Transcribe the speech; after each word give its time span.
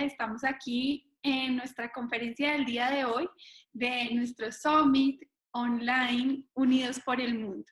Estamos 0.00 0.44
aquí 0.44 1.06
en 1.22 1.56
nuestra 1.56 1.92
conferencia 1.92 2.52
del 2.52 2.64
día 2.64 2.90
de 2.90 3.04
hoy 3.04 3.28
de 3.74 4.08
nuestro 4.14 4.50
Summit 4.50 5.20
Online 5.52 6.42
Unidos 6.54 6.98
por 7.04 7.20
el 7.20 7.38
Mundo. 7.38 7.66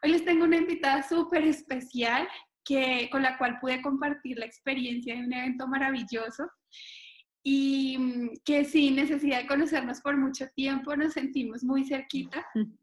Hoy 0.00 0.12
les 0.12 0.24
tengo 0.24 0.44
una 0.44 0.58
invitada 0.58 1.02
súper 1.02 1.42
especial 1.42 2.28
que, 2.64 3.08
con 3.10 3.22
la 3.22 3.36
cual 3.38 3.58
pude 3.58 3.82
compartir 3.82 4.38
la 4.38 4.46
experiencia 4.46 5.16
de 5.16 5.24
un 5.24 5.32
evento 5.32 5.66
maravilloso 5.66 6.48
y 7.42 7.98
mm, 7.98 8.30
que 8.44 8.64
sin 8.64 8.94
necesidad 8.94 9.42
de 9.42 9.48
conocernos 9.48 10.00
por 10.00 10.16
mucho 10.16 10.46
tiempo 10.54 10.94
nos 10.94 11.14
sentimos 11.14 11.64
muy 11.64 11.84
cerquita. 11.84 12.46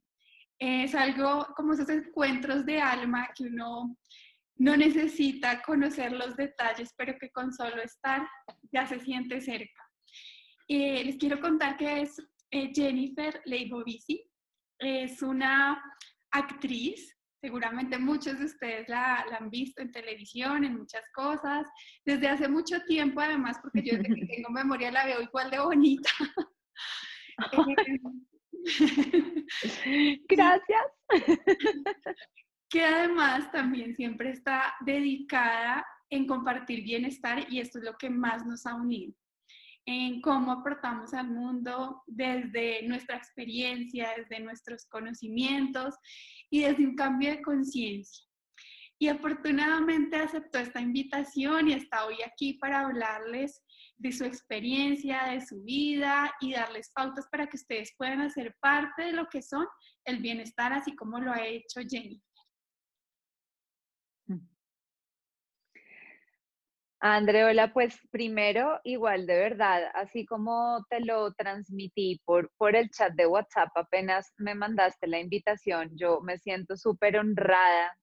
Es 0.58 0.96
algo 0.96 1.48
como 1.58 1.74
esos 1.74 1.90
encuentros 1.90 2.66
de 2.66 2.80
alma 2.80 3.28
que 3.36 3.44
uno 3.44 3.98
no 4.58 4.78
necesita 4.78 5.62
conocer 5.62 6.12
los 6.12 6.36
detalles, 6.36 6.94
pero 6.98 7.18
que 7.20 7.32
con 7.32 7.54
solo 7.54 7.82
estar 7.82 8.28
ya 8.72 8.88
se 8.88 9.00
siente 9.00 9.42
cerca. 9.42 9.84
Eh, 10.68 11.04
les 11.04 11.18
quiero 11.18 11.40
contar 11.40 11.78
que 11.78 12.02
es 12.02 12.20
eh, 12.52 12.72
Jennifer 12.74 13.42
Leibovici. 13.46 14.24
Es 14.80 15.22
una 15.22 15.82
actriz, 16.32 17.16
seguramente 17.42 17.98
muchos 17.98 18.40
de 18.40 18.46
ustedes 18.46 18.90
la, 18.90 19.26
la, 19.30 19.38
han 19.38 19.50
visto 19.50 19.82
en 19.82 19.92
televisión, 19.92 20.64
en 20.64 20.78
muchas 20.78 21.04
cosas, 21.14 21.68
desde 22.06 22.28
hace 22.28 22.48
mucho 22.48 22.80
tiempo 22.82 23.22
además, 23.22 23.58
porque 23.62 23.84
yo 23.84 23.98
desde 23.98 24.16
que 24.16 24.26
tengo 24.36 24.50
memoria 24.50 24.92
la 24.92 25.06
veo 25.06 25.22
igual 25.22 25.52
de 25.52 25.60
bonita. 25.60 26.10
Gracias 30.30 30.86
que 32.70 32.84
además 32.84 33.52
también 33.52 33.96
siempre 33.96 34.32
está 34.32 34.76
dedicada 34.86 35.86
en 36.10 36.28
compartir 36.28 36.84
bienestar 36.84 37.46
y 37.50 37.60
esto 37.60 37.80
es 37.80 37.86
lo 37.86 37.98
que 37.98 38.10
más 38.10 38.46
nos 38.46 38.66
ha 38.66 38.76
unido, 38.76 39.14
en 39.86 40.22
cómo 40.22 40.52
aportamos 40.52 41.14
al 41.14 41.30
mundo 41.30 42.04
desde 42.08 42.82
nuestra 42.88 43.18
experiencia, 43.18 44.14
desde 44.18 44.44
nuestros 44.44 44.86
conocimientos 44.88 45.96
y 46.50 46.62
desde 46.62 46.86
un 46.86 46.96
cambio 46.96 47.32
de 47.32 47.42
conciencia. 47.42 48.26
Y 48.98 49.10
afortunadamente 49.10 50.16
aceptó 50.16 50.58
esta 50.58 50.80
invitación 50.80 51.70
y 51.70 51.74
está 51.74 52.06
hoy 52.06 52.16
aquí 52.26 52.54
para 52.54 52.82
hablarles 52.82 53.62
de 53.98 54.12
su 54.12 54.24
experiencia, 54.24 55.26
de 55.26 55.46
su 55.46 55.62
vida 55.64 56.34
y 56.40 56.54
darles 56.54 56.92
pautas 56.94 57.28
para 57.30 57.48
que 57.48 57.58
ustedes 57.58 57.94
puedan 57.98 58.22
hacer 58.22 58.56
parte 58.62 59.04
de 59.04 59.12
lo 59.12 59.28
que 59.28 59.42
son 59.42 59.68
el 60.06 60.20
bienestar, 60.20 60.72
así 60.72 60.96
como 60.96 61.20
lo 61.20 61.32
ha 61.32 61.46
hecho 61.46 61.82
Jenny. 61.88 62.22
Andreola, 67.00 67.74
pues 67.74 68.00
primero, 68.10 68.80
igual 68.84 69.28
de 69.28 69.36
verdad, 69.36 69.92
así 69.94 70.26
como 70.26 70.84
te 70.90 71.02
lo 71.02 71.34
transmití 71.34 72.22
por, 72.26 72.52
por 72.58 72.76
el 72.76 72.90
chat 72.90 73.14
de 73.14 73.28
WhatsApp, 73.28 73.70
apenas 73.76 74.34
me 74.38 74.56
mandaste 74.56 75.08
la 75.08 75.20
invitación, 75.20 75.92
yo 75.96 76.22
me 76.22 76.38
siento 76.40 76.78
súper 76.78 77.18
honrada 77.18 77.96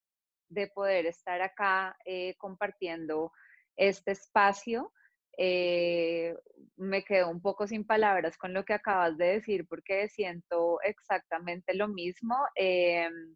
de 0.50 0.68
poder 0.68 1.06
estar 1.06 1.40
acá 1.40 1.96
eh, 2.04 2.34
compartiendo 2.38 3.32
este 3.76 4.12
espacio. 4.12 4.92
Eh, 5.38 6.36
me 6.76 7.02
quedo 7.04 7.30
un 7.30 7.40
poco 7.40 7.66
sin 7.66 7.86
palabras 7.86 8.36
con 8.36 8.52
lo 8.52 8.64
que 8.64 8.74
acabas 8.74 9.16
de 9.16 9.26
decir 9.26 9.66
porque 9.66 10.08
siento 10.08 10.78
exactamente 10.82 11.74
lo 11.74 11.88
mismo. 11.88 12.36
Em, 12.54 13.34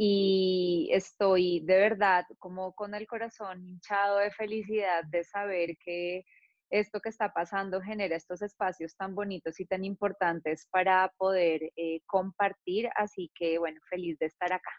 y 0.00 0.88
estoy 0.92 1.58
de 1.64 1.76
verdad 1.76 2.24
como 2.38 2.72
con 2.72 2.94
el 2.94 3.08
corazón 3.08 3.66
hinchado 3.66 4.18
de 4.18 4.30
felicidad 4.30 5.02
de 5.10 5.24
saber 5.24 5.76
que 5.84 6.24
esto 6.70 7.00
que 7.00 7.08
está 7.08 7.32
pasando 7.32 7.80
genera 7.80 8.14
estos 8.14 8.40
espacios 8.42 8.94
tan 8.96 9.16
bonitos 9.16 9.58
y 9.58 9.66
tan 9.66 9.84
importantes 9.84 10.68
para 10.70 11.12
poder 11.18 11.72
eh, 11.74 12.00
compartir. 12.06 12.88
Así 12.94 13.32
que 13.34 13.58
bueno, 13.58 13.80
feliz 13.90 14.16
de 14.20 14.26
estar 14.26 14.52
acá. 14.52 14.70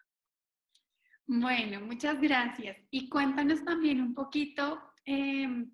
Bueno, 1.27 1.81
muchas 1.81 2.21
gracias. 2.21 2.77
Y 2.89 3.09
cuéntanos 3.09 3.65
también 3.65 4.01
un 4.01 4.13
poquito 4.13 4.81
em, 5.03 5.69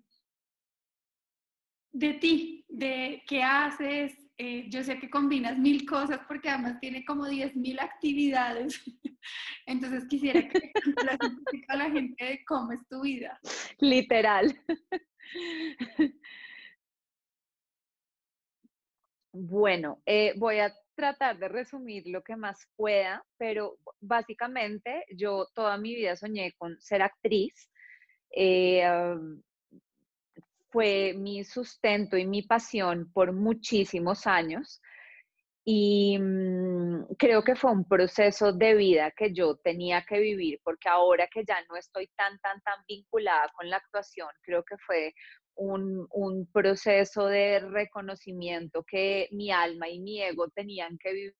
de 1.96 2.14
ti, 2.14 2.64
de 2.68 3.22
qué 3.26 3.42
haces. 3.42 4.14
Eh, 4.38 4.66
yo 4.68 4.84
sé 4.84 4.98
que 4.98 5.08
combinas 5.08 5.58
mil 5.58 5.86
cosas 5.86 6.20
porque 6.28 6.50
además 6.50 6.78
tiene 6.78 7.04
como 7.06 7.26
diez 7.26 7.56
mil 7.56 7.78
actividades. 7.78 8.82
Entonces 9.66 10.06
quisiera 10.08 10.46
que 10.46 10.72
a 11.68 11.76
la 11.76 11.90
gente 11.90 12.22
de 12.22 12.44
cómo 12.44 12.72
es 12.72 12.80
tu 12.88 13.00
vida. 13.00 13.40
Literal. 13.78 14.54
Bueno, 19.32 20.02
eh, 20.06 20.34
voy 20.36 20.58
a 20.58 20.72
tratar 20.94 21.38
de 21.38 21.48
resumir 21.48 22.04
lo 22.06 22.22
que 22.22 22.36
más 22.36 22.66
pueda, 22.76 23.24
pero 23.38 23.78
básicamente 24.00 25.04
yo 25.14 25.46
toda 25.54 25.76
mi 25.78 25.94
vida 25.94 26.16
soñé 26.16 26.52
con 26.58 26.78
ser 26.80 27.02
actriz. 27.02 27.70
Eh, 28.30 28.82
fue 30.76 31.14
mi 31.14 31.42
sustento 31.42 32.18
y 32.18 32.26
mi 32.26 32.42
pasión 32.42 33.10
por 33.14 33.32
muchísimos 33.32 34.26
años. 34.26 34.82
Y 35.64 36.18
mm, 36.18 37.14
creo 37.18 37.42
que 37.42 37.56
fue 37.56 37.72
un 37.72 37.88
proceso 37.88 38.52
de 38.52 38.74
vida 38.74 39.10
que 39.16 39.32
yo 39.32 39.56
tenía 39.56 40.04
que 40.06 40.18
vivir, 40.18 40.60
porque 40.62 40.90
ahora 40.90 41.28
que 41.32 41.44
ya 41.48 41.56
no 41.70 41.76
estoy 41.76 42.08
tan, 42.14 42.38
tan, 42.40 42.60
tan 42.60 42.84
vinculada 42.86 43.50
con 43.56 43.70
la 43.70 43.78
actuación, 43.78 44.28
creo 44.42 44.62
que 44.64 44.76
fue 44.86 45.14
un, 45.54 46.06
un 46.10 46.46
proceso 46.52 47.24
de 47.24 47.60
reconocimiento 47.60 48.84
que 48.84 49.28
mi 49.32 49.50
alma 49.50 49.88
y 49.88 49.98
mi 50.00 50.20
ego 50.20 50.50
tenían 50.50 50.98
que 50.98 51.14
vivir 51.14 51.34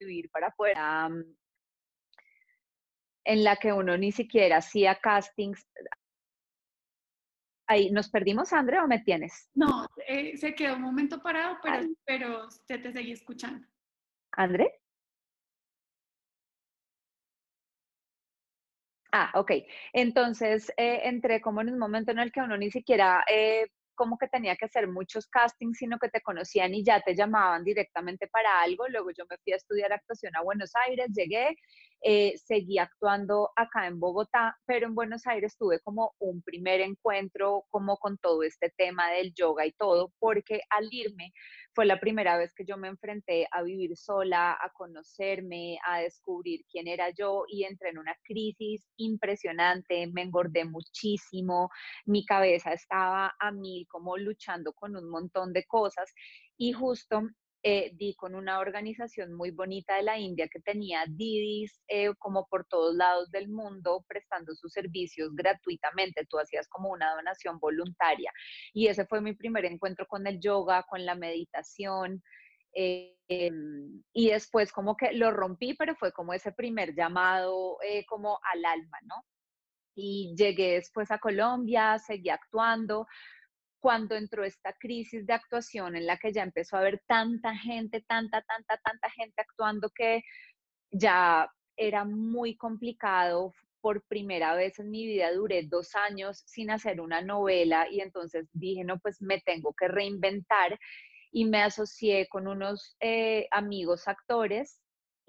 vivir 0.00 0.30
para 0.30 0.50
poder 0.50 0.76
en 3.24 3.44
la 3.44 3.56
que 3.56 3.72
uno 3.72 3.96
ni 3.96 4.12
siquiera 4.12 4.58
hacía 4.58 4.96
castings. 4.96 5.66
Ahí, 7.66 7.90
¿nos 7.90 8.10
perdimos, 8.10 8.52
André, 8.52 8.80
o 8.80 8.88
me 8.88 8.98
tienes? 9.00 9.48
No, 9.54 9.86
eh, 10.08 10.36
se 10.36 10.54
quedó 10.54 10.74
un 10.74 10.82
momento 10.82 11.22
parado, 11.22 11.58
pero, 11.62 11.88
pero 12.04 12.48
te, 12.66 12.78
te 12.78 12.92
seguí 12.92 13.12
escuchando. 13.12 13.64
¿André? 14.32 14.80
Ah, 19.12 19.30
ok. 19.34 19.52
Entonces, 19.92 20.72
eh, 20.76 21.02
entré 21.04 21.40
como 21.40 21.60
en 21.60 21.70
un 21.70 21.78
momento 21.78 22.10
en 22.10 22.18
el 22.18 22.32
que 22.32 22.40
uno 22.40 22.56
ni 22.56 22.70
siquiera 22.70 23.24
eh, 23.28 23.68
como 24.00 24.16
que 24.16 24.28
tenía 24.28 24.56
que 24.56 24.64
hacer 24.64 24.88
muchos 24.88 25.26
castings, 25.26 25.76
sino 25.76 25.98
que 25.98 26.08
te 26.08 26.22
conocían 26.22 26.72
y 26.72 26.82
ya 26.82 27.02
te 27.02 27.14
llamaban 27.14 27.64
directamente 27.64 28.28
para 28.28 28.62
algo. 28.62 28.88
Luego 28.88 29.10
yo 29.10 29.26
me 29.28 29.36
fui 29.44 29.52
a 29.52 29.56
estudiar 29.56 29.92
actuación 29.92 30.34
a 30.36 30.42
Buenos 30.42 30.72
Aires, 30.88 31.08
llegué, 31.14 31.54
eh, 32.02 32.34
seguí 32.38 32.78
actuando 32.78 33.50
acá 33.56 33.86
en 33.86 34.00
Bogotá, 34.00 34.56
pero 34.66 34.86
en 34.86 34.94
Buenos 34.94 35.26
Aires 35.26 35.56
tuve 35.58 35.80
como 35.80 36.14
un 36.18 36.42
primer 36.42 36.80
encuentro 36.80 37.64
como 37.70 37.96
con 37.98 38.16
todo 38.18 38.42
este 38.42 38.70
tema 38.76 39.10
del 39.10 39.34
yoga 39.34 39.66
y 39.66 39.72
todo, 39.72 40.12
porque 40.18 40.60
al 40.70 40.88
irme 40.90 41.32
fue 41.74 41.86
la 41.86 42.00
primera 42.00 42.36
vez 42.36 42.52
que 42.54 42.64
yo 42.64 42.76
me 42.76 42.88
enfrenté 42.88 43.46
a 43.50 43.62
vivir 43.62 43.96
sola, 43.96 44.52
a 44.52 44.70
conocerme, 44.72 45.78
a 45.86 46.00
descubrir 46.00 46.64
quién 46.70 46.88
era 46.88 47.10
yo 47.10 47.44
y 47.48 47.64
entré 47.64 47.90
en 47.90 47.98
una 47.98 48.16
crisis 48.24 48.88
impresionante, 48.96 50.06
me 50.08 50.22
engordé 50.22 50.64
muchísimo, 50.64 51.70
mi 52.06 52.24
cabeza 52.24 52.72
estaba 52.72 53.34
a 53.38 53.52
mí 53.52 53.86
como 53.88 54.16
luchando 54.16 54.72
con 54.72 54.96
un 54.96 55.08
montón 55.08 55.52
de 55.52 55.64
cosas 55.66 56.12
y 56.56 56.72
justo 56.72 57.22
eh, 57.62 57.90
di 57.94 58.14
con 58.14 58.34
una 58.34 58.58
organización 58.58 59.34
muy 59.34 59.50
bonita 59.50 59.96
de 59.96 60.02
la 60.02 60.18
India 60.18 60.48
que 60.48 60.60
tenía 60.60 61.04
Didis 61.06 61.78
eh, 61.88 62.14
como 62.18 62.46
por 62.46 62.64
todos 62.64 62.94
lados 62.94 63.30
del 63.30 63.48
mundo 63.48 64.02
prestando 64.08 64.54
sus 64.54 64.72
servicios 64.72 65.34
gratuitamente. 65.34 66.24
Tú 66.24 66.38
hacías 66.38 66.66
como 66.68 66.90
una 66.90 67.14
donación 67.14 67.58
voluntaria. 67.58 68.32
Y 68.72 68.86
ese 68.86 69.04
fue 69.04 69.20
mi 69.20 69.34
primer 69.34 69.66
encuentro 69.66 70.06
con 70.06 70.26
el 70.26 70.40
yoga, 70.40 70.84
con 70.84 71.04
la 71.04 71.14
meditación. 71.14 72.22
Eh, 72.72 73.14
em, 73.28 74.02
y 74.14 74.30
después 74.30 74.72
como 74.72 74.96
que 74.96 75.12
lo 75.12 75.30
rompí, 75.30 75.74
pero 75.74 75.94
fue 75.96 76.12
como 76.12 76.32
ese 76.32 76.52
primer 76.52 76.94
llamado 76.94 77.76
como 78.08 78.38
al 78.42 78.64
alma, 78.64 78.98
¿no? 79.02 79.16
Y 79.94 80.34
llegué 80.34 80.74
después 80.76 81.10
a 81.10 81.18
Colombia, 81.18 81.98
seguí 81.98 82.30
actuando, 82.30 83.06
cuando 83.80 84.14
entró 84.14 84.44
esta 84.44 84.74
crisis 84.74 85.26
de 85.26 85.32
actuación 85.32 85.96
en 85.96 86.06
la 86.06 86.18
que 86.18 86.32
ya 86.32 86.42
empezó 86.42 86.76
a 86.76 86.80
haber 86.80 87.02
tanta 87.06 87.56
gente, 87.56 88.04
tanta, 88.06 88.42
tanta, 88.42 88.76
tanta 88.78 89.10
gente 89.10 89.40
actuando 89.40 89.90
que 89.90 90.22
ya 90.90 91.50
era 91.76 92.04
muy 92.04 92.56
complicado 92.56 93.52
por 93.80 94.02
primera 94.06 94.54
vez 94.54 94.78
en 94.78 94.90
mi 94.90 95.06
vida 95.06 95.32
duré 95.32 95.62
dos 95.66 95.94
años 95.94 96.42
sin 96.46 96.70
hacer 96.70 97.00
una 97.00 97.22
novela 97.22 97.86
y 97.90 98.00
entonces 98.00 98.48
dije, 98.52 98.84
no, 98.84 98.98
pues 98.98 99.22
me 99.22 99.40
tengo 99.40 99.74
que 99.74 99.88
reinventar 99.88 100.78
y 101.32 101.46
me 101.46 101.62
asocié 101.62 102.28
con 102.28 102.46
unos 102.46 102.96
eh, 103.00 103.48
amigos 103.50 104.08
actores 104.08 104.79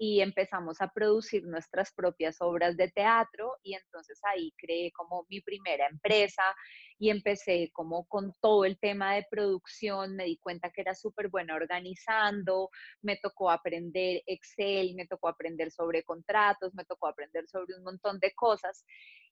y 0.04 0.20
empezamos 0.20 0.80
a 0.80 0.88
producir 0.88 1.44
nuestras 1.44 1.92
propias 1.92 2.38
obras 2.40 2.76
de 2.76 2.90
teatro 2.90 3.52
y 3.62 3.74
entonces 3.74 4.18
ahí 4.24 4.52
creé 4.56 4.90
como 4.90 5.24
mi 5.28 5.40
primera 5.40 5.86
empresa 5.86 6.42
y 6.98 7.08
empecé 7.10 7.70
como 7.72 8.04
con 8.06 8.34
todo 8.40 8.64
el 8.64 8.80
tema 8.80 9.14
de 9.14 9.24
producción, 9.30 10.16
me 10.16 10.24
di 10.24 10.38
cuenta 10.38 10.72
que 10.72 10.80
era 10.80 10.96
súper 10.96 11.28
buena 11.28 11.54
organizando, 11.54 12.70
me 13.00 13.16
tocó 13.16 13.48
aprender 13.48 14.24
Excel, 14.26 14.96
me 14.96 15.06
tocó 15.06 15.28
aprender 15.28 15.70
sobre 15.70 16.02
contratos, 16.02 16.74
me 16.74 16.84
tocó 16.84 17.06
aprender 17.06 17.46
sobre 17.46 17.76
un 17.76 17.84
montón 17.84 18.18
de 18.18 18.32
cosas 18.34 18.84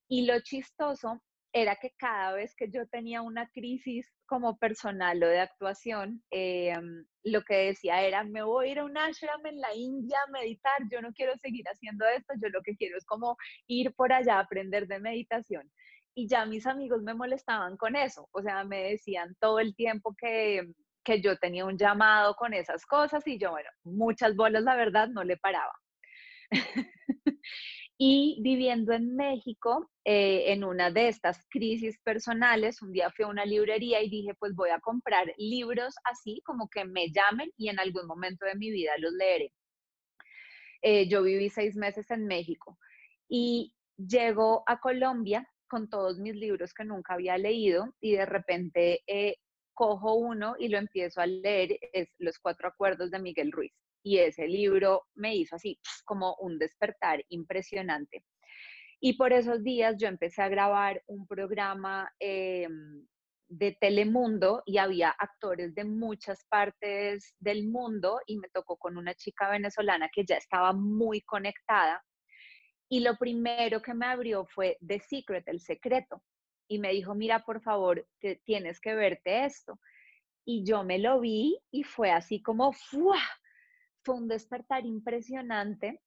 y 0.07 0.25
lo 0.25 0.39
chistoso 0.39 1.21
era 1.53 1.77
que 1.77 1.91
cada 1.97 2.33
vez 2.33 2.55
que 2.55 2.71
yo 2.71 2.87
tenía 2.87 3.23
una 3.23 3.49
crisis 3.51 4.07
como 4.27 4.57
personal 4.59 5.23
o 5.23 5.27
de 5.27 5.41
actuación, 5.41 6.23
em, 6.31 7.05
lo 7.25 7.43
que 7.43 7.57
decía 7.57 8.03
era, 8.03 8.23
me 8.25 8.43
voy 8.43 8.69
a 8.69 8.73
ir 8.73 8.79
a 8.79 8.85
un 8.85 8.97
ashram 8.97 9.45
en 9.47 9.61
la 9.61 9.75
India 9.75 10.19
a 10.27 10.31
meditar, 10.31 10.81
yo 10.91 11.03
no 11.03 11.13
quiero 11.13 11.37
seguir 11.39 11.65
haciendo 11.67 12.07
esto, 12.07 12.35
yo 12.41 12.49
lo 12.51 12.63
que 12.63 12.77
quiero 12.77 12.97
es 12.97 13.05
como 13.05 13.37
ir 13.67 13.93
por 13.95 14.13
allá 14.13 14.37
a 14.37 14.41
aprender 14.41 14.87
de 14.87 15.01
meditación. 15.01 15.71
Y 16.15 16.29
ya 16.29 16.47
mis 16.47 16.67
amigos 16.67 17.03
me 17.03 17.15
molestaban 17.15 17.77
con 17.77 17.97
eso, 17.97 18.29
o 18.33 18.43
sea, 18.43 18.65
me 18.65 18.83
decían 18.91 19.37
todo 19.41 19.59
el 19.61 19.75
tiempo 19.75 20.15
que, 20.17 20.73
que 21.05 21.21
yo 21.21 21.37
tenía 21.39 21.65
un 21.65 21.79
llamado 21.79 22.35
con 22.35 22.55
esas 22.55 22.85
cosas 22.87 23.27
y 23.27 23.39
yo, 23.39 23.51
bueno, 23.51 23.71
muchas 23.85 24.37
bolas, 24.37 24.63
la 24.63 24.77
verdad, 24.77 25.09
no 25.09 25.25
le 25.25 25.37
paraba. 25.37 25.73
Y 28.03 28.39
viviendo 28.41 28.95
en 28.95 29.15
México, 29.15 29.91
eh, 30.07 30.53
en 30.53 30.65
una 30.65 30.91
de 30.91 31.09
estas 31.09 31.45
crisis 31.51 31.99
personales, 32.03 32.81
un 32.81 32.93
día 32.93 33.11
fui 33.11 33.27
a 33.27 33.29
una 33.29 33.45
librería 33.45 34.03
y 34.03 34.09
dije, 34.09 34.33
pues 34.39 34.55
voy 34.55 34.71
a 34.71 34.81
comprar 34.81 35.31
libros 35.37 35.95
así 36.05 36.41
como 36.47 36.71
que 36.71 36.87
me 36.87 37.11
llamen 37.13 37.53
y 37.59 37.69
en 37.69 37.79
algún 37.79 38.07
momento 38.07 38.47
de 38.47 38.55
mi 38.55 38.71
vida 38.71 38.93
los 38.97 39.13
leeré. 39.13 39.53
Eh, 40.81 41.09
yo 41.11 41.23
viví 41.23 41.51
seis 41.51 41.77
meses 41.77 42.11
en 42.11 42.27
México 42.27 42.79
y 43.29 43.75
llego 43.99 44.63
a 44.67 44.81
Colombia 44.81 45.47
con 45.69 45.91
todos 45.91 46.19
mis 46.19 46.37
libros 46.37 46.73
que 46.73 46.87
nunca 46.87 47.13
había 47.13 47.37
leído 47.37 47.95
y 48.01 48.13
de 48.13 48.25
repente 48.25 49.03
eh, 49.09 49.37
cojo 49.75 50.15
uno 50.15 50.55
y 50.59 50.69
lo 50.69 50.79
empiezo 50.79 51.21
a 51.21 51.27
leer, 51.27 51.79
es 51.93 52.09
Los 52.17 52.39
Cuatro 52.39 52.67
Acuerdos 52.67 53.11
de 53.11 53.19
Miguel 53.19 53.53
Ruiz 53.53 53.75
y 54.03 54.19
ese 54.19 54.47
libro 54.47 55.07
me 55.15 55.35
hizo 55.37 55.57
así 55.57 55.79
como 56.05 56.37
un 56.41 56.59
despertar 56.59 57.25
impresionante. 57.29 58.25
Y 59.01 59.15
por 59.15 59.33
esos 59.33 59.63
días 59.63 59.97
yo 59.99 60.09
empecé 60.09 60.43
a 60.43 60.49
grabar 60.49 61.03
un 61.07 61.27
programa 61.27 62.13
em, 62.19 63.07
de 63.49 63.77
Telemundo 63.81 64.63
y 64.67 64.77
había 64.79 65.11
actores 65.11 65.75
de 65.75 65.85
muchas 65.85 66.45
partes 66.45 67.35
del 67.39 67.67
mundo 67.67 68.21
y 68.27 68.39
me 68.39 68.49
tocó 68.51 68.77
con 68.77 68.97
una 68.97 69.15
chica 69.15 69.51
venezolana 69.51 70.11
que 70.13 70.25
ya 70.25 70.37
estaba 70.37 70.73
muy 70.73 71.23
conectada. 71.23 72.05
Y 72.91 73.01
lo 73.01 73.17
primero 73.17 73.81
que 73.81 73.95
me 73.95 74.07
abrió 74.07 74.45
fue 74.45 74.77
The 74.87 75.01
Secret, 75.01 75.49
el 75.49 75.61
secreto. 75.61 76.23
Y 76.69 76.79
me 76.79 76.93
dijo, 76.93 77.15
mira, 77.15 77.45
por 77.45 77.63
favor, 77.63 78.07
tienes 78.45 78.81
que 78.81 78.95
verte 78.95 79.45
esto. 79.45 79.81
Y 80.45 80.65
yo 80.65 80.85
me 80.85 80.99
lo 80.99 81.21
vi 81.21 81.59
y 81.71 81.85
fue 81.85 82.11
así 82.11 82.43
como, 82.43 82.73
¡fua! 82.73 83.21
Fue 84.03 84.17
un 84.17 84.29
despertar 84.29 84.87
impresionante. 84.87 86.01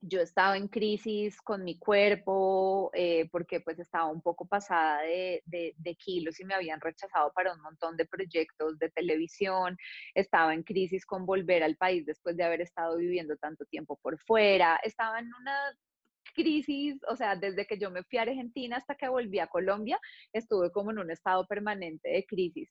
Yo 0.00 0.20
estaba 0.20 0.58
en 0.58 0.68
crisis 0.68 1.40
con 1.40 1.64
mi 1.64 1.78
cuerpo 1.78 2.90
eh, 2.92 3.26
porque 3.32 3.60
pues 3.60 3.78
estaba 3.78 4.10
un 4.10 4.20
poco 4.20 4.46
pasada 4.46 5.00
de, 5.00 5.42
de, 5.46 5.94
kilos 5.96 6.38
y 6.40 6.44
me 6.44 6.54
habían 6.54 6.80
rechazado 6.80 7.32
para 7.34 7.54
un 7.54 7.62
montón 7.62 7.96
de 7.96 8.04
proyectos 8.04 8.78
de 8.78 8.90
televisión. 8.90 9.78
Estaba 10.14 10.52
en 10.52 10.62
crisis 10.62 11.06
con 11.06 11.24
volver 11.24 11.62
al 11.62 11.76
país 11.76 12.04
después 12.04 12.36
de 12.36 12.44
haber 12.44 12.60
estado 12.60 12.98
viviendo 12.98 13.36
tanto 13.38 13.64
tiempo 13.64 13.98
por 14.02 14.18
fuera. 14.18 14.78
Estaba 14.82 15.20
en 15.20 15.30
una 15.40 15.56
crisis, 16.34 17.00
o 17.08 17.16
sea, 17.16 17.36
desde 17.36 17.66
que 17.66 17.78
yo 17.78 17.90
me 17.90 18.02
fui 18.04 18.18
a 18.18 18.22
Argentina 18.22 18.76
hasta 18.76 18.96
que 18.96 19.08
volví 19.08 19.38
a 19.38 19.46
Colombia, 19.46 19.98
estuve 20.32 20.70
como 20.70 20.90
en 20.90 20.98
un 20.98 21.10
estado 21.10 21.46
permanente 21.46 22.10
de 22.10 22.26
crisis. 22.26 22.70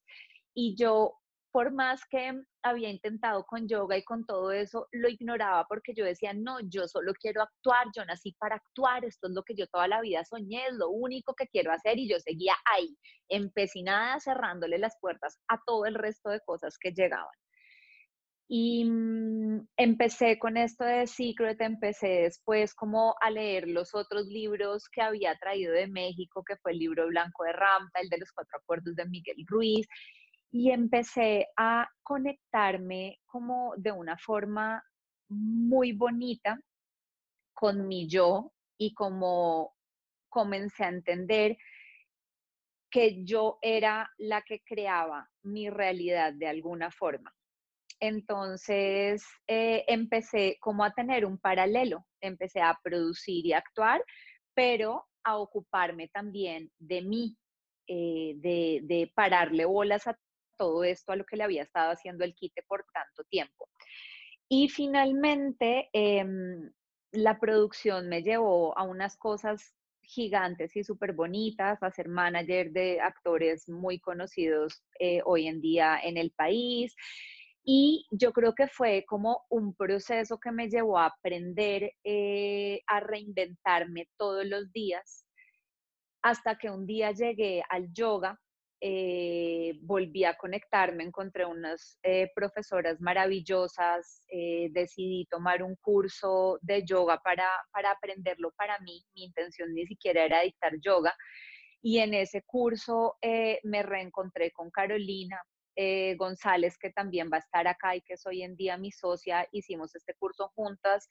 Y 0.54 0.76
yo 0.76 1.16
por 1.54 1.72
más 1.72 2.02
que 2.10 2.34
había 2.64 2.90
intentado 2.90 3.46
con 3.46 3.68
yoga 3.68 3.96
y 3.96 4.04
con 4.04 4.26
todo 4.26 4.52
eso, 4.52 4.88
lo 4.92 5.08
ignoraba 5.08 5.68
porque 5.70 5.94
yo 5.96 6.04
decía, 6.04 6.34
no, 6.34 6.58
yo 6.62 6.88
solo 6.88 7.14
quiero 7.14 7.44
actuar, 7.44 7.88
yo 7.96 8.04
nací 8.06 8.36
para 8.40 8.56
actuar, 8.56 9.06
esto 9.06 9.28
es 9.28 9.34
lo 9.34 9.44
que 9.44 9.54
yo 9.54 9.68
toda 9.68 9.88
la 9.88 10.02
vida 10.02 10.26
soñé, 10.26 10.66
es 10.66 10.74
lo 10.74 10.90
único 10.90 11.36
que 11.36 11.48
quiero 11.48 11.72
hacer 11.72 12.00
y 12.00 12.10
yo 12.10 12.20
seguía 12.20 12.56
ahí, 12.66 12.98
empecinada, 13.30 14.20
cerrándole 14.20 14.80
las 14.80 14.98
puertas 15.00 15.38
a 15.48 15.62
todo 15.64 15.86
el 15.86 15.94
resto 15.94 16.32
de 16.32 16.40
cosas 16.40 16.76
que 16.80 16.92
llegaban. 16.92 17.30
Y 18.48 18.86
mm, 18.86 19.68
empecé 19.78 20.40
con 20.40 20.58
esto 20.58 20.84
de 20.84 21.06
Secret, 21.06 21.62
empecé 21.62 22.24
después 22.24 22.74
como 22.74 23.16
a 23.22 23.30
leer 23.30 23.68
los 23.68 23.94
otros 23.94 24.26
libros 24.26 24.90
que 24.90 25.02
había 25.02 25.36
traído 25.38 25.72
de 25.72 25.88
México, 25.88 26.44
que 26.44 26.58
fue 26.58 26.72
el 26.72 26.80
libro 26.80 27.08
Blanco 27.08 27.44
de 27.44 27.54
Ramta, 27.54 28.00
el 28.02 28.10
de 28.10 28.18
los 28.18 28.32
cuatro 28.32 28.58
acuerdos 28.58 28.96
de 28.96 29.06
Miguel 29.06 29.46
Ruiz, 29.48 29.88
y 30.54 30.70
empecé 30.70 31.48
a 31.58 31.90
conectarme 32.04 33.20
como 33.26 33.74
de 33.76 33.92
una 33.92 34.18
forma 34.20 34.84
muy 35.28 35.94
bonita 35.94 36.60
con 37.54 37.88
mi 37.88 38.08
yo 38.08 38.54
y 38.78 38.94
como 38.94 39.74
comencé 40.30 40.84
a 40.84 40.90
entender 40.90 41.58
que 42.92 43.24
yo 43.24 43.58
era 43.64 44.08
la 44.20 44.44
que 44.44 44.62
creaba 44.64 45.28
mi 45.42 45.72
realidad 45.72 46.34
de 46.34 46.48
alguna 46.48 46.92
forma. 46.92 47.34
Entonces 48.00 49.26
eh, 49.48 49.84
empecé 49.88 50.58
como 50.60 50.84
a 50.84 50.94
tener 50.94 51.26
un 51.26 51.40
paralelo, 51.40 52.06
empecé 52.22 52.62
a 52.62 52.78
producir 52.84 53.44
y 53.48 53.54
actuar, 53.54 54.06
pero 54.54 55.08
a 55.24 55.38
ocuparme 55.38 56.10
también 56.10 56.72
de 56.78 57.02
mí, 57.02 57.36
eh, 57.88 58.36
de, 58.36 59.12
pararle 59.16 59.66
bolas 59.66 60.06
a 60.06 60.16
todo 60.58 60.84
esto 60.84 61.12
a 61.12 61.16
lo 61.16 61.26
que 61.26 61.38
le 61.38 61.44
había 61.44 61.64
estado 61.64 61.92
haciendo 61.92 62.24
el 62.24 62.36
quite 62.36 62.64
por 62.64 62.86
tanto 62.94 63.24
tiempo. 63.26 63.70
Y 64.50 64.70
finalmente, 64.70 65.90
em, 65.94 66.72
la 67.12 67.40
producción 67.40 68.10
me 68.10 68.24
llevó 68.24 68.78
a 68.78 68.84
unas 68.84 69.18
cosas 69.18 69.74
gigantes 70.04 70.76
y 70.76 70.84
súper 70.84 71.14
bonitas, 71.14 71.82
a 71.82 71.92
ser 71.92 72.08
manager 72.10 72.72
de 72.72 73.02
actores 73.02 73.68
muy 73.70 74.00
conocidos 74.00 74.84
eh, 75.00 75.22
hoy 75.26 75.48
en 75.48 75.62
día 75.62 76.00
en 76.04 76.18
el 76.18 76.32
país. 76.32 76.96
Y 77.64 78.08
yo 78.12 78.34
creo 78.34 78.54
que 78.54 78.68
fue 78.68 79.06
como 79.08 79.46
un 79.50 79.74
proceso 79.74 80.38
que 80.40 80.52
me 80.52 80.70
llevó 80.70 81.00
a 81.00 81.06
aprender 81.06 81.94
eh, 82.04 82.82
a 82.88 83.00
reinventarme 83.00 84.10
todos 84.18 84.46
los 84.46 84.72
días, 84.74 85.26
hasta 86.22 86.58
que 86.58 86.70
un 86.70 86.86
día 86.86 87.12
llegué 87.12 87.64
al 87.70 87.92
yoga 87.94 88.40
eh, 88.86 89.80
volví 89.84 90.26
a 90.26 90.36
conectarme, 90.36 91.06
encontré 91.06 91.46
unas 91.46 91.98
eh, 92.04 92.30
profesoras 92.36 93.00
maravillosas, 93.00 94.26
eh, 94.28 94.68
decidí 94.74 95.26
tomar 95.32 95.64
un 95.64 95.78
curso 95.78 96.60
de 96.62 96.84
yoga 96.84 97.22
para, 97.24 97.48
para 97.72 97.92
aprenderlo 97.92 98.52
para 98.58 98.78
mí, 98.80 99.02
mi 99.16 99.24
intención 99.24 99.74
ni 99.74 99.88
siquiera 99.88 100.26
era 100.26 100.42
dictar 100.42 100.74
yoga, 100.82 101.16
y 101.82 102.00
en 102.00 102.14
ese 102.14 102.42
curso 102.42 103.16
me 103.64 103.84
reencontré 103.84 104.52
con 104.52 104.70
Carolina, 104.70 105.42
González, 106.18 106.78
que 106.78 106.90
también 106.90 107.30
va 107.32 107.38
a 107.38 107.40
estar 107.40 107.68
acá 107.68 107.96
y 107.96 108.02
que 108.02 108.16
es 108.16 108.26
hoy 108.26 108.42
en 108.44 108.58
día 108.58 108.78
mi 108.78 108.92
socia, 108.92 109.48
hicimos 109.54 109.96
este 109.96 110.14
curso 110.16 110.50
juntas. 110.56 111.08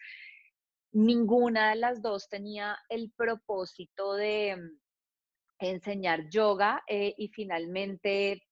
Ninguna 0.93 1.71
de 1.71 1.77
las 1.77 2.01
dos 2.01 2.29
tenía 2.29 2.79
el 2.89 3.13
propósito 3.17 4.15
de, 4.15 4.57
enseñar 5.71 6.29
yoga 6.29 6.83
eh, 6.89 7.15
y 7.17 7.29
finalmente 7.29 8.43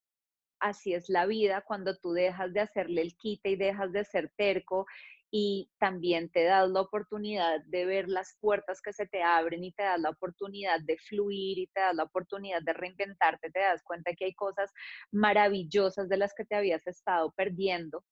así 0.61 0.95
es 0.95 1.09
la 1.09 1.27
vida 1.27 1.63
cuando 1.67 1.97
tú 1.97 2.13
dejas 2.13 2.53
de 2.53 2.61
hacerle 2.61 3.03
el 3.03 3.17
quite 3.17 3.51
y 3.51 3.57
dejas 3.57 3.93
de 3.93 4.05
ser 4.05 4.31
terco 4.37 4.87
y 5.33 5.71
también 5.79 6.29
te 6.31 6.45
das 6.45 6.69
la 6.71 6.81
oportunidad 6.81 7.61
de 7.67 7.85
ver 7.85 8.09
las 8.09 8.37
puertas 8.41 8.83
que 8.83 8.93
se 8.93 9.07
te 9.07 9.23
abren 9.23 9.63
y 9.63 9.73
te 9.73 9.85
das 9.85 10.01
la 10.01 10.11
oportunidad 10.11 10.81
de 10.81 10.99
fluir 10.99 11.59
y 11.59 11.67
te 11.69 11.81
das 11.81 11.95
la 11.95 12.03
oportunidad 12.05 12.63
de 12.63 12.73
reinventarte, 12.73 13.51
te 13.51 13.61
das 13.61 13.83
cuenta 13.85 14.13
que 14.15 14.25
hay 14.25 14.35
cosas 14.35 14.73
maravillosas 15.13 16.09
de 16.09 16.17
las 16.17 16.35
que 16.35 16.45
te 16.45 16.57
habías 16.57 16.85
estado 16.87 17.33
perdiendo. 17.37 18.05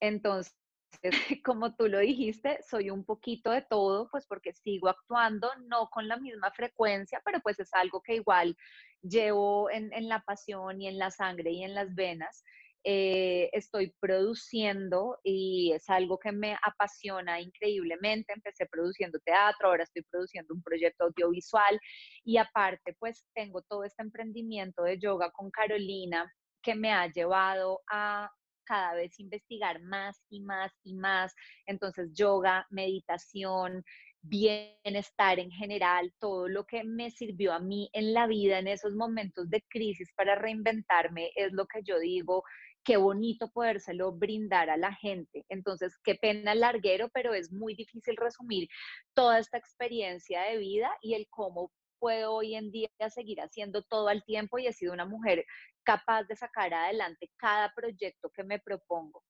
Entonces, 0.00 0.59
como 1.44 1.74
tú 1.74 1.88
lo 1.88 1.98
dijiste, 1.98 2.60
soy 2.68 2.90
un 2.90 3.04
poquito 3.04 3.50
de 3.50 3.62
todo, 3.62 4.08
pues 4.10 4.26
porque 4.26 4.52
sigo 4.52 4.88
actuando, 4.88 5.50
no 5.66 5.88
con 5.88 6.08
la 6.08 6.16
misma 6.16 6.50
frecuencia, 6.52 7.20
pero 7.24 7.40
pues 7.40 7.58
es 7.60 7.72
algo 7.72 8.02
que 8.02 8.16
igual 8.16 8.56
llevo 9.02 9.70
en, 9.70 9.90
la 10.08 10.22
pasión 10.22 10.80
y 10.80 10.88
en 10.88 10.98
la 10.98 11.10
sangre 11.10 11.52
y 11.52 11.64
en 11.64 11.74
las 11.74 11.94
venas. 11.94 12.44
eh, 12.82 13.50
estoy 13.52 13.94
produciendo 14.00 15.18
y 15.22 15.72
es 15.72 15.90
algo 15.90 16.18
que 16.18 16.32
me 16.32 16.56
apasiona 16.62 17.38
increíblemente. 17.40 18.32
Empecé 18.32 18.66
produciendo 18.66 19.18
teatro, 19.20 19.68
ahora 19.68 19.84
estoy 19.84 20.02
produciendo 20.10 20.54
un 20.54 20.62
proyecto 20.62 21.04
audiovisual 21.04 21.78
y 22.24 22.38
aparte 22.38 22.94
pues 22.98 23.26
tengo 23.34 23.60
todo 23.62 23.84
este 23.84 24.02
emprendimiento 24.02 24.82
de 24.84 24.98
yoga 24.98 25.30
con 25.30 25.50
Carolina 25.50 26.32
que 26.62 26.74
me 26.74 26.92
ha 26.92 27.06
llevado 27.12 27.80
a 27.90 28.30
cada 28.70 28.94
vez 28.94 29.18
investigar 29.18 29.82
más 29.82 30.22
y 30.30 30.40
más 30.40 30.72
y 30.84 30.94
más. 30.94 31.34
Entonces, 31.66 32.12
yoga, 32.14 32.68
meditación, 32.70 33.84
bienestar 34.22 35.40
en 35.40 35.50
general, 35.50 36.14
todo 36.20 36.46
lo 36.46 36.64
que 36.66 36.84
me 36.84 37.10
sirvió 37.10 37.52
a 37.52 37.58
mí 37.58 37.90
en 37.92 38.14
la 38.14 38.28
vida 38.28 38.60
en 38.60 38.68
esos 38.68 38.94
momentos 38.94 39.50
de 39.50 39.60
crisis 39.68 40.12
para 40.14 40.36
reinventarme, 40.36 41.32
es 41.34 41.52
lo 41.52 41.66
que 41.66 41.80
yo 41.82 41.98
digo, 41.98 42.44
qué 42.84 42.96
bonito 42.96 43.50
podérselo 43.50 44.12
brindar 44.12 44.70
a 44.70 44.76
la 44.76 44.94
gente. 44.94 45.44
Entonces, 45.48 45.98
qué 46.04 46.14
pena 46.14 46.54
larguero, 46.54 47.08
pero 47.12 47.34
es 47.34 47.50
muy 47.50 47.74
difícil 47.74 48.16
resumir 48.16 48.68
toda 49.14 49.40
esta 49.40 49.58
experiencia 49.58 50.42
de 50.42 50.58
vida 50.58 50.90
y 51.02 51.14
el 51.14 51.26
cómo 51.28 51.72
puedo 51.98 52.34
hoy 52.34 52.54
en 52.54 52.72
día 52.72 52.88
seguir 53.14 53.40
haciendo 53.40 53.82
todo 53.82 54.08
al 54.08 54.24
tiempo 54.24 54.58
y 54.58 54.66
he 54.66 54.72
sido 54.72 54.92
una 54.92 55.04
mujer 55.04 55.44
capaz 55.84 56.24
de 56.24 56.36
sacar 56.36 56.72
adelante 56.72 57.30
cada 57.36 57.72
proyecto 57.74 58.30
que 58.30 58.44
me 58.44 58.58
propongo. 58.58 59.24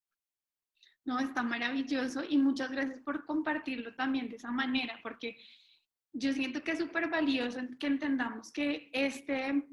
No, 1.05 1.19
está 1.19 1.43
maravilloso 1.43 2.23
y 2.29 2.39
muchas 2.39 2.71
gracias 2.71 3.01
por 3.03 3.25
compartirlo 3.25 3.95
también 3.95 4.29
de 4.29 4.37
esa 4.37 4.51
manera, 4.51 4.99
porque 5.03 5.37
yo 6.13 6.33
siento 6.33 6.63
que 6.63 6.73
es 6.73 6.79
súper 6.79 7.09
valioso 7.09 7.61
que 7.79 7.87
entendamos 7.87 8.53
que 8.53 8.91
este, 8.93 9.65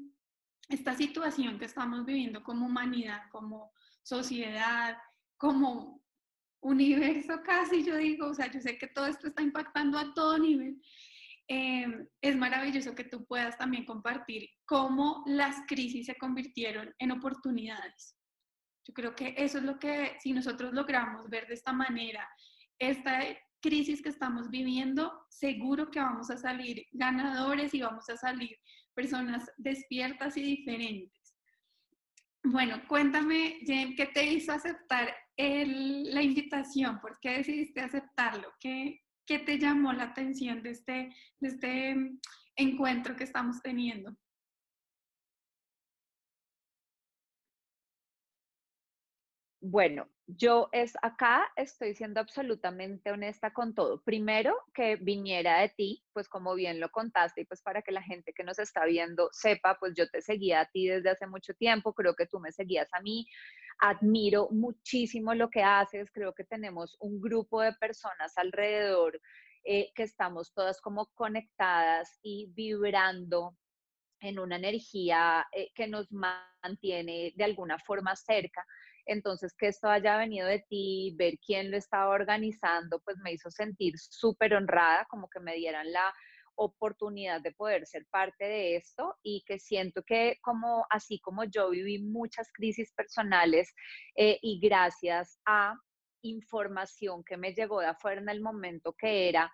esta 0.68 0.94
situación 0.94 1.58
que 1.58 1.66
estamos 1.66 2.06
viviendo 2.06 2.42
como 2.42 2.66
humanidad, 2.66 3.22
como 3.30 3.72
sociedad, 4.02 4.96
como 5.36 6.02
universo 6.60 7.40
casi, 7.44 7.84
yo 7.84 7.96
digo, 7.96 8.28
o 8.28 8.34
sea, 8.34 8.50
yo 8.50 8.60
sé 8.60 8.78
que 8.78 8.88
todo 8.88 9.06
esto 9.06 9.28
está 9.28 9.42
impactando 9.42 9.98
a 9.98 10.12
todo 10.14 10.38
nivel. 10.38 10.80
Eh, 11.50 11.86
es 12.20 12.36
maravilloso 12.36 12.94
que 12.94 13.04
tú 13.04 13.24
puedas 13.24 13.56
también 13.56 13.86
compartir 13.86 14.50
cómo 14.66 15.24
las 15.26 15.56
crisis 15.66 16.06
se 16.06 16.16
convirtieron 16.16 16.94
en 16.98 17.10
oportunidades. 17.12 18.14
Yo 18.86 18.92
creo 18.92 19.14
que 19.14 19.34
eso 19.36 19.58
es 19.58 19.64
lo 19.64 19.78
que, 19.78 20.16
si 20.20 20.32
nosotros 20.32 20.72
logramos 20.74 21.28
ver 21.30 21.46
de 21.46 21.54
esta 21.54 21.72
manera, 21.72 22.28
esta 22.78 23.20
crisis 23.60 24.02
que 24.02 24.10
estamos 24.10 24.50
viviendo, 24.50 25.26
seguro 25.30 25.90
que 25.90 26.00
vamos 26.00 26.30
a 26.30 26.36
salir 26.36 26.86
ganadores 26.92 27.74
y 27.74 27.80
vamos 27.80 28.08
a 28.08 28.16
salir 28.16 28.56
personas 28.94 29.50
despiertas 29.56 30.36
y 30.36 30.42
diferentes. 30.42 31.34
Bueno, 32.44 32.80
cuéntame, 32.88 33.58
Jen, 33.66 33.94
¿qué 33.96 34.06
te 34.06 34.24
hizo 34.24 34.52
aceptar 34.52 35.14
la 35.36 36.22
invitación? 36.22 37.00
¿Por 37.00 37.18
qué 37.20 37.38
decidiste 37.38 37.80
aceptarlo? 37.80 38.52
¿Qué, 38.60 39.00
¿Qué 39.28 39.38
te 39.38 39.58
llamó 39.58 39.92
la 39.92 40.04
atención 40.04 40.62
de 40.62 40.70
este, 40.70 41.14
de 41.38 41.48
este 41.48 41.94
encuentro 42.56 43.14
que 43.14 43.24
estamos 43.24 43.60
teniendo? 43.60 44.16
Bueno, 49.60 50.08
yo 50.28 50.68
es 50.72 50.92
acá 51.00 51.50
estoy 51.56 51.94
siendo 51.94 52.20
absolutamente 52.20 53.10
honesta 53.10 53.50
con 53.50 53.74
todo. 53.74 54.02
Primero, 54.02 54.54
que 54.74 54.96
viniera 54.96 55.60
de 55.60 55.70
ti, 55.70 56.04
pues 56.12 56.28
como 56.28 56.54
bien 56.54 56.80
lo 56.80 56.90
contaste 56.90 57.40
y 57.40 57.44
pues 57.46 57.62
para 57.62 57.80
que 57.80 57.92
la 57.92 58.02
gente 58.02 58.34
que 58.34 58.44
nos 58.44 58.58
está 58.58 58.84
viendo 58.84 59.30
sepa, 59.32 59.78
pues 59.80 59.94
yo 59.96 60.06
te 60.10 60.20
seguía 60.20 60.60
a 60.60 60.66
ti 60.66 60.86
desde 60.86 61.08
hace 61.08 61.26
mucho 61.26 61.54
tiempo, 61.54 61.94
creo 61.94 62.14
que 62.14 62.26
tú 62.26 62.40
me 62.40 62.52
seguías 62.52 62.92
a 62.92 63.00
mí. 63.00 63.26
Admiro 63.78 64.50
muchísimo 64.50 65.34
lo 65.34 65.48
que 65.48 65.62
haces, 65.62 66.10
creo 66.12 66.34
que 66.34 66.44
tenemos 66.44 66.96
un 67.00 67.20
grupo 67.22 67.62
de 67.62 67.72
personas 67.72 68.36
alrededor 68.36 69.18
eh, 69.64 69.92
que 69.94 70.02
estamos 70.02 70.52
todas 70.52 70.80
como 70.82 71.06
conectadas 71.14 72.18
y 72.22 72.52
vibrando 72.54 73.56
en 74.20 74.38
una 74.38 74.56
energía 74.56 75.46
eh, 75.52 75.70
que 75.74 75.86
nos 75.86 76.06
mantiene 76.12 77.32
de 77.34 77.44
alguna 77.44 77.78
forma 77.78 78.14
cerca. 78.14 78.66
Entonces, 79.08 79.54
que 79.58 79.68
esto 79.68 79.88
haya 79.88 80.18
venido 80.18 80.46
de 80.46 80.64
ti, 80.68 81.14
ver 81.18 81.38
quién 81.44 81.70
lo 81.70 81.76
estaba 81.76 82.10
organizando, 82.10 83.00
pues 83.00 83.16
me 83.18 83.32
hizo 83.32 83.50
sentir 83.50 83.94
súper 83.98 84.54
honrada, 84.54 85.06
como 85.06 85.28
que 85.28 85.40
me 85.40 85.54
dieran 85.54 85.90
la 85.90 86.14
oportunidad 86.56 87.40
de 87.40 87.52
poder 87.52 87.86
ser 87.86 88.06
parte 88.10 88.44
de 88.44 88.76
esto 88.76 89.16
y 89.22 89.44
que 89.46 89.58
siento 89.58 90.02
que 90.02 90.38
como 90.42 90.84
así 90.90 91.20
como 91.20 91.44
yo 91.44 91.70
viví 91.70 92.02
muchas 92.02 92.48
crisis 92.52 92.92
personales 92.92 93.72
eh, 94.16 94.38
y 94.42 94.58
gracias 94.60 95.38
a 95.46 95.74
información 96.22 97.22
que 97.24 97.36
me 97.36 97.54
llegó 97.54 97.80
de 97.80 97.86
afuera 97.86 98.20
en 98.20 98.28
el 98.28 98.40
momento 98.40 98.92
que 98.92 99.28
era 99.28 99.52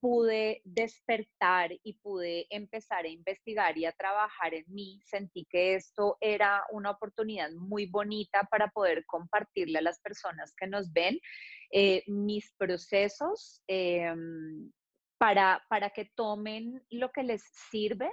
pude 0.00 0.62
despertar 0.64 1.70
y 1.82 1.94
pude 1.94 2.46
empezar 2.50 3.04
a 3.04 3.08
investigar 3.08 3.76
y 3.76 3.84
a 3.84 3.92
trabajar 3.92 4.54
en 4.54 4.64
mí, 4.68 5.00
sentí 5.04 5.46
que 5.50 5.74
esto 5.74 6.16
era 6.20 6.64
una 6.70 6.90
oportunidad 6.90 7.50
muy 7.52 7.86
bonita 7.86 8.46
para 8.50 8.68
poder 8.68 9.04
compartirle 9.06 9.78
a 9.78 9.82
las 9.82 10.00
personas 10.00 10.54
que 10.56 10.66
nos 10.66 10.92
ven 10.92 11.18
eh, 11.70 12.04
mis 12.06 12.52
procesos 12.52 13.62
em, 13.66 14.70
para, 15.18 15.64
para 15.68 15.90
que 15.90 16.10
tomen 16.14 16.82
lo 16.90 17.10
que 17.10 17.24
les 17.24 17.42
sirve 17.70 18.10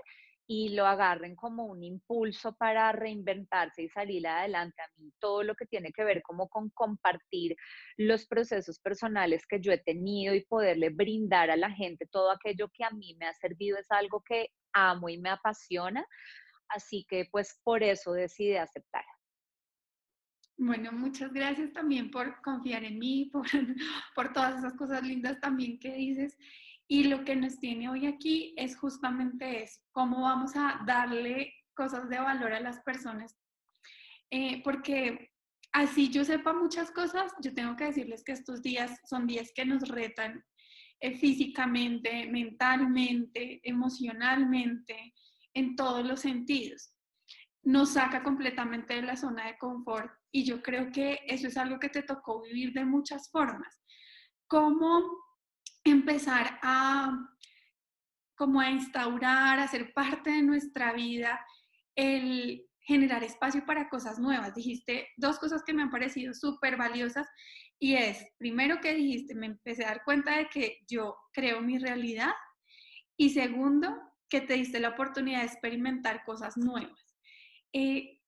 y 0.48 0.70
lo 0.70 0.86
agarren 0.86 1.36
como 1.36 1.66
un 1.66 1.84
impulso 1.84 2.56
para 2.56 2.92
reinventarse 2.92 3.84
y 3.84 3.90
salir 3.90 4.28
adelante. 4.28 4.82
A 4.82 4.90
mí 4.98 5.12
todo 5.20 5.44
lo 5.44 5.56
que 5.56 5.66
tiene 5.66 5.92
que 5.92 6.04
ver 6.04 6.22
como 6.22 6.48
con 6.50 6.70
compartir 6.70 7.56
los 7.98 8.28
procesos 8.28 8.80
personales 8.80 9.46
que 9.48 9.60
yo 9.60 9.72
he 9.72 9.80
tenido 9.80 10.36
y 10.36 10.46
poderle 10.46 10.90
brindar 10.90 11.50
a 11.50 11.58
la 11.58 11.72
gente 11.72 12.08
todo 12.08 12.32
aquello 12.32 12.70
que 12.74 12.84
a 12.84 12.92
mí 12.92 13.16
me 13.20 13.28
ha 13.28 13.34
servido 13.34 13.78
es 13.78 13.90
algo 13.92 14.22
que 14.22 14.50
amo 14.74 15.10
y 15.10 15.18
me 15.18 15.30
apasiona. 15.30 16.06
Así 16.70 17.06
que 17.10 17.28
pues 17.32 17.60
por 17.64 17.84
eso 17.84 18.14
decidí 18.14 18.56
aceptar. 18.56 19.06
Bueno, 20.58 20.92
muchas 20.94 21.34
gracias 21.34 21.74
también 21.74 22.10
por 22.12 22.42
confiar 22.42 22.84
en 22.84 22.98
mí, 22.98 23.26
por, 23.34 23.46
por 24.16 24.32
todas 24.32 24.60
esas 24.60 24.74
cosas 24.74 25.04
lindas 25.04 25.40
también 25.40 25.80
que 25.80 25.94
dices. 25.96 26.38
Y 26.88 27.06
lo 27.06 27.24
que 27.24 27.36
nos 27.36 27.60
tiene 27.60 27.90
hoy 27.90 28.06
aquí 28.06 28.54
es 28.58 28.78
justamente 28.78 29.64
eso, 29.64 29.82
cómo 29.92 30.22
vamos 30.22 30.56
a 30.56 30.82
darle 30.86 31.54
cosas 31.74 32.08
de 32.10 32.20
valor 32.20 32.54
a 32.54 32.60
las 32.60 32.80
personas. 32.82 33.36
Eh, 34.30 34.62
porque 34.64 35.32
así 35.72 36.10
yo 36.10 36.24
sepa 36.24 36.54
muchas 36.54 36.92
cosas, 36.92 37.32
yo 37.42 37.54
tengo 37.54 37.76
que 37.76 37.86
decirles 37.86 38.24
que 38.24 38.34
estos 38.34 38.62
días 38.62 39.00
son 39.10 39.28
días 39.28 39.52
que 39.56 39.66
nos 39.66 39.88
retan 39.88 40.44
eh, 41.00 41.18
físicamente, 41.18 42.28
mentalmente, 42.28 43.60
emocionalmente, 43.64 45.14
en 45.54 45.76
todos 45.76 46.06
los 46.06 46.22
sentidos. 46.22 46.94
Nos 47.64 47.94
saca 47.94 48.22
completamente 48.22 48.96
de 48.96 49.02
la 49.02 49.18
zona 49.18 49.48
de 49.48 49.58
confort 49.58 50.12
y 50.32 50.44
yo 50.44 50.62
creo 50.62 50.92
que 50.92 51.20
eso 51.26 51.48
es 51.48 51.58
algo 51.58 51.80
que 51.80 51.90
te 51.90 52.04
tocó 52.04 52.42
vivir 52.44 52.74
de 52.74 52.86
muchas 52.86 53.30
formas. 53.32 53.82
¿Cómo 54.48 55.25
empezar 55.86 56.60
a 56.62 57.30
como 58.36 58.60
a 58.60 58.70
instaurar, 58.70 59.60
a 59.60 59.68
ser 59.68 59.94
parte 59.94 60.30
de 60.30 60.42
nuestra 60.42 60.92
vida, 60.92 61.40
el 61.96 62.68
generar 62.82 63.24
espacio 63.24 63.66
para 63.66 63.88
cosas 63.88 64.20
nuevas. 64.20 64.54
Dijiste 64.54 65.08
dos 65.16 65.40
cosas 65.40 65.64
que 65.64 65.74
me 65.74 65.84
han 65.84 65.90
parecido 65.90 66.34
súper 66.34 66.76
valiosas 66.76 67.28
y 67.80 67.96
es, 67.96 68.26
primero 68.38 68.82
que 68.82 68.94
dijiste, 68.94 69.36
me 69.36 69.48
empecé 69.48 69.86
a 69.86 69.90
dar 69.90 70.04
cuenta 70.04 70.38
de 70.38 70.50
que 70.50 70.80
yo 70.88 71.16
creo 71.32 71.62
mi 71.62 71.78
realidad 71.78 72.34
y 73.18 73.30
segundo, 73.30 73.96
que 74.28 74.42
te 74.42 74.56
diste 74.56 74.80
la 74.80 74.90
oportunidad 74.90 75.40
de 75.40 75.48
experimentar 75.48 76.24
cosas 76.26 76.58
nuevas. 76.58 77.16
Eh, 77.72 78.20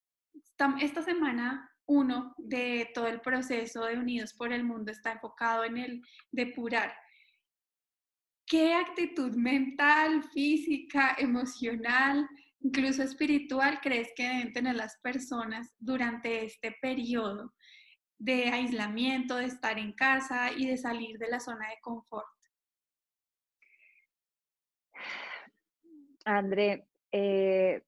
esta 0.79 1.01
semana 1.01 1.69
uno 1.85 2.33
de 2.37 2.89
todo 2.93 3.07
el 3.07 3.21
proceso 3.21 3.85
de 3.85 3.97
Unidos 3.97 4.33
por 4.33 4.51
el 4.53 4.63
Mundo 4.63 4.91
está 4.91 5.13
enfocado 5.13 5.63
en 5.63 5.77
el 5.77 6.01
depurar 6.31 6.93
¿Qué 8.47 8.73
actitud 8.73 9.35
mental, 9.35 10.23
física, 10.31 11.17
emocional, 11.17 12.25
incluso 12.61 13.03
espiritual 13.03 13.81
crees 13.81 14.13
que 14.15 14.23
deben 14.23 14.53
tener 14.53 14.75
las 14.77 14.97
personas 15.01 15.75
durante 15.79 16.45
este 16.45 16.73
periodo 16.81 17.53
de 18.17 18.45
aislamiento, 18.45 19.35
de 19.35 19.47
estar 19.47 19.77
en 19.77 19.91
casa 19.91 20.49
y 20.53 20.65
de 20.65 20.77
salir 20.77 21.17
de 21.17 21.27
la 21.27 21.41
zona 21.41 21.67
de 21.67 21.75
confort? 21.81 22.25
André, 26.23 26.87
eh, 27.11 27.83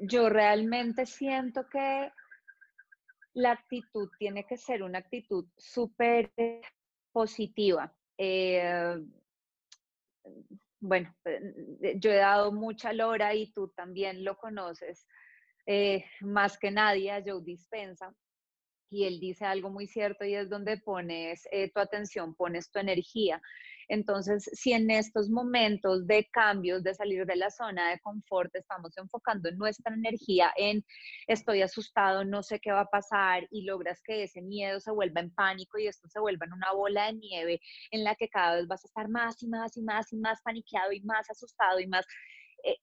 yo 0.00 0.28
realmente 0.28 1.06
siento 1.06 1.68
que 1.68 2.10
la 3.34 3.52
actitud 3.52 4.10
tiene 4.18 4.44
que 4.44 4.56
ser 4.56 4.82
una 4.82 4.98
actitud 4.98 5.46
súper 5.56 6.32
positiva. 7.12 7.94
Eh, 8.16 8.96
bueno, 10.80 11.14
eh, 11.24 11.96
yo 11.98 12.10
he 12.10 12.16
dado 12.16 12.52
mucha 12.52 12.92
lora 12.92 13.34
y 13.34 13.52
tú 13.52 13.68
también 13.68 14.24
lo 14.24 14.36
conoces 14.36 15.06
eh, 15.66 16.04
más 16.20 16.58
que 16.58 16.70
nadie 16.70 17.22
Joe 17.26 17.42
Dispensa. 17.44 18.14
y 18.90 19.04
él 19.04 19.20
dice 19.20 19.44
algo 19.44 19.70
muy 19.70 19.86
cierto 19.86 20.24
y 20.24 20.34
es 20.34 20.48
donde 20.48 20.78
pones 20.78 21.46
eh, 21.52 21.70
tu 21.70 21.80
atención, 21.80 22.34
pones 22.34 22.70
tu 22.70 22.78
energía. 22.78 23.42
Entonces, 23.88 24.48
si 24.52 24.72
en 24.72 24.90
estos 24.90 25.30
momentos 25.30 26.06
de 26.06 26.28
cambios, 26.30 26.82
de 26.82 26.94
salir 26.94 27.24
de 27.26 27.36
la 27.36 27.50
zona 27.50 27.90
de 27.90 27.98
confort, 28.00 28.54
estamos 28.54 28.96
enfocando 28.96 29.50
nuestra 29.52 29.94
energía 29.94 30.52
en 30.56 30.84
estoy 31.26 31.62
asustado, 31.62 32.24
no 32.24 32.42
sé 32.42 32.60
qué 32.60 32.70
va 32.70 32.82
a 32.82 32.90
pasar 32.90 33.46
y 33.50 33.62
logras 33.62 34.00
que 34.02 34.24
ese 34.24 34.42
miedo 34.42 34.80
se 34.80 34.90
vuelva 34.90 35.20
en 35.20 35.30
pánico 35.34 35.78
y 35.78 35.86
esto 35.86 36.08
se 36.08 36.20
vuelva 36.20 36.46
en 36.46 36.52
una 36.52 36.72
bola 36.72 37.06
de 37.06 37.14
nieve 37.14 37.60
en 37.90 38.04
la 38.04 38.14
que 38.14 38.28
cada 38.28 38.56
vez 38.56 38.66
vas 38.66 38.84
a 38.84 38.88
estar 38.88 39.08
más 39.08 39.42
y 39.42 39.48
más 39.48 39.76
y 39.76 39.82
más 39.82 40.12
y 40.12 40.16
más 40.16 40.40
paniqueado 40.42 40.92
y 40.92 41.00
más 41.02 41.30
asustado 41.30 41.80
y 41.80 41.86
más, 41.86 42.06
eh, 42.64 42.76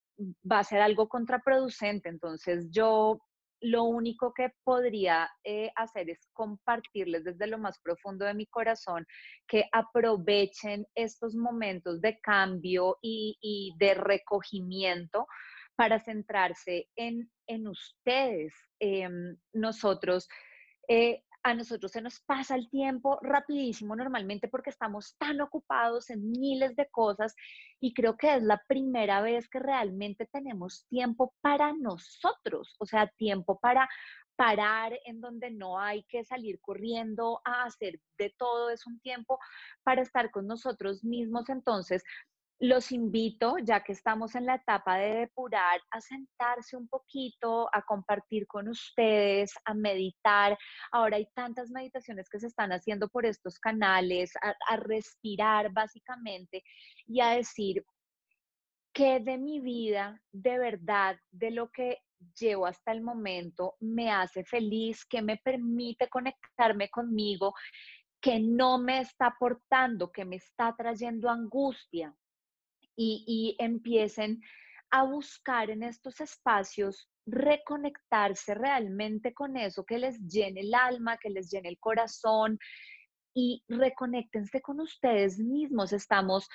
va 0.50 0.60
a 0.60 0.64
ser 0.64 0.82
algo 0.82 1.08
contraproducente. 1.08 2.10
Entonces, 2.10 2.68
yo 2.72 3.20
lo 3.62 3.84
único 3.84 4.34
que 4.34 4.52
podría 4.64 5.30
eh, 5.44 5.72
hacer 5.76 6.10
es 6.10 6.28
compartirles 6.34 7.24
desde 7.24 7.48
lo 7.48 7.58
más 7.58 7.80
profundo 7.80 8.26
de 8.26 8.34
mi 8.34 8.46
corazón 8.48 9.06
que 9.48 9.66
aprovechen 9.72 10.86
estos 10.96 11.36
momentos 11.36 12.02
de 12.02 12.20
cambio 12.20 12.98
y, 13.02 13.74
de 13.78 13.94
recogimiento 13.94 15.28
para 15.76 16.00
centrarse 16.00 16.90
en, 16.96 17.30
ustedes. 17.68 18.54
Em, 18.80 19.38
nosotros 19.54 20.28
eh, 20.88 21.24
a 21.46 21.54
nosotros 21.54 21.92
se 21.92 22.02
nos 22.02 22.20
pasa 22.22 22.56
el 22.56 22.68
tiempo 22.72 23.20
rapidísimo 23.22 23.96
normalmente 23.96 24.48
porque 24.48 24.72
estamos 24.72 25.16
tan 25.20 25.40
ocupados 25.42 26.10
en 26.10 26.32
miles 26.32 26.76
de 26.76 26.90
cosas 26.90 27.36
y 27.80 27.94
creo 27.94 28.18
que 28.18 28.38
es 28.38 28.42
la 28.42 28.60
primera 28.68 29.22
vez 29.22 29.48
que 29.48 29.60
realmente 29.60 30.28
tenemos 30.34 30.88
tiempo 30.88 31.36
para 31.42 31.72
nosotros, 31.74 32.76
o 32.80 32.88
sea, 32.88 33.06
tiempo 33.18 33.60
para 33.60 33.88
parar 34.36 35.00
en 35.06 35.22
donde 35.22 35.52
no 35.52 35.80
hay 35.80 36.04
que 36.06 36.26
salir 36.26 36.60
corriendo 36.62 37.42
a 37.46 37.66
hacer 37.66 38.00
de 38.18 38.34
todo, 38.40 38.72
es 38.72 38.88
un 38.88 39.00
tiempo 39.02 39.38
para 39.84 40.02
estar 40.02 40.32
con 40.32 40.48
nosotros 40.48 41.04
mismos. 41.04 41.48
Entonces, 41.50 42.04
los 42.60 42.92
invito, 42.92 43.58
ya 43.58 43.84
que 43.84 43.92
estamos 43.92 44.36
en 44.36 44.46
la 44.46 44.56
etapa 44.56 44.98
de 44.98 45.16
depurar, 45.16 45.82
a 45.92 46.00
sentarse 46.00 46.78
un 46.78 46.88
poquito, 46.88 47.68
a 47.74 47.82
compartir 47.82 48.48
con 48.48 48.70
ustedes, 48.70 49.54
a 49.66 49.74
meditar. 49.74 50.58
Ahora 50.92 51.18
hay 51.18 51.28
tantas 51.34 51.70
meditaciones 51.70 52.30
que 52.30 52.40
se 52.40 52.48
están 52.48 52.72
haciendo 52.72 53.10
por 53.10 53.26
estos 53.26 53.60
canales, 53.60 54.34
a, 54.42 54.78
respirar 54.78 55.72
básicamente 55.72 56.64
y 57.08 57.20
a 57.22 57.32
decir 57.32 57.84
qué 58.94 59.20
de 59.20 59.38
mi 59.38 59.60
vida, 59.60 60.22
de 60.32 60.58
verdad, 60.58 61.18
de 61.32 61.52
lo 61.52 61.70
que 61.72 62.00
llevo 62.40 62.66
hasta 62.66 62.94
el 62.94 63.02
momento, 63.02 63.76
me 63.82 64.12
hace 64.12 64.46
feliz, 64.46 65.06
que 65.06 65.22
me 65.22 65.38
permite 65.38 66.08
conectarme 66.08 66.90
conmigo, 66.90 67.54
que 68.22 68.40
no 68.40 68.78
me 68.78 69.02
está 69.02 69.28
aportando, 69.28 70.12
que 70.12 70.24
me 70.24 70.38
está 70.38 70.74
trayendo 70.78 71.30
angustia 71.30 72.16
y, 72.96 73.56
empiecen 73.60 74.42
a 74.92 75.04
buscar 75.04 75.70
en 75.70 75.84
estos 75.84 76.22
espacios 76.22 77.10
reconectarse 77.26 78.54
realmente 78.54 79.34
con 79.34 79.58
eso 79.58 79.84
que 79.84 79.98
les 79.98 80.20
llene 80.28 80.62
el 80.62 80.74
alma, 80.74 81.18
que 81.18 81.30
les 81.30 81.50
llene 81.50 81.70
el 81.70 81.80
corazón 81.80 82.60
y 83.34 83.64
reconéctense 83.68 84.62
con 84.62 84.80
ustedes 84.80 85.40
mismos. 85.40 85.92
Estamos 85.92 86.48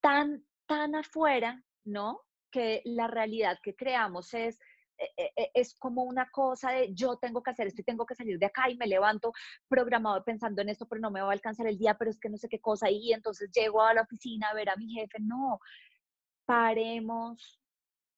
tan, 0.00 0.44
tan 0.66 0.94
afuera, 0.94 1.62
¿no? 1.84 2.20
Que 2.52 2.82
la 2.84 3.08
realidad 3.08 3.58
que 3.62 3.74
creamos 3.74 4.34
es 4.34 4.58
es 5.54 5.74
como 5.78 6.02
una 6.02 6.28
cosa 6.30 6.70
de 6.72 6.92
yo 6.92 7.16
tengo 7.16 7.42
que 7.42 7.50
hacer 7.50 7.68
esto 7.68 7.80
y 7.82 7.84
tengo 7.84 8.04
que 8.04 8.14
salir 8.14 8.38
de 8.38 8.46
acá 8.46 8.68
y 8.68 8.76
me 8.76 8.86
levanto 8.86 9.32
programado 9.68 10.24
pensando 10.24 10.62
en 10.62 10.70
esto, 10.70 10.86
pero 10.86 11.00
no 11.00 11.10
me 11.10 11.20
va 11.20 11.28
a 11.28 11.32
alcanzar 11.32 11.66
el 11.66 11.78
día, 11.78 11.96
pero 11.96 12.10
es 12.10 12.18
que 12.18 12.28
no 12.28 12.36
sé 12.36 12.48
qué 12.48 12.60
cosa 12.60 12.90
y 12.90 13.12
entonces 13.12 13.50
llego 13.52 13.82
a 13.82 13.94
la 13.94 14.02
oficina 14.02 14.48
a 14.48 14.54
ver 14.54 14.70
a 14.70 14.76
mi 14.76 14.92
jefe. 14.92 15.18
No, 15.20 15.60
paremos 16.46 17.60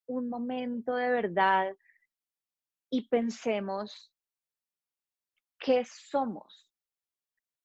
un 0.06 0.28
momento 0.28 0.94
de 0.94 1.10
verdad 1.10 1.76
y 2.90 3.08
pensemos 3.08 4.12
qué 5.58 5.84
somos, 5.84 6.68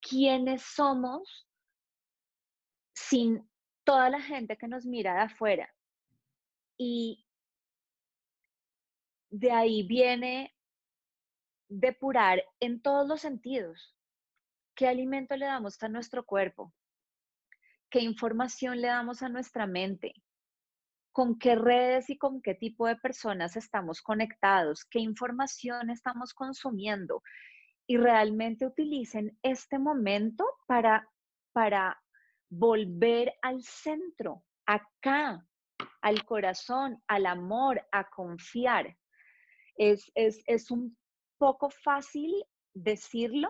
quiénes 0.01 0.61
somos 0.61 1.47
sin 2.93 3.49
toda 3.83 4.09
la 4.09 4.21
gente 4.21 4.57
que 4.57 4.67
nos 4.67 4.85
mira 4.85 5.13
de 5.15 5.21
afuera. 5.21 5.73
Y 6.77 7.24
de 9.37 9.51
ahí 9.51 9.83
viene 9.83 10.55
depurar 11.67 12.41
en 12.61 12.81
todos 12.81 13.05
los 13.05 13.19
sentidos. 13.19 13.93
¿Qué 14.75 14.87
alimento 14.87 15.35
le 15.35 15.45
damos 15.45 15.81
a 15.83 15.89
nuestro 15.89 16.25
cuerpo? 16.25 16.73
¿Qué 17.89 17.99
información 17.99 18.79
le 18.79 18.87
damos 18.87 19.23
a 19.23 19.29
nuestra 19.29 19.67
mente? 19.67 20.13
¿Con 21.11 21.37
qué 21.37 21.55
redes 21.55 22.09
y 22.09 22.17
con 22.17 22.41
qué 22.41 22.55
tipo 22.55 22.87
de 22.87 22.95
personas 22.95 23.57
estamos 23.57 24.01
conectados? 24.01 24.85
¿Qué 24.85 24.99
información 24.99 25.89
estamos 25.89 26.33
consumiendo? 26.33 27.21
Y 27.87 27.97
realmente 27.97 28.65
utilicen 28.65 29.37
este 29.43 29.79
momento 29.79 30.45
para, 30.65 31.09
para 31.51 32.01
volver 32.49 33.33
al 33.41 33.61
centro, 33.63 34.45
acá, 34.65 35.45
al 36.01 36.25
corazón, 36.25 37.03
al 37.07 37.25
amor, 37.25 37.85
a 37.91 38.09
confiar 38.09 38.95
es, 39.75 40.11
es, 40.15 40.71
un 40.71 40.97
poco 41.37 41.69
fácil 41.69 42.33
decirlo 42.73 43.49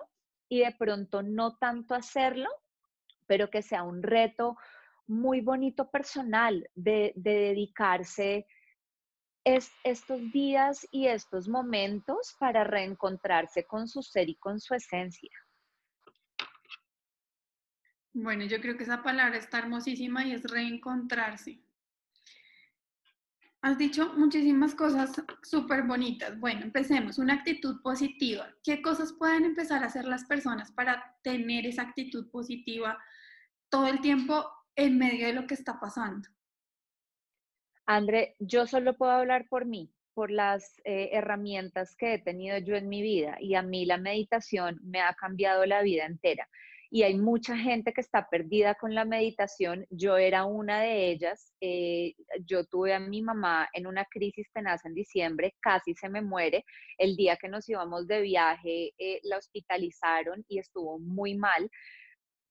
y 0.50 0.60
de 0.60 0.76
pronto 0.78 1.24
no 1.24 1.58
tanto 1.58 1.96
hacerlo, 1.96 2.50
pero 3.28 3.50
que 3.50 3.62
sea 3.62 3.84
un 3.84 4.04
reto 4.04 4.58
muy 5.08 5.42
bonito 5.42 5.90
personal 5.90 6.70
de, 6.76 7.14
dedicarse 7.16 8.48
estos 9.44 10.32
días 10.32 10.88
y 10.92 11.06
estos 11.06 11.48
momentos 11.48 12.36
para 12.40 12.64
reencontrarse 12.64 13.66
con 13.66 13.88
su 13.88 14.02
ser 14.02 14.30
y 14.30 14.36
con 14.36 14.60
su 14.60 14.74
esencia. 14.74 15.30
Bueno, 18.12 18.46
yo 18.46 18.60
creo 18.62 18.76
que 18.78 18.84
esa 18.84 19.04
palabra 19.04 19.38
está 19.38 19.60
hermosísima 19.60 20.26
y 20.26 20.32
es 20.32 20.44
reencontrarse. 20.44 21.65
Has 23.66 23.80
dicho 23.80 24.14
muchísimas 24.14 24.76
cosas 24.76 25.12
súper 25.42 25.86
bonitas. 25.86 26.40
Bueno, 26.40 26.62
empecemos. 26.62 27.18
Una 27.18 27.34
actitud 27.34 27.82
positiva. 27.82 28.48
¿Qué 28.64 28.80
cosas 28.80 29.12
pueden 29.14 29.44
empezar 29.44 29.82
a 29.82 29.88
hacer 29.88 30.06
las 30.06 30.24
personas 30.26 30.72
para 30.72 31.18
tener 31.24 31.66
esa 31.66 31.82
actitud 31.82 32.30
positiva 32.30 32.96
todo 33.72 33.88
el 33.88 34.02
tiempo 34.02 34.48
en 34.76 35.00
medio 35.00 35.26
de 35.26 35.34
lo 35.34 35.48
que 35.48 35.56
está 35.56 35.80
pasando? 35.80 36.30
André, 37.88 38.36
yo 38.38 38.68
solo 38.68 38.96
puedo 38.96 39.14
hablar 39.14 39.48
por 39.50 39.66
mí, 39.66 39.92
por 40.14 40.30
las 40.30 40.80
eh, 40.84 41.10
herramientas 41.14 41.96
que 41.96 42.14
he 42.14 42.20
tenido 42.20 42.60
yo 42.60 42.76
en 42.76 42.88
mi 42.88 43.02
vida 43.02 43.38
y 43.40 43.56
a 43.56 43.64
mí 43.64 43.88
la 43.88 43.98
meditación 43.98 44.80
me 44.84 45.02
ha 45.02 45.16
cambiado 45.16 45.66
la 45.66 45.82
vida 45.82 46.06
entera 46.06 46.48
y 46.90 47.04
hay 47.04 47.18
mucha 47.18 47.58
gente 47.58 47.94
que 47.94 48.02
está 48.02 48.28
perdida 48.30 48.76
con 48.76 48.94
la 48.94 49.06
meditación. 49.06 49.86
Yo 49.90 50.18
era 50.18 50.46
una 50.46 50.82
de 50.82 51.12
ellas. 51.12 51.54
Eh, 51.62 52.14
yo 52.46 52.66
tuve 52.66 52.94
a 52.94 53.00
mi 53.00 53.22
mamá 53.22 53.68
en 53.74 53.88
una 53.88 54.06
crisis 54.06 54.48
tenaz 54.54 54.86
en 54.86 54.94
diciembre, 54.94 55.56
casi 55.62 55.94
se 55.96 56.10
me 56.10 56.22
muere. 56.22 56.64
El 56.98 57.16
día 57.16 57.38
que 57.38 57.50
nos 57.50 57.68
íbamos 57.70 58.08
de 58.08 58.22
viaje, 58.22 58.94
eh, 58.98 59.20
la 59.24 59.38
hospitalizaron 59.38 60.44
y 60.48 60.60
estuvo 60.60 61.00
muy 61.00 61.36
mal. 61.36 61.70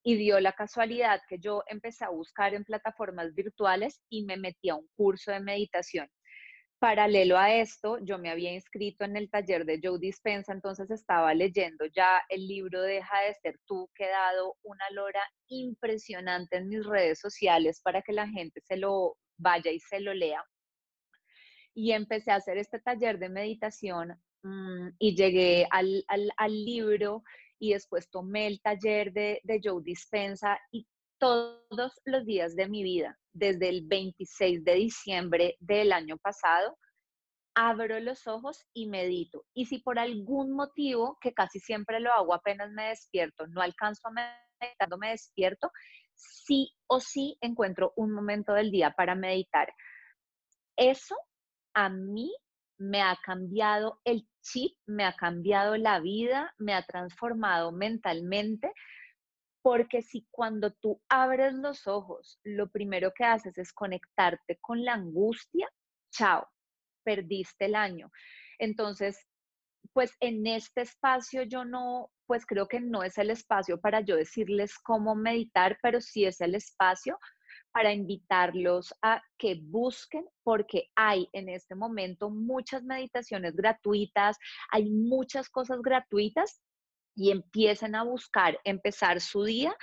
Y 0.02 0.16
dio 0.16 0.38
la 0.40 0.52
casualidad 0.52 1.20
que 1.28 1.38
yo 1.38 1.62
empecé 1.66 2.04
a 2.04 2.10
buscar 2.10 2.52
en 2.54 2.64
plataformas 2.64 3.34
virtuales 3.34 4.02
y 4.10 4.24
me 4.24 4.36
metí 4.36 4.68
a 4.68 4.74
un 4.74 4.86
curso 4.96 5.32
de 5.32 5.40
meditación. 5.40 6.08
Paralelo 6.84 7.38
a 7.38 7.50
esto, 7.50 7.96
yo 8.02 8.18
me 8.18 8.28
había 8.28 8.52
inscrito 8.52 9.06
en 9.06 9.16
el 9.16 9.30
taller 9.30 9.64
de 9.64 9.80
Joe 9.82 9.98
Dispensa, 9.98 10.52
entonces 10.52 10.90
estaba 10.90 11.32
leyendo 11.32 11.86
ya 11.86 12.20
el 12.28 12.46
libro 12.46 12.82
Deja 12.82 13.22
de 13.22 13.32
ser 13.36 13.58
tú, 13.64 13.88
que 13.94 14.04
he 14.04 14.10
dado 14.10 14.56
una 14.62 14.84
lora 14.90 15.22
impresionante 15.48 16.58
en 16.58 16.68
mis 16.68 16.84
redes 16.84 17.20
sociales 17.20 17.80
para 17.82 18.02
que 18.02 18.12
la 18.12 18.28
gente 18.28 18.60
se 18.60 18.76
lo 18.76 19.16
vaya 19.38 19.70
y 19.70 19.80
se 19.80 19.98
lo 19.98 20.12
lea. 20.12 20.44
Y 21.72 21.92
empecé 21.92 22.32
a 22.32 22.36
hacer 22.36 22.58
este 22.58 22.78
taller 22.80 23.18
de 23.18 23.30
meditación 23.30 24.20
mm, 24.42 24.88
y 24.98 25.16
llegué 25.16 25.66
al, 25.70 26.04
libro 26.66 27.22
y 27.58 27.72
después 27.72 28.10
tomé 28.10 28.46
el 28.46 28.60
taller 28.60 29.10
de, 29.14 29.40
de 29.42 29.58
Joe 29.64 29.82
Dispensa 29.82 30.60
y 30.70 30.86
todos 31.18 31.98
los 32.04 32.26
días 32.26 32.54
de 32.54 32.68
mi 32.68 32.82
vida, 32.82 33.18
desde 33.34 33.68
el 33.68 33.82
26 33.86 34.64
de 34.64 34.74
diciembre 34.74 35.56
del 35.60 35.92
año 35.92 36.16
pasado, 36.16 36.78
abro 37.54 38.00
los 38.00 38.26
ojos 38.26 38.64
y 38.72 38.88
medito. 38.88 39.44
Y 39.54 39.66
si 39.66 39.78
por 39.78 39.98
algún 39.98 40.52
motivo, 40.52 41.18
que 41.20 41.32
casi 41.32 41.60
siempre 41.60 42.00
lo 42.00 42.12
hago 42.12 42.34
apenas 42.34 42.70
me 42.70 42.88
despierto, 42.88 43.46
no 43.48 43.60
alcanzo 43.60 44.08
a 44.08 44.10
meditar, 44.10 44.98
me 44.98 45.10
despierto, 45.10 45.70
sí 46.14 46.72
o 46.86 47.00
sí 47.00 47.36
encuentro 47.40 47.92
un 47.96 48.12
momento 48.12 48.54
del 48.54 48.70
día 48.70 48.92
para 48.92 49.14
meditar. 49.14 49.72
Eso 50.76 51.16
a 51.74 51.88
mí 51.88 52.32
me 52.78 53.02
ha 53.02 53.16
cambiado 53.24 54.00
el 54.04 54.26
chip, 54.42 54.76
me 54.86 55.04
ha 55.04 55.14
cambiado 55.14 55.76
la 55.76 56.00
vida, 56.00 56.52
me 56.58 56.74
ha 56.74 56.84
transformado 56.84 57.72
mentalmente, 57.72 58.72
porque 59.64 60.02
si 60.02 60.26
cuando 60.30 60.74
tú 60.74 61.00
abres 61.08 61.54
los 61.54 61.86
ojos, 61.86 62.38
lo 62.44 62.68
primero 62.68 63.14
que 63.14 63.24
haces 63.24 63.56
es 63.56 63.72
conectarte 63.72 64.58
con 64.60 64.84
la 64.84 64.92
angustia, 64.92 65.66
chao, 66.12 66.46
perdiste 67.02 67.64
el 67.64 67.74
año. 67.74 68.10
Entonces, 68.58 69.26
pues 69.94 70.12
en 70.20 70.46
este 70.46 70.82
espacio 70.82 71.44
yo 71.44 71.64
no, 71.64 72.10
pues 72.26 72.44
creo 72.44 72.68
que 72.68 72.78
no 72.78 73.02
es 73.02 73.16
el 73.16 73.30
espacio 73.30 73.80
para 73.80 74.02
yo 74.02 74.16
decirles 74.16 74.78
cómo 74.78 75.14
meditar, 75.14 75.78
pero 75.82 76.02
sí 76.02 76.26
es 76.26 76.42
el 76.42 76.54
espacio 76.54 77.18
para 77.72 77.90
invitarlos 77.90 78.92
a 79.00 79.22
que 79.38 79.62
busquen, 79.62 80.26
porque 80.42 80.90
hay 80.94 81.26
en 81.32 81.48
este 81.48 81.74
momento 81.74 82.28
muchas 82.28 82.82
meditaciones 82.82 83.56
gratuitas, 83.56 84.36
hay 84.70 84.90
muchas 84.90 85.48
cosas 85.48 85.80
gratuitas 85.80 86.60
y 87.14 87.30
empiecen 87.30 87.94
a 87.94 88.04
buscar 88.04 88.58
empezar 88.64 89.20
su 89.20 89.44
día 89.44 89.76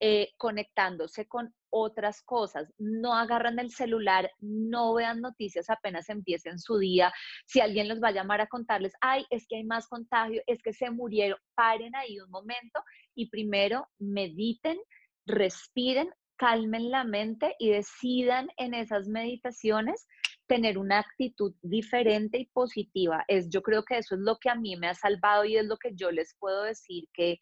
eh, 0.00 0.30
conectándose 0.36 1.26
con 1.26 1.52
otras 1.70 2.22
cosas. 2.22 2.72
No 2.78 3.14
agarran 3.14 3.58
el 3.58 3.72
celular, 3.72 4.30
no 4.38 4.94
vean 4.94 5.20
noticias 5.20 5.68
apenas 5.70 6.08
empiecen 6.08 6.58
su 6.58 6.78
día. 6.78 7.12
Si 7.46 7.60
alguien 7.60 7.88
los 7.88 8.00
va 8.00 8.08
a 8.08 8.12
llamar 8.12 8.40
a 8.40 8.46
contarles, 8.46 8.92
ay, 9.00 9.26
es 9.30 9.46
que 9.48 9.56
hay 9.56 9.64
más 9.64 9.88
contagio, 9.88 10.40
es 10.46 10.62
que 10.62 10.72
se 10.72 10.90
murieron, 10.90 11.38
paren 11.54 11.96
ahí 11.96 12.20
un 12.20 12.30
momento 12.30 12.80
y 13.14 13.28
primero 13.28 13.88
mediten, 13.98 14.78
respiren, 15.26 16.08
calmen 16.36 16.90
la 16.90 17.04
mente 17.04 17.56
y 17.58 17.70
decidan 17.70 18.48
en 18.56 18.74
esas 18.74 19.08
meditaciones 19.08 20.06
tener 20.48 20.78
una 20.78 20.98
actitud 20.98 21.54
diferente 21.62 22.38
y 22.38 22.46
positiva. 22.46 23.24
Es, 23.28 23.48
yo 23.48 23.62
creo 23.62 23.84
que 23.84 23.98
eso 23.98 24.14
es 24.14 24.20
lo 24.22 24.38
que 24.38 24.50
a 24.50 24.54
mí 24.54 24.76
me 24.76 24.88
ha 24.88 24.94
salvado 24.94 25.44
y 25.44 25.56
es 25.56 25.66
lo 25.66 25.76
que 25.76 25.94
yo 25.94 26.10
les 26.10 26.34
puedo 26.40 26.64
decir 26.64 27.04
que, 27.12 27.38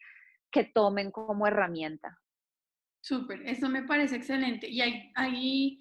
que 0.51 0.65
tomen 0.65 1.09
como 1.11 1.47
herramienta. 1.47 2.19
Súper, 3.01 3.41
eso 3.47 3.69
me 3.69 3.83
parece 3.83 4.17
excelente. 4.17 4.67
Y 4.69 4.81
hay, 4.81 5.11
hay 5.15 5.79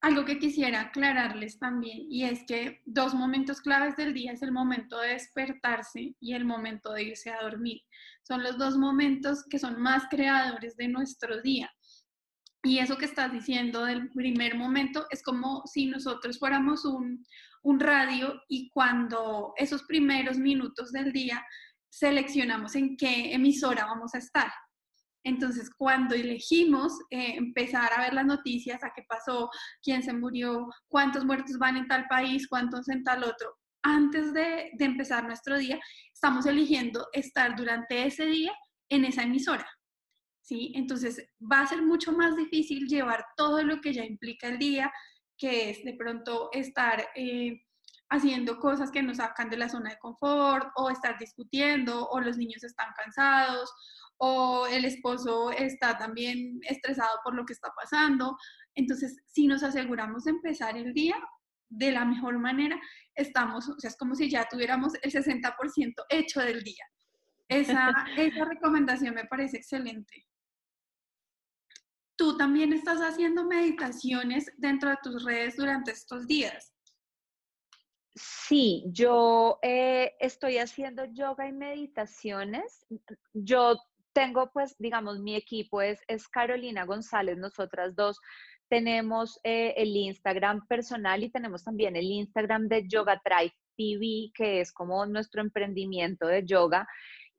algo 0.00 0.24
que 0.24 0.38
quisiera 0.38 0.80
aclararles 0.80 1.58
también, 1.58 2.06
y 2.10 2.24
es 2.24 2.44
que 2.46 2.80
dos 2.84 3.14
momentos 3.14 3.60
claves 3.60 3.94
del 3.96 4.14
día 4.14 4.32
es 4.32 4.42
el 4.42 4.50
momento 4.50 4.98
de 4.98 5.10
despertarse 5.10 6.16
y 6.18 6.34
el 6.34 6.44
momento 6.44 6.92
de 6.92 7.04
irse 7.04 7.30
a 7.30 7.42
dormir. 7.42 7.82
Son 8.22 8.42
los 8.42 8.58
dos 8.58 8.76
momentos 8.76 9.44
que 9.48 9.58
son 9.58 9.80
más 9.80 10.04
creadores 10.10 10.76
de 10.76 10.88
nuestro 10.88 11.40
día. 11.42 11.70
Y 12.64 12.78
eso 12.78 12.96
que 12.96 13.06
estás 13.06 13.32
diciendo 13.32 13.84
del 13.84 14.08
primer 14.10 14.56
momento 14.56 15.06
es 15.10 15.22
como 15.22 15.62
si 15.66 15.86
nosotros 15.86 16.38
fuéramos 16.38 16.84
un, 16.84 17.24
un 17.62 17.80
radio 17.80 18.40
y 18.48 18.70
cuando 18.70 19.52
esos 19.56 19.82
primeros 19.84 20.38
minutos 20.38 20.92
del 20.92 21.12
día 21.12 21.44
seleccionamos 21.88 22.74
en 22.76 22.96
qué 22.96 23.34
emisora 23.34 23.86
vamos 23.86 24.14
a 24.14 24.18
estar. 24.18 24.50
Entonces, 25.24 25.70
cuando 25.76 26.14
elegimos 26.14 26.92
eh, 27.10 27.34
empezar 27.36 27.92
a 27.92 28.00
ver 28.00 28.14
las 28.14 28.26
noticias, 28.26 28.82
a 28.82 28.92
qué 28.94 29.04
pasó, 29.08 29.50
quién 29.82 30.02
se 30.02 30.12
murió, 30.12 30.68
cuántos 30.88 31.24
muertos 31.24 31.58
van 31.58 31.76
en 31.76 31.86
tal 31.86 32.06
país, 32.08 32.48
cuántos 32.48 32.88
en 32.88 33.04
tal 33.04 33.22
otro, 33.22 33.56
antes 33.82 34.32
de, 34.32 34.70
de 34.74 34.84
empezar 34.84 35.24
nuestro 35.24 35.58
día, 35.58 35.78
estamos 36.12 36.46
eligiendo 36.46 37.06
estar 37.12 37.54
durante 37.56 38.04
ese 38.04 38.26
día 38.26 38.52
en 38.88 39.04
esa 39.04 39.22
emisora. 39.22 39.66
¿Sí? 40.42 40.72
Entonces 40.74 41.24
va 41.40 41.60
a 41.60 41.66
ser 41.66 41.82
mucho 41.82 42.12
más 42.12 42.36
difícil 42.36 42.86
llevar 42.86 43.24
todo 43.36 43.62
lo 43.62 43.80
que 43.80 43.94
ya 43.94 44.04
implica 44.04 44.48
el 44.48 44.58
día, 44.58 44.92
que 45.38 45.70
es 45.70 45.84
de 45.84 45.94
pronto 45.94 46.50
estar 46.52 47.08
eh, 47.14 47.62
haciendo 48.10 48.58
cosas 48.58 48.90
que 48.90 49.02
nos 49.02 49.16
sacan 49.16 49.48
de 49.48 49.56
la 49.56 49.68
zona 49.68 49.90
de 49.90 49.98
confort, 49.98 50.68
o 50.76 50.90
estar 50.90 51.18
discutiendo, 51.18 52.08
o 52.08 52.20
los 52.20 52.36
niños 52.36 52.62
están 52.62 52.88
cansados, 52.96 53.72
o 54.18 54.66
el 54.66 54.84
esposo 54.84 55.50
está 55.50 55.96
también 55.98 56.60
estresado 56.62 57.18
por 57.24 57.34
lo 57.34 57.44
que 57.46 57.54
está 57.54 57.72
pasando. 57.74 58.36
Entonces, 58.74 59.16
si 59.26 59.46
nos 59.46 59.62
aseguramos 59.62 60.24
de 60.24 60.32
empezar 60.32 60.76
el 60.76 60.92
día 60.92 61.16
de 61.70 61.92
la 61.92 62.04
mejor 62.04 62.38
manera, 62.38 62.78
estamos, 63.14 63.68
o 63.68 63.80
sea, 63.80 63.88
es 63.88 63.96
como 63.96 64.14
si 64.14 64.28
ya 64.28 64.46
tuviéramos 64.48 64.92
el 65.02 65.10
60% 65.10 65.94
hecho 66.10 66.40
del 66.40 66.62
día. 66.62 66.84
Esa, 67.48 67.92
esa 68.16 68.44
recomendación 68.44 69.14
me 69.14 69.24
parece 69.24 69.56
excelente 69.56 70.26
tú 72.16 72.36
también 72.36 72.72
estás 72.72 73.00
haciendo 73.00 73.44
meditaciones 73.44 74.50
dentro 74.56 74.90
de 74.90 74.98
tus 75.02 75.24
redes 75.24 75.56
durante 75.56 75.92
estos 75.92 76.26
días. 76.26 76.72
Sí, 78.14 78.84
yo 78.88 79.58
eh, 79.62 80.12
estoy 80.20 80.58
haciendo 80.58 81.04
yoga 81.06 81.48
y 81.48 81.52
meditaciones. 81.52 82.84
Yo 83.32 83.78
tengo, 84.12 84.50
pues, 84.52 84.76
digamos, 84.78 85.18
mi 85.20 85.34
equipo 85.34 85.80
es, 85.80 86.00
es 86.06 86.28
Carolina 86.28 86.84
González, 86.84 87.38
nosotras 87.38 87.96
dos 87.96 88.18
tenemos 88.72 89.38
eh, 89.44 89.74
el 89.76 89.94
Instagram 89.94 90.66
personal 90.66 91.22
y 91.22 91.30
tenemos 91.30 91.62
también 91.62 91.94
el 91.94 92.06
Instagram 92.06 92.68
de 92.68 92.88
Yoga 92.88 93.20
Tribe 93.22 93.54
TV, 93.76 94.30
que 94.34 94.60
es 94.60 94.72
como 94.72 95.04
nuestro 95.04 95.42
emprendimiento 95.42 96.26
de 96.26 96.42
yoga. 96.42 96.88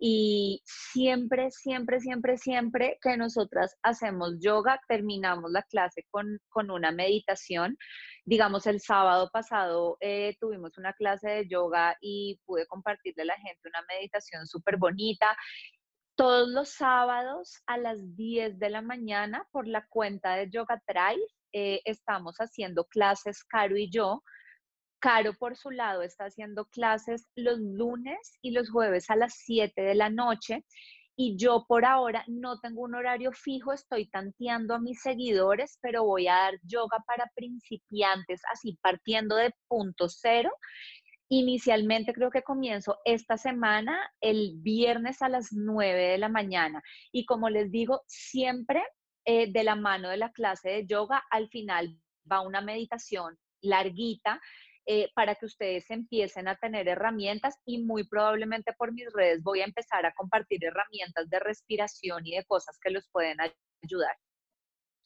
Y 0.06 0.62
siempre, 0.66 1.50
siempre, 1.50 2.02
siempre, 2.02 2.38
siempre 2.38 2.98
que 3.02 3.16
nosotras 3.16 3.78
hacemos 3.84 4.38
yoga, 4.42 4.78
terminamos 4.90 5.50
la 5.50 5.64
clase 5.64 6.06
con, 6.12 6.42
una 6.54 6.92
meditación. 6.92 7.78
Digamos, 8.26 8.68
el 8.68 8.82
sábado 8.82 9.30
pasado 9.32 9.96
eh, 10.02 10.36
tuvimos 10.42 10.78
una 10.78 10.92
clase 10.92 11.30
de 11.30 11.48
yoga 11.48 11.96
y 12.02 12.38
pude 12.46 12.68
compartirle 12.68 13.24
a 13.24 13.28
la 13.28 13.38
gente 13.38 13.62
una 13.64 13.82
meditación 13.88 14.46
súper 14.46 14.76
bonita. 14.76 15.38
Todos 16.16 16.50
los 16.50 16.72
sábados 16.72 17.64
a 17.66 17.78
las 17.78 18.18
10 18.18 18.60
de 18.60 18.70
la 18.72 18.82
mañana 18.82 19.48
por 19.52 19.70
la 19.70 19.88
cuenta 19.88 20.36
de 20.36 20.50
Yoga 20.50 20.82
Tribe 20.86 21.26
eh, 21.54 21.80
estamos 21.86 22.36
haciendo 22.40 22.84
clases, 22.84 23.42
Caro 23.46 23.78
y 23.78 23.90
yo, 23.90 24.22
Caro, 25.04 25.34
por 25.34 25.58
su 25.58 25.70
lado, 25.70 26.02
está 26.02 26.24
haciendo 26.24 26.64
clases 26.64 27.28
los 27.36 27.60
lunes 27.60 28.40
y 28.42 28.52
los 28.52 28.70
jueves 28.70 29.10
a 29.10 29.18
las 29.18 29.34
7 29.36 29.82
de 29.82 29.96
la 29.96 30.10
noche. 30.10 30.64
Y 31.18 31.36
yo 31.36 31.66
por 31.68 31.84
ahora 31.84 32.24
no 32.28 32.58
tengo 32.62 32.84
un 32.84 32.96
horario 32.96 33.34
fijo, 33.34 33.74
estoy 33.74 34.08
tanteando 34.08 34.74
a 34.74 34.80
mis 34.80 35.02
seguidores, 35.02 35.78
pero 35.82 36.06
voy 36.06 36.30
a 36.30 36.36
dar 36.36 36.54
yoga 36.64 37.04
para 37.06 37.30
principiantes, 37.36 38.44
así 38.50 38.80
partiendo 38.82 39.36
de 39.36 39.52
punto 39.68 40.08
cero. 40.08 40.52
Inicialmente 41.28 42.14
creo 42.14 42.30
que 42.32 42.42
comienzo 42.42 42.98
esta 43.04 43.38
semana, 43.38 44.00
el 44.22 44.54
viernes 44.62 45.22
a 45.22 45.28
las 45.28 45.50
9 45.52 46.02
de 46.02 46.18
la 46.18 46.30
mañana. 46.30 46.82
Y 47.12 47.26
como 47.26 47.50
les 47.50 47.70
digo, 47.72 48.04
siempre 48.08 48.82
eh, 49.26 49.52
de 49.52 49.64
la 49.66 49.76
mano 49.76 50.08
de 50.08 50.16
la 50.16 50.32
clase 50.32 50.70
de 50.70 50.86
yoga, 50.88 51.22
al 51.30 51.50
final 51.50 52.00
va 52.32 52.40
una 52.40 52.62
meditación 52.62 53.38
larguita 53.60 54.40
eh, 54.86 55.10
para 55.16 55.36
que 55.36 55.46
ustedes 55.46 55.90
empiecen 55.90 56.48
a 56.48 56.58
tener 56.58 56.88
herramientas 56.90 57.56
y 57.66 57.84
muy 57.84 58.06
probablemente 58.06 58.74
por 58.74 58.92
mis 58.92 59.12
redes 59.14 59.42
voy 59.42 59.62
a 59.62 59.66
empezar 59.66 60.06
a 60.06 60.14
compartir 60.14 60.64
herramientas 60.66 61.30
de 61.30 61.40
respiración 61.40 62.28
y 62.28 62.36
de 62.36 62.44
cosas 62.44 62.78
que 62.82 62.92
los 62.92 63.08
pueden 63.10 63.38
ayudar. 63.40 64.16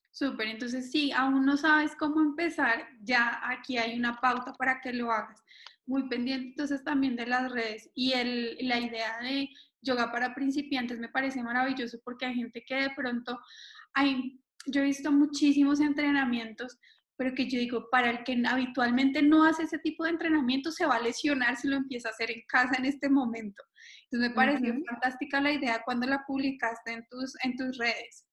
Súper, 0.09 0.47
entonces 0.47 0.89
si 0.89 1.11
aún 1.11 1.45
no 1.45 1.57
sabes 1.57 1.95
cómo 1.95 2.21
empezar, 2.21 2.87
ya 3.01 3.39
aquí 3.43 3.77
hay 3.77 3.99
una 3.99 4.19
pauta 4.19 4.51
para 4.53 4.81
que 4.81 4.91
lo 4.93 5.11
hagas. 5.11 5.43
Muy 5.85 6.09
pendiente 6.09 6.47
entonces 6.49 6.83
también 6.83 7.15
de 7.15 7.27
las 7.27 7.51
redes 7.51 7.91
y 7.93 8.13
el, 8.13 8.57
la 8.61 8.79
idea 8.79 9.19
de 9.21 9.47
yoga 9.81 10.11
para 10.11 10.33
principiantes 10.33 10.97
me 10.97 11.09
parece 11.09 11.43
maravilloso 11.43 11.99
porque 12.03 12.25
hay 12.25 12.33
gente 12.33 12.63
que 12.65 12.75
de 12.75 12.89
pronto 12.95 13.39
hay, 13.93 14.41
yo 14.65 14.81
he 14.81 14.85
visto 14.85 15.11
muchísimos 15.11 15.79
entrenamientos 15.79 16.79
pero 17.17 17.34
que 17.34 17.49
yo 17.49 17.60
digo, 17.60 17.89
para 17.89 18.12
el 18.12 18.23
que 18.23 18.41
habitualmente 18.47 19.21
no 19.23 19.43
hace 19.43 19.63
ese 19.63 19.80
tipo 19.80 20.03
de 20.03 20.12
entrenamiento, 20.12 20.71
se 20.71 20.86
va 20.86 20.95
a 20.95 21.01
lesionar 21.01 21.58
si 21.58 21.67
lo 21.67 21.75
empieza 21.75 22.10
a 22.10 22.12
hacer 22.12 22.30
en 22.32 22.43
casa 22.47 22.75
en 22.77 22.86
este 22.86 23.10
momento. 23.10 23.63
Entonces 24.03 24.30
me 24.30 24.36
pareció 24.36 24.73
fantástica 24.88 25.41
la 25.41 25.51
idea 25.51 25.82
cuando 25.84 26.08
la 26.08 26.23
publicaste 26.25 26.91
en 26.93 27.06
tus, 27.10 27.34
en 27.43 27.56
tus 27.56 27.77
redes. 27.77 28.25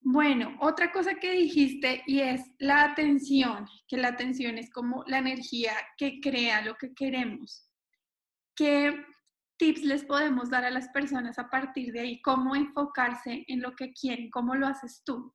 Bueno, 0.00 0.56
otra 0.60 0.90
cosa 0.90 1.14
que 1.16 1.32
dijiste 1.32 2.02
y 2.06 2.20
es 2.20 2.42
la 2.58 2.84
atención, 2.84 3.66
que 3.86 3.96
la 3.96 4.08
atención 4.08 4.58
es 4.58 4.70
como 4.70 5.04
la 5.06 5.18
energía 5.18 5.72
que 5.96 6.20
crea 6.20 6.62
lo 6.62 6.76
que 6.76 6.92
queremos. 6.94 7.68
¿Qué 8.56 9.04
tips 9.58 9.82
les 9.82 10.04
podemos 10.04 10.50
dar 10.50 10.64
a 10.64 10.70
las 10.70 10.88
personas 10.88 11.38
a 11.38 11.50
partir 11.50 11.92
de 11.92 12.00
ahí? 12.00 12.22
¿Cómo 12.22 12.56
enfocarse 12.56 13.44
en 13.48 13.60
lo 13.60 13.76
que 13.76 13.92
quieren? 13.92 14.30
¿Cómo 14.30 14.54
lo 14.54 14.66
haces 14.66 15.02
tú? 15.04 15.32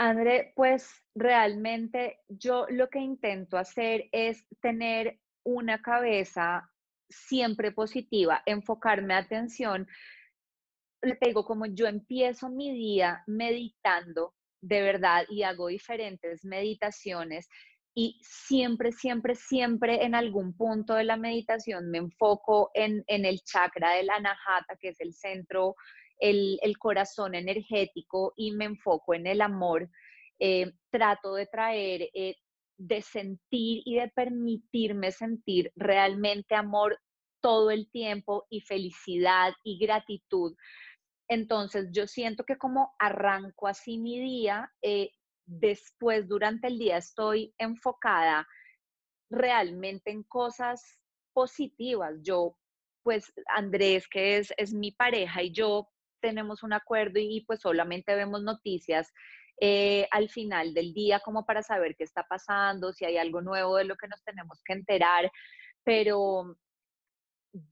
André, 0.00 0.52
pues 0.54 0.88
realmente 1.16 2.20
yo 2.28 2.66
lo 2.70 2.88
que 2.88 3.00
intento 3.00 3.58
hacer 3.58 4.08
es 4.12 4.46
tener 4.60 5.18
una 5.42 5.82
cabeza 5.82 6.70
siempre 7.08 7.72
positiva, 7.72 8.40
enfocarme 8.46 9.14
atención. 9.14 9.88
Le 11.02 11.18
digo, 11.20 11.44
como 11.44 11.66
yo 11.66 11.88
empiezo 11.88 12.48
mi 12.48 12.72
día 12.72 13.24
meditando 13.26 14.36
de 14.60 14.82
verdad 14.82 15.24
y 15.28 15.42
hago 15.42 15.66
diferentes 15.66 16.44
meditaciones 16.44 17.48
y 17.92 18.20
siempre, 18.22 18.92
siempre, 18.92 19.34
siempre 19.34 20.04
en 20.04 20.14
algún 20.14 20.56
punto 20.56 20.94
de 20.94 21.02
la 21.02 21.16
meditación 21.16 21.90
me 21.90 21.98
enfoco 21.98 22.70
en, 22.72 23.02
el 23.08 23.40
chakra 23.40 23.94
de 23.94 24.04
la 24.04 24.14
anahata, 24.14 24.76
que 24.78 24.90
es 24.90 25.00
el 25.00 25.12
centro, 25.12 25.74
el, 26.18 26.78
corazón 26.78 27.34
energético, 27.34 28.32
y 28.36 28.52
me 28.52 28.66
enfoco 28.66 29.14
en 29.14 29.26
el 29.26 29.40
amor. 29.40 29.90
Eh, 30.40 30.72
trato 30.90 31.34
de 31.34 31.46
traer, 31.46 32.08
eh, 32.14 32.36
de 32.78 33.02
sentir 33.02 33.82
y 33.84 33.96
de 33.96 34.08
permitirme 34.08 35.10
sentir 35.10 35.72
realmente 35.74 36.54
amor 36.54 36.98
todo 37.40 37.70
el 37.70 37.90
tiempo 37.90 38.46
y 38.48 38.60
felicidad 38.60 39.52
y 39.64 39.78
gratitud. 39.78 40.54
Entonces 41.28 41.88
yo 41.92 42.06
siento 42.06 42.44
que 42.44 42.56
como 42.56 42.94
arranco 42.98 43.66
así 43.66 43.98
mi 43.98 44.18
día, 44.20 44.72
eh, 44.82 45.10
después 45.46 46.28
durante 46.28 46.68
el 46.68 46.78
día 46.78 46.98
estoy 46.98 47.54
enfocada 47.58 48.46
realmente 49.30 50.10
en 50.10 50.22
cosas 50.22 50.82
positivas. 51.34 52.14
Yo, 52.22 52.56
pues 53.02 53.32
Andrés, 53.54 54.08
que 54.08 54.38
es, 54.38 54.52
es 54.56 54.72
mi 54.72 54.92
pareja 54.92 55.42
y 55.42 55.52
yo 55.52 55.88
tenemos 56.20 56.62
un 56.62 56.72
acuerdo 56.72 57.18
y, 57.20 57.44
pues 57.46 57.60
solamente 57.60 58.14
vemos 58.14 58.42
noticias 58.42 59.12
eh, 59.60 60.06
al 60.12 60.28
final 60.28 60.72
del 60.72 60.92
día 60.94 61.20
como 61.20 61.44
para 61.44 61.62
saber 61.62 61.96
qué 61.96 62.04
está 62.04 62.24
pasando, 62.28 62.92
si 62.92 63.04
hay 63.04 63.16
algo 63.16 63.40
nuevo 63.40 63.76
de 63.76 63.84
lo 63.84 63.96
que 63.96 64.06
nos 64.08 64.22
tenemos 64.22 64.60
que 64.64 64.72
enterar, 64.72 65.30
pero 65.82 66.56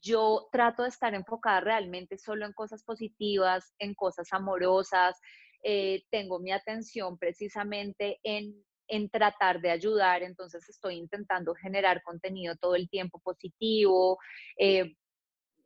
yo 0.00 0.48
trato 0.50 0.82
de 0.82 0.88
estar 0.88 1.14
enfocada 1.14 1.60
realmente 1.60 2.18
solo 2.18 2.46
en 2.46 2.52
cosas 2.52 2.82
positivas, 2.82 3.72
en 3.78 3.94
cosas 3.94 4.32
amorosas, 4.32 5.16
eh, 5.62 6.04
tengo 6.10 6.38
mi 6.38 6.52
atención 6.52 7.18
precisamente 7.18 8.20
en, 8.22 8.64
tratar 9.10 9.60
de 9.60 9.70
ayudar, 9.70 10.22
entonces 10.22 10.68
estoy 10.68 10.94
intentando 10.94 11.54
generar 11.54 12.02
contenido 12.02 12.54
todo 12.56 12.76
el 12.76 12.88
tiempo 12.88 13.18
positivo. 13.18 14.18
Eh, 14.58 14.94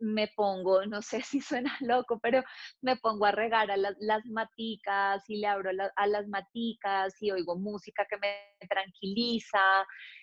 me 0.00 0.28
pongo, 0.28 0.84
no 0.86 1.02
sé 1.02 1.20
si 1.22 1.40
suena 1.40 1.76
loco, 1.80 2.18
pero 2.18 2.42
me 2.80 2.96
pongo 2.96 3.26
a 3.26 3.32
regar 3.32 3.70
a 3.70 3.76
las, 3.76 4.26
maticas 4.26 5.28
y 5.28 5.38
le 5.38 5.46
abro 5.46 5.70
a 5.96 6.06
las 6.06 6.26
maticas 6.28 7.20
y 7.20 7.30
oigo 7.30 7.56
música 7.56 8.06
que 8.08 8.16
me 8.18 8.68
tranquiliza. 8.68 9.60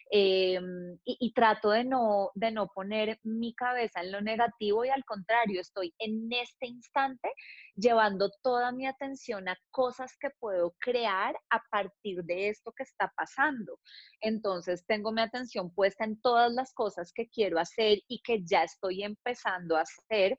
Em, 0.09 0.97
y, 1.03 1.33
trato 1.33 1.71
de 1.71 1.83
no, 1.83 2.31
de 2.33 2.51
no 2.51 2.67
poner 2.67 3.19
mi 3.23 3.53
cabeza 3.53 4.01
en 4.01 4.13
lo 4.13 4.21
negativo 4.21 4.85
y 4.85 4.89
al 4.89 5.03
contrario, 5.03 5.59
estoy 5.59 5.93
en 5.99 6.31
este 6.31 6.67
instante 6.67 7.29
llevando 7.75 8.31
toda 8.41 8.71
mi 8.71 8.87
atención 8.87 9.49
a 9.49 9.57
cosas 9.69 10.15
que 10.17 10.29
puedo 10.39 10.73
crear 10.79 11.35
a 11.49 11.61
partir 11.69 12.23
de 12.23 12.47
esto 12.49 12.71
que 12.71 12.83
está 12.83 13.11
pasando. 13.17 13.79
Entonces 14.21 14.85
tengo 14.85 15.11
mi 15.11 15.21
atención 15.21 15.73
puesta 15.73 16.05
en 16.05 16.21
todas 16.21 16.53
las 16.53 16.73
cosas 16.73 17.11
que 17.13 17.27
quiero 17.27 17.59
hacer 17.59 17.99
y 18.07 18.21
que 18.21 18.43
ya 18.45 18.63
estoy 18.63 19.03
empezando 19.03 19.75
a 19.75 19.81
hacer. 19.81 20.37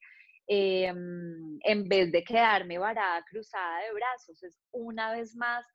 Em, 0.50 1.58
en 1.62 1.88
vez 1.88 2.10
de 2.10 2.24
quedarme 2.24 2.78
varada, 2.78 3.22
cruzada 3.30 3.80
de 3.80 3.92
brazos, 3.92 4.42
es 4.42 4.58
una 4.72 5.12
vez 5.12 5.36
más 5.36 5.66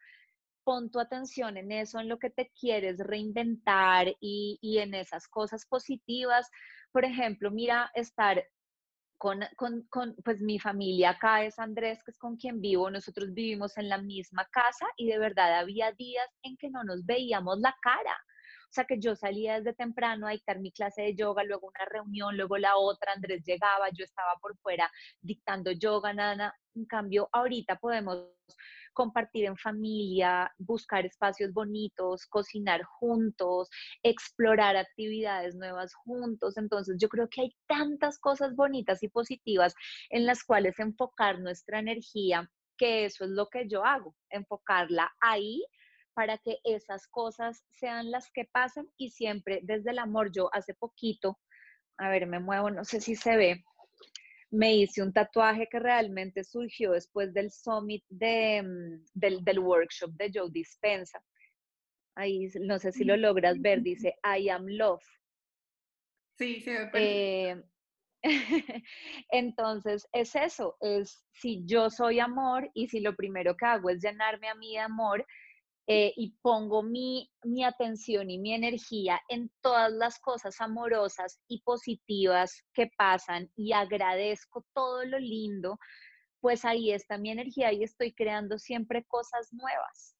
pon 0.64 0.90
tu 0.92 1.00
atención 1.00 1.58
en 1.58 1.72
eso, 1.72 2.00
en 2.00 2.10
lo 2.10 2.18
que 2.20 2.30
te 2.30 2.52
quieres 2.60 3.00
reinventar 3.00 4.14
y, 4.20 4.60
en 4.80 4.94
esas 4.94 5.28
cosas 5.28 5.66
positivas. 5.66 6.50
Por 6.92 7.06
ejemplo, 7.06 7.52
mira, 7.52 7.92
estar 7.96 8.44
con, 9.18 9.40
pues 10.24 10.42
mi 10.42 10.60
familia 10.60 11.12
acá 11.12 11.44
es 11.46 11.58
Andrés, 11.58 12.04
que 12.04 12.12
es 12.12 12.18
con 12.18 12.36
quien 12.36 12.60
vivo, 12.60 12.90
nosotros 12.90 13.34
vivimos 13.34 13.78
en 13.78 13.88
la 13.88 13.98
misma 13.98 14.46
casa 14.52 14.86
y 14.98 15.08
de 15.08 15.18
verdad 15.18 15.60
había 15.60 15.94
días 15.94 16.28
en 16.42 16.58
que 16.58 16.70
no 16.70 16.84
nos 16.84 17.06
veíamos 17.06 17.60
la 17.60 17.74
cara. 17.82 18.18
O 18.70 18.74
sea 18.74 18.86
que 18.86 19.00
yo 19.00 19.16
salía 19.16 19.60
desde 19.60 19.76
temprano 19.76 20.28
a 20.28 20.32
dictar 20.32 20.60
mi 20.60 20.72
clase 20.72 21.04
de 21.04 21.14
yoga, 21.16 21.44
luego 21.44 21.68
una 21.68 21.86
reunión, 21.86 22.36
luego 22.36 22.58
la 22.58 22.76
otra, 22.76 23.14
Andrés 23.14 23.44
llegaba, 23.46 23.90
yo 23.92 24.04
estaba 24.04 24.36
por 24.42 24.58
fuera 24.58 24.92
dictando 25.22 25.72
yoga, 25.72 26.12
nada. 26.12 26.56
En 26.74 26.86
cambio, 26.86 27.30
ahorita 27.32 27.76
podemos 27.76 28.30
compartir 28.94 29.46
en 29.46 29.58
familia, 29.58 30.52
buscar 30.58 31.06
espacios 31.06 31.52
bonitos, 31.54 32.26
cocinar 32.28 32.84
juntos, 32.84 33.70
explorar 34.04 34.78
actividades 34.78 35.56
nuevas 35.56 35.94
juntos. 35.94 36.58
Entonces 36.58 36.98
yo 37.00 37.10
creo 37.10 37.28
que 37.30 37.42
hay 37.42 37.56
tantas 37.68 38.20
cosas 38.20 38.56
bonitas 38.56 39.04
y 39.04 39.10
positivas 39.10 39.74
en 40.10 40.26
las 40.26 40.44
cuales 40.44 40.80
enfocar 40.80 41.40
nuestra 41.40 41.80
energía, 41.80 42.50
que 42.78 43.06
eso 43.06 43.26
es 43.26 43.32
lo 43.32 43.48
que 43.48 43.68
yo 43.68 43.84
hago, 43.86 44.16
enfocarla 44.30 45.12
ahí 45.20 45.64
para 46.14 46.38
que 46.38 46.60
esas 46.64 47.08
cosas 47.08 47.66
sean 47.72 48.12
las 48.12 48.30
que 48.32 48.46
pasen 48.46 48.88
y 48.98 49.10
siempre 49.10 49.60
desde 49.64 49.92
el 49.92 50.00
amor. 50.00 50.32
Yo 50.32 50.50
hace 50.54 50.74
poquito, 50.74 51.40
a 51.98 52.10
ver, 52.10 52.28
me 52.28 52.40
muevo, 52.40 52.70
no 52.70 52.84
sé 52.84 53.02
si 53.02 53.16
se 53.16 53.36
ve, 53.36 53.64
me 54.54 54.76
hice 54.76 55.02
un 55.02 55.12
tatuaje 55.12 55.68
que 55.70 55.80
realmente 55.80 56.44
surgió 56.44 56.92
después 56.92 57.34
del 57.34 57.52
summit 57.52 58.04
de, 58.10 58.62
mm, 58.62 59.06
del, 59.14 59.60
workshop 59.60 60.12
de 60.12 60.32
Joe 60.34 60.50
Dispensa. 60.52 61.20
Ahí 62.16 62.48
no 62.62 62.78
sé 62.78 62.92
si 62.92 63.04
lo 63.04 63.18
logras 63.18 63.60
ver, 63.60 63.82
dice 63.82 64.16
I 64.24 64.50
am 64.50 64.68
love. 64.68 65.04
Sí, 66.38 66.64
ve 66.66 66.90
eh, 66.94 67.64
entonces, 69.32 70.08
es 70.14 70.36
eso, 70.36 70.78
es 70.80 71.26
si 71.34 71.64
yo 71.66 71.90
soy 71.90 72.20
amor 72.20 72.70
y 72.74 72.88
si 72.88 73.00
lo 73.00 73.16
primero 73.16 73.58
que 73.58 73.66
hago 73.66 73.90
es 73.90 74.02
llenarme 74.02 74.50
a 74.50 74.56
mí 74.56 74.74
de 74.74 74.80
amor, 74.80 75.26
eh, 75.86 76.14
y 76.16 76.36
pongo 76.42 76.82
mi, 76.82 77.30
mi 77.44 77.66
atención 77.66 78.30
y 78.30 78.40
mi 78.40 78.54
energía 78.54 79.20
en 79.28 79.52
todas 79.62 79.92
las 79.92 80.18
cosas 80.20 80.62
amorosas 80.62 81.40
y 81.48 81.62
positivas 81.62 82.64
que 82.74 82.90
pasan 82.98 83.52
y 83.56 83.74
agradezco 83.74 84.66
todo 84.74 85.04
lo 85.04 85.20
lindo, 85.20 85.78
pues 86.40 86.64
ahí 86.64 86.92
está 86.92 87.18
mi 87.18 87.32
energía 87.32 87.74
y 87.74 87.84
estoy 87.84 88.14
creando 88.14 88.58
siempre 88.58 89.04
cosas 89.06 89.52
nuevas. 89.52 90.16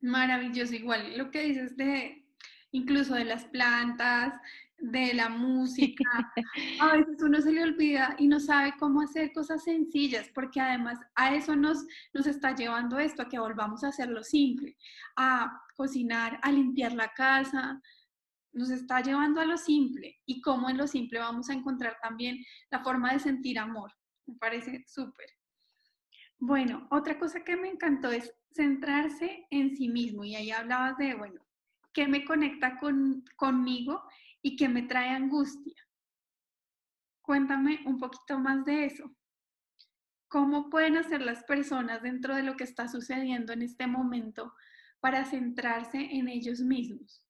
Maravilloso, 0.00 0.74
igual 0.74 1.18
lo 1.18 1.30
que 1.30 1.42
dices 1.42 1.76
de 1.76 2.24
incluso 2.70 3.14
de 3.14 3.24
las 3.24 3.44
plantas, 3.46 4.34
de 4.78 5.14
la 5.14 5.28
música. 5.28 6.04
A 6.80 6.96
veces 6.96 7.22
uno 7.22 7.40
se 7.40 7.52
le 7.52 7.62
olvida 7.62 8.14
y 8.18 8.28
no 8.28 8.40
sabe 8.40 8.74
cómo 8.78 9.00
hacer 9.00 9.32
cosas 9.32 9.64
sencillas, 9.64 10.28
porque 10.34 10.60
además 10.60 10.98
a 11.14 11.34
eso 11.34 11.56
nos, 11.56 11.86
nos 12.12 12.26
está 12.26 12.54
llevando 12.54 12.98
esto, 12.98 13.22
a 13.22 13.28
que 13.28 13.38
volvamos 13.38 13.84
a 13.84 13.88
hacerlo 13.88 14.22
simple, 14.22 14.76
a 15.16 15.62
cocinar, 15.76 16.38
a 16.42 16.52
limpiar 16.52 16.92
la 16.92 17.12
casa, 17.14 17.80
nos 18.52 18.70
está 18.70 19.02
llevando 19.02 19.40
a 19.40 19.44
lo 19.44 19.58
simple 19.58 20.18
y 20.24 20.40
cómo 20.40 20.70
en 20.70 20.78
lo 20.78 20.86
simple 20.86 21.18
vamos 21.18 21.50
a 21.50 21.54
encontrar 21.54 21.98
también 22.02 22.42
la 22.70 22.82
forma 22.82 23.12
de 23.12 23.18
sentir 23.18 23.58
amor. 23.58 23.92
Me 24.26 24.34
parece 24.36 24.84
súper. 24.86 25.26
Bueno, 26.38 26.86
otra 26.90 27.18
cosa 27.18 27.44
que 27.44 27.56
me 27.56 27.68
encantó 27.68 28.10
es 28.10 28.32
centrarse 28.52 29.46
en 29.50 29.76
sí 29.76 29.88
mismo 29.88 30.24
y 30.24 30.34
ahí 30.34 30.50
hablabas 30.50 30.96
de, 30.96 31.14
bueno, 31.14 31.40
¿qué 31.92 32.08
me 32.08 32.24
conecta 32.24 32.78
con, 32.78 33.24
conmigo 33.36 34.02
y 34.46 34.54
que 34.54 34.68
me 34.68 34.82
trae 34.82 35.08
angustia. 35.08 35.74
Cuéntame 37.20 37.80
un 37.84 37.98
poquito 37.98 38.38
más 38.38 38.64
de 38.64 38.84
eso. 38.84 39.12
¿Cómo 40.28 40.70
pueden 40.70 40.96
hacer 40.96 41.20
las 41.20 41.42
personas 41.42 42.00
dentro 42.00 42.36
de 42.36 42.44
lo 42.44 42.56
que 42.56 42.62
está 42.62 42.86
sucediendo 42.86 43.52
en 43.52 43.62
este 43.62 43.88
momento 43.88 44.54
para 45.00 45.24
centrarse 45.24 45.98
en 45.98 46.28
ellos 46.28 46.60
mismos? 46.60 47.26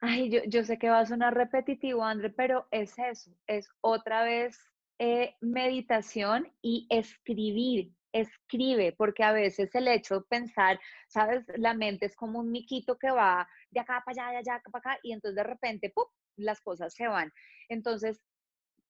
Ay, 0.00 0.30
yo, 0.48 0.64
sé 0.64 0.78
que 0.78 0.88
va 0.88 1.00
a 1.00 1.06
sonar 1.06 1.34
repetitivo, 1.34 2.02
André, 2.02 2.30
pero 2.30 2.66
es 2.70 2.98
eso, 2.98 3.36
es 3.46 3.68
otra 3.82 4.22
vez 4.24 4.58
eh, 4.98 5.36
meditación 5.42 6.50
y 6.62 6.86
escribir, 6.88 7.92
escribe, 8.14 8.94
porque 8.96 9.24
a 9.24 9.32
veces 9.32 9.74
el 9.74 9.88
hecho 9.88 10.20
de 10.20 10.26
pensar, 10.28 10.80
sabes, 11.08 11.44
la 11.56 11.74
mente 11.74 12.06
es 12.06 12.16
como 12.16 12.38
un 12.38 12.50
miquito 12.50 12.96
que 12.96 13.10
va 13.10 13.46
de 13.70 13.80
acá 13.80 14.02
para 14.06 14.26
allá, 14.26 14.32
de 14.32 14.38
allá 14.38 14.62
para 14.70 14.78
acá, 14.78 15.00
y 15.02 15.12
entonces 15.12 15.36
de 15.36 15.42
repente, 15.42 15.90
¡pum!, 15.90 16.06
las 16.36 16.60
cosas 16.60 16.94
se 16.94 17.08
van. 17.08 17.32
Entonces, 17.68 18.22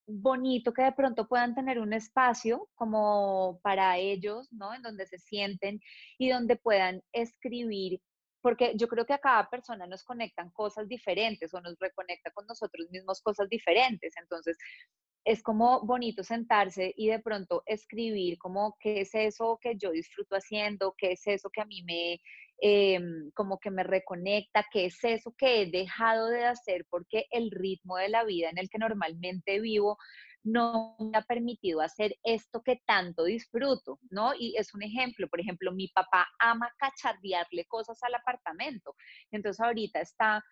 bonito 0.06 0.72
que 0.74 0.82
de 0.82 0.92
pronto 0.92 1.26
puedan 1.26 1.54
tener 1.54 1.78
un 1.78 1.94
espacio 1.94 2.68
como 2.74 3.60
para 3.62 3.96
ellos, 3.96 4.52
¿no? 4.52 4.74
En 4.74 4.82
donde 4.82 5.06
se 5.06 5.18
sienten 5.18 5.80
y 6.18 6.28
donde 6.28 6.56
puedan 6.56 7.02
escribir, 7.12 8.00
porque 8.42 8.74
yo 8.76 8.88
creo 8.88 9.06
que 9.06 9.14
a 9.14 9.18
cada 9.18 9.48
persona 9.48 9.87
nos 9.87 10.04
conectan 10.04 10.50
cosas 10.50 10.87
diferentes 10.87 11.54
o 11.54 11.60
nos 11.62 11.78
reconecta 11.78 12.30
con 12.32 12.46
nosotros 12.46 12.88
mismos 12.90 13.22
cosas 13.22 13.48
diferentes. 13.48 14.12
Entonces, 14.20 14.58
es 15.24 15.42
como 15.42 15.80
bonito 15.80 16.22
sentarse 16.22 16.92
y 16.96 17.08
de 17.08 17.18
pronto 17.18 17.62
escribir 17.66 18.38
como 18.38 18.76
qué 18.78 19.00
es 19.00 19.14
eso 19.14 19.58
que 19.60 19.76
yo 19.76 19.90
disfruto 19.90 20.37
haciendo, 20.37 20.94
qué 20.98 21.12
es 21.12 21.26
eso 21.26 21.48
que 21.50 21.62
a 21.62 21.64
mí 21.64 21.82
me, 21.82 22.20
em, 22.60 23.30
como 23.34 23.58
que 23.58 23.70
me 23.70 23.84
reconecta, 23.84 24.66
qué 24.70 24.87
es 24.87 25.02
eso 25.02 25.34
que 25.37 25.62
he 25.62 25.66
dejado 25.70 26.28
de 26.28 26.44
hacer 26.44 26.87
porque 26.90 27.26
el 27.30 27.50
ritmo 27.50 27.96
de 27.96 28.10
la 28.10 28.24
vida 28.24 28.50
en 28.50 28.58
el 28.58 28.68
que 28.68 28.78
normalmente 28.78 29.60
vivo 29.60 29.96
no 30.44 30.94
me 31.00 31.16
ha 31.16 31.22
permitido 31.22 31.80
hacer 31.80 32.16
esto 32.22 32.62
que 32.62 32.82
tanto 32.87 33.24
disfruto, 33.24 33.98
¿no? 34.10 34.34
Y 34.38 34.54
es 34.58 34.74
un 34.74 34.82
ejemplo, 34.82 35.26
por 35.28 35.40
ejemplo, 35.40 35.72
mi 35.72 35.88
papá 35.88 36.28
ama 36.38 36.70
cachardearle 36.76 37.64
cosas 37.64 38.02
al 38.02 38.14
apartamento, 38.14 38.94
entonces 39.30 39.64
ahorita 39.64 40.00
está 40.02 40.44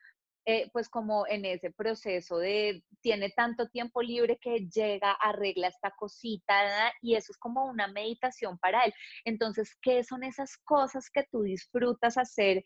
eh, 0.44 0.68
pues 0.72 0.88
como 0.88 1.24
en 1.28 1.44
ese 1.44 1.70
proceso 1.70 2.38
de 2.38 2.82
tiene 3.00 3.30
tanto 3.30 3.68
tiempo 3.68 4.02
libre 4.02 4.38
que 4.40 4.66
llega, 4.68 5.12
arregla 5.12 5.68
esta 5.68 5.92
cosita 5.92 6.92
y 7.00 7.14
eso 7.14 7.32
es 7.32 7.38
como 7.38 7.66
una 7.66 7.86
meditación 7.88 8.58
para 8.58 8.84
él. 8.84 8.92
Entonces, 9.24 9.76
¿qué 9.80 10.02
son 10.02 10.24
esas 10.24 10.56
cosas 10.58 11.10
que 11.10 11.24
tú 11.30 11.42
disfrutas 11.42 12.18
hacer 12.18 12.64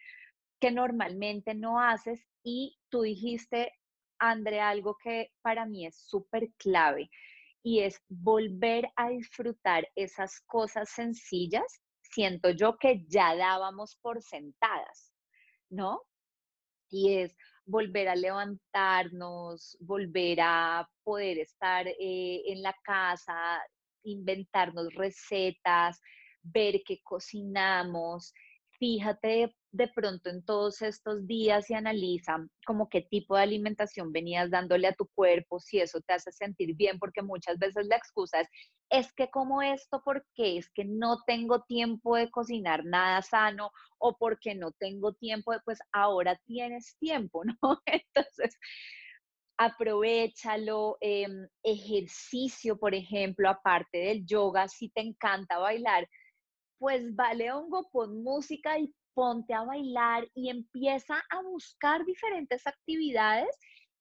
que 0.58 0.70
normalmente 0.70 1.54
no 1.54 1.80
haces? 1.80 2.26
Y 2.42 2.78
tú 2.88 3.02
dijiste, 3.02 3.72
André, 4.18 4.60
algo 4.60 4.96
que 5.02 5.32
para 5.42 5.66
mí 5.66 5.84
es 5.86 5.98
súper 5.98 6.52
clave 6.56 7.10
y 7.62 7.80
es 7.80 8.00
volver 8.08 8.88
a 8.96 9.10
disfrutar 9.10 9.86
esas 9.96 10.40
cosas 10.46 10.88
sencillas. 10.88 11.82
Siento 12.00 12.50
yo 12.50 12.78
que 12.78 13.04
ya 13.06 13.36
dábamos 13.36 13.96
por 13.96 14.22
sentadas, 14.22 15.12
¿no? 15.68 16.00
Y 16.88 17.18
es 17.18 17.36
volver 17.66 18.08
a 18.08 18.14
levantarnos, 18.14 19.76
volver 19.80 20.38
a 20.40 20.88
poder 21.02 21.38
estar 21.38 21.86
eh, 21.86 22.42
en 22.46 22.62
la 22.62 22.74
casa, 22.84 23.60
inventarnos 24.04 24.94
recetas, 24.94 26.00
ver 26.42 26.82
qué 26.86 27.00
cocinamos. 27.02 28.32
Fíjate 28.78 29.54
de 29.72 29.88
pronto 29.88 30.30
en 30.30 30.44
todos 30.44 30.82
estos 30.82 31.26
días 31.26 31.68
y 31.70 31.74
analiza 31.74 32.38
como 32.66 32.88
qué 32.88 33.02
tipo 33.02 33.36
de 33.36 33.42
alimentación 33.42 34.12
venías 34.12 34.50
dándole 34.50 34.88
a 34.88 34.94
tu 34.94 35.06
cuerpo, 35.14 35.60
si 35.60 35.80
eso 35.80 36.00
te 36.00 36.14
hace 36.14 36.32
sentir 36.32 36.74
bien, 36.74 36.98
porque 36.98 37.22
muchas 37.22 37.58
veces 37.58 37.86
la 37.86 37.96
excusa 37.96 38.40
es, 38.40 38.48
es 38.90 39.12
que 39.12 39.28
como 39.30 39.62
esto 39.62 40.02
porque 40.04 40.58
es 40.58 40.70
que 40.70 40.84
no 40.84 41.18
tengo 41.26 41.62
tiempo 41.62 42.16
de 42.16 42.30
cocinar 42.30 42.84
nada 42.84 43.20
sano 43.22 43.70
o 43.98 44.16
porque 44.16 44.54
no 44.54 44.72
tengo 44.72 45.12
tiempo, 45.14 45.52
pues 45.64 45.78
ahora 45.92 46.38
tienes 46.46 46.96
tiempo, 46.98 47.42
¿no? 47.62 47.80
Entonces, 47.86 48.56
aprovechalo, 49.58 50.98
em, 51.00 51.48
ejercicio, 51.62 52.78
por 52.78 52.94
ejemplo, 52.94 53.48
aparte 53.48 53.98
del 53.98 54.26
yoga, 54.26 54.68
si 54.68 54.90
te 54.90 55.00
encanta 55.00 55.58
bailar, 55.58 56.06
pues 56.78 57.14
vale 57.14 57.52
hongo, 57.52 57.88
pon 57.90 58.22
música 58.22 58.78
y 58.78 58.92
ponte 59.14 59.54
a 59.54 59.64
bailar 59.64 60.28
y 60.34 60.50
empieza 60.50 61.22
a 61.30 61.42
buscar 61.42 62.04
diferentes 62.04 62.66
actividades 62.66 63.48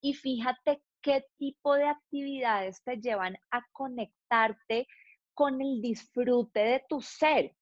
y 0.02 0.14
fíjate 0.14 0.82
qué 1.02 1.26
tipo 1.38 1.76
de 1.76 1.86
actividades 1.86 2.84
te 2.84 2.98
llevan 2.98 3.38
a 3.52 3.62
conectarte 3.72 4.88
con 5.34 5.62
el 5.62 5.82
disfrute 5.82 6.60
de 6.60 6.84
tu 6.90 7.00
ser. 7.02 7.56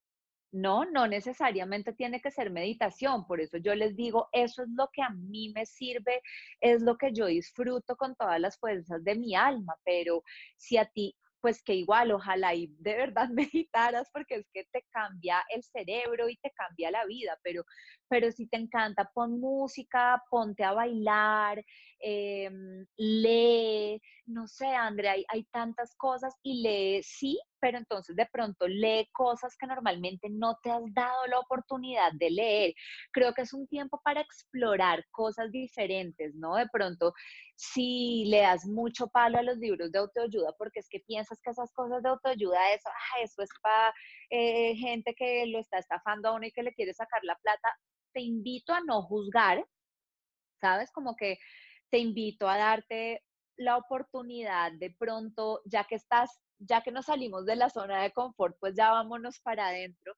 No, 0.52 0.86
no 0.86 1.08
necesariamente 1.08 1.94
tiene 1.94 2.22
que 2.22 2.32
ser 2.32 2.52
meditación, 2.52 3.26
por 3.26 3.42
eso 3.42 3.58
yo 3.58 3.74
les 3.74 3.96
digo, 3.96 4.30
eso 4.32 4.62
es 4.64 4.70
lo 4.70 4.88
que 4.94 5.02
a 5.02 5.10
mí 5.10 5.52
me 5.54 5.66
sirve, 5.66 6.22
es 6.62 6.82
lo 6.82 6.96
que 6.96 7.12
yo 7.12 7.26
disfruto 7.26 7.96
con 7.96 8.16
todas 8.16 8.40
las 8.40 8.60
fuerzas 8.60 9.04
de 9.04 9.16
mi 9.16 9.36
alma, 9.36 9.76
pero 9.84 10.24
si 10.56 10.78
a 10.78 10.86
ti 10.86 11.16
pues 11.44 11.62
que 11.62 11.74
igual, 11.76 12.10
ojalá 12.14 12.56
y 12.56 12.68
de 12.80 12.96
verdad 12.96 13.28
meditaras 13.52 14.10
porque 14.14 14.36
es 14.36 14.50
que 14.54 14.64
te 14.72 14.82
cambia 14.92 15.44
el 15.54 15.62
cerebro 15.62 16.30
y 16.30 16.38
te 16.38 16.50
cambia 16.52 16.90
la 16.90 17.06
vida, 17.06 17.38
pero, 17.44 17.64
pero 18.08 18.32
si 18.32 18.48
te 18.48 18.56
encanta, 18.56 19.12
pon 19.14 19.42
música, 19.42 20.24
ponte 20.30 20.64
a 20.64 20.72
bailar, 20.72 21.62
em, 22.04 22.86
lee, 22.98 24.02
no 24.26 24.48
sé, 24.48 24.68
Andrea, 24.68 25.14
hay, 25.14 25.26
hay 25.30 25.44
tantas 25.46 25.96
cosas 25.96 26.36
y 26.44 26.62
lee, 26.62 27.02
sí, 27.04 27.40
pero 27.60 27.78
entonces 27.78 28.16
de 28.18 28.26
pronto 28.26 28.68
lee 28.68 29.10
cosas 29.14 29.56
que 29.58 29.66
normalmente 29.66 30.28
no 30.30 30.58
te 30.62 30.70
has 30.70 30.84
dado 30.94 31.28
la 31.28 31.40
oportunidad 31.40 32.12
de 32.14 32.30
leer. 32.30 32.74
Creo 33.14 33.34
que 33.34 33.44
es 33.44 33.54
un 33.54 33.68
tiempo 33.68 34.02
para 34.04 34.20
explorar 34.20 35.06
cosas 35.12 35.50
diferentes, 35.50 36.36
¿no? 36.36 36.56
De 36.56 36.68
pronto, 36.68 37.14
si 37.56 38.26
le 38.26 38.42
das 38.42 38.66
mucho 38.66 39.08
palo 39.08 39.38
a 39.38 39.44
los 39.44 39.58
libros 39.58 39.92
de 39.92 40.00
autoayuda, 40.00 40.54
porque 40.58 40.82
es 40.82 40.90
que 40.90 41.00
piensas 41.08 41.40
que 41.42 41.52
esas 41.52 41.72
cosas 41.74 42.04
de 42.04 42.10
autoayuda, 42.10 42.74
eso, 42.74 42.90
ah, 42.90 43.22
eso 43.24 43.42
es 43.42 43.50
para 43.62 43.94
eh, 44.30 44.76
gente 44.76 45.16
que 45.16 45.46
lo 45.48 45.60
está 45.60 45.78
estafando 45.78 46.30
a 46.30 46.34
uno 46.34 46.46
y 46.46 46.52
que 46.52 46.64
le 46.64 46.74
quiere 46.74 46.94
sacar 46.94 47.22
la 47.24 47.38
plata, 47.38 47.70
te 48.14 48.20
invito 48.20 48.74
a 48.74 48.82
no 48.82 49.04
juzgar, 49.04 49.66
¿sabes? 50.60 50.92
Como 50.92 51.16
que 51.16 51.38
te 51.94 52.00
invito 52.00 52.50
a 52.50 52.58
darte 52.58 53.24
la 53.56 53.78
oportunidad 53.78 54.72
de 54.72 54.90
pronto, 54.98 55.62
ya 55.64 55.84
que 55.84 55.94
estás 55.94 56.42
ya 56.58 56.82
que 56.82 56.92
nos 56.92 57.06
salimos 57.06 57.46
de 57.46 57.56
la 57.56 57.70
zona 57.70 58.02
de 58.02 58.12
confort, 58.12 58.58
pues 58.60 58.74
ya 58.76 58.90
vámonos 58.90 59.40
para 59.42 59.68
adentro 59.68 60.16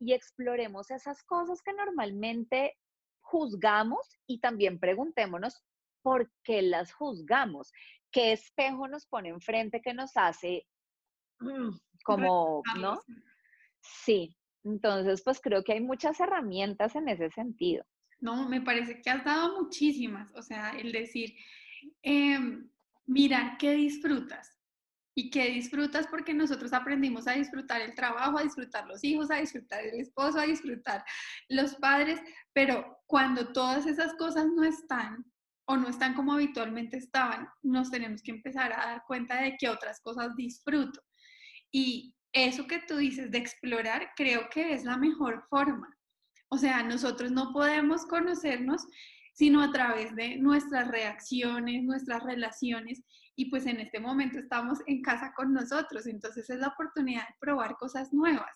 y 0.00 0.14
exploremos 0.14 0.90
esas 0.90 1.22
cosas 1.22 1.62
que 1.62 1.72
normalmente 1.74 2.76
juzgamos 3.20 4.00
y 4.26 4.40
también 4.40 4.80
preguntémonos 4.80 5.62
por 6.02 6.28
qué 6.42 6.60
las 6.60 6.92
juzgamos, 6.92 7.70
qué 8.10 8.32
espejo 8.32 8.88
nos 8.88 9.06
pone 9.06 9.28
enfrente 9.28 9.80
que 9.80 9.94
nos 9.94 10.16
hace 10.16 10.66
mm, 11.38 11.70
como, 12.04 12.62
¿no? 12.80 13.00
Sí, 13.80 14.36
entonces 14.64 15.22
pues 15.22 15.40
creo 15.40 15.62
que 15.62 15.74
hay 15.74 15.80
muchas 15.80 16.18
herramientas 16.18 16.96
en 16.96 17.08
ese 17.08 17.30
sentido. 17.30 17.84
No, 18.22 18.48
me 18.48 18.62
parece 18.62 19.02
que 19.02 19.10
has 19.10 19.24
dado 19.24 19.60
muchísimas, 19.60 20.32
o 20.34 20.42
sea, 20.42 20.70
el 20.70 20.92
decir, 20.92 21.34
em, 22.02 22.70
mira, 23.06 23.56
¿qué 23.58 23.72
disfrutas? 23.72 24.62
y 25.14 25.30
que 25.30 25.50
disfrutas 25.50 26.06
porque 26.06 26.32
nosotros 26.32 26.72
aprendimos 26.72 27.28
a 27.28 27.32
disfrutar 27.32 27.82
el 27.82 27.94
trabajo, 27.94 28.38
a 28.38 28.42
disfrutar 28.42 28.86
los 28.86 29.04
hijos, 29.04 29.30
a 29.30 29.36
disfrutar 29.36 29.84
el 29.84 30.00
esposo, 30.00 30.38
a 30.38 30.46
disfrutar 30.46 31.04
los 31.48 31.74
padres, 31.76 32.20
pero 32.52 32.98
cuando 33.06 33.52
todas 33.52 33.86
esas 33.86 34.14
cosas 34.14 34.46
no 34.46 34.64
están 34.64 35.24
o 35.66 35.76
no 35.76 35.88
están 35.88 36.14
como 36.14 36.32
habitualmente 36.32 36.96
estaban, 36.96 37.48
nos 37.62 37.90
tenemos 37.90 38.22
que 38.22 38.30
empezar 38.30 38.72
a 38.72 38.86
dar 38.86 39.04
cuenta 39.06 39.42
de 39.42 39.56
que 39.58 39.68
otras 39.68 40.00
cosas 40.00 40.34
disfruto. 40.34 41.02
Y 41.70 42.14
eso 42.32 42.66
que 42.66 42.80
tú 42.80 42.96
dices 42.96 43.30
de 43.30 43.38
explorar, 43.38 44.10
creo 44.16 44.48
que 44.50 44.72
es 44.72 44.84
la 44.84 44.96
mejor 44.96 45.46
forma. 45.48 45.94
O 46.52 46.58
sea, 46.58 46.82
nosotros 46.82 47.30
no 47.32 47.50
podemos 47.50 48.04
conocernos 48.04 48.86
sino 49.32 49.62
a 49.62 49.72
través 49.72 50.14
de 50.14 50.36
nuestras 50.36 50.86
reacciones, 50.88 51.82
nuestras 51.82 52.22
relaciones 52.22 53.02
y 53.34 53.46
pues 53.48 53.64
en 53.64 53.80
este 53.80 53.98
momento 54.00 54.38
estamos 54.38 54.80
en 54.86 55.00
casa 55.00 55.32
con 55.34 55.54
nosotros, 55.54 56.06
entonces 56.06 56.50
es 56.50 56.58
la 56.58 56.68
oportunidad 56.68 57.26
de 57.26 57.34
probar 57.40 57.76
cosas 57.76 58.12
nuevas, 58.12 58.54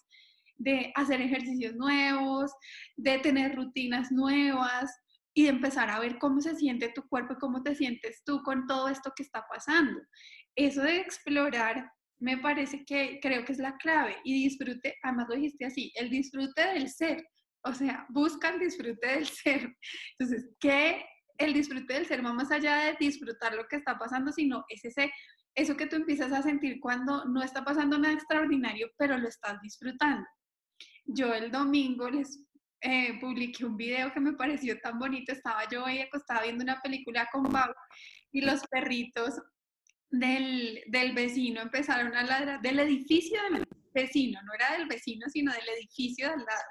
de 0.59 0.93
hacer 0.95 1.23
ejercicios 1.23 1.75
nuevos, 1.77 2.53
de 2.99 3.17
tener 3.21 3.57
rutinas 3.57 4.13
nuevas 4.13 4.95
y 5.33 5.45
de 5.45 5.49
empezar 5.49 5.89
a 5.89 5.99
ver 5.99 6.19
cómo 6.19 6.43
se 6.43 6.55
siente 6.55 6.93
tu 6.95 7.09
cuerpo 7.09 7.33
y 7.33 7.39
cómo 7.39 7.63
te 7.63 7.75
sientes 7.75 8.23
tú 8.27 8.43
con 8.43 8.67
todo 8.67 8.89
esto 8.91 9.11
que 9.17 9.23
está 9.23 9.43
pasando. 9.49 9.99
Eso 10.55 10.83
de 10.83 10.99
explorar 10.99 11.91
me 12.19 12.37
parece 12.37 12.85
que 12.85 13.21
creo 13.23 13.47
que 13.47 13.53
es 13.53 13.59
la 13.59 13.75
clave 13.79 14.19
y 14.23 14.45
disfrute, 14.45 14.97
además 15.03 15.29
lo 15.31 15.37
dijiste 15.37 15.65
así, 15.65 15.91
el 15.97 16.11
disfrute 16.11 16.61
del 16.75 16.91
ser. 16.91 17.25
O 17.67 17.75
sea, 17.75 18.07
buscan 18.09 18.59
disfrute 18.59 19.07
del 19.07 19.27
ser. 19.27 19.77
Entonces, 20.19 20.49
¿qué 20.61 21.05
el 21.39 21.53
disfrute 21.53 21.95
del 21.95 22.07
ser 22.07 22.25
va 22.25 22.33
más 22.33 22.51
allá 22.51 22.77
de 22.77 22.97
disfrutar 22.99 23.55
lo 23.55 23.67
que 23.67 23.77
está 23.77 23.99
pasando, 23.99 24.33
sino 24.33 24.65
es 24.69 24.85
ese, 24.85 25.13
eso 25.55 25.77
que 25.77 25.87
tú 25.87 25.97
empiezas 25.97 26.33
a 26.33 26.43
sentir 26.43 26.81
cuando 26.81 27.25
no 27.27 27.43
está 27.43 27.65
pasando 27.65 27.99
nada 27.99 28.15
extraordinario, 28.15 28.91
pero 28.97 29.19
lo 29.19 29.29
estás 29.29 29.61
disfrutando. 29.61 30.27
Yo 31.05 31.35
el 31.35 31.51
domingo 31.51 32.09
les 32.09 32.43
eh, 32.81 33.19
publiqué 33.21 33.65
un 33.65 33.77
video 33.77 34.13
que 34.13 34.21
me 34.21 34.33
pareció 34.33 34.79
tan 34.81 34.99
bonito, 34.99 35.33
estaba 35.33 35.69
yo 35.69 35.85
ahí 35.85 36.01
acostada 36.01 36.43
viendo 36.43 36.65
una 36.65 36.81
película 36.81 37.29
con 37.33 37.45
Bau 37.45 37.73
y 38.33 38.43
los 38.43 38.63
perritos 38.69 39.41
del, 40.11 40.83
del 40.87 41.13
vecino 41.13 41.61
empezaron 41.61 42.15
a 42.15 42.23
ladrar, 42.23 42.61
del 42.61 42.79
edificio 42.81 43.41
del 43.51 43.65
vecino, 43.93 44.41
no 44.43 44.53
era 44.55 44.79
del 44.79 44.87
vecino, 44.87 45.27
sino 45.29 45.53
del 45.53 45.69
edificio 45.77 46.29
del 46.31 46.39
lado 46.39 46.63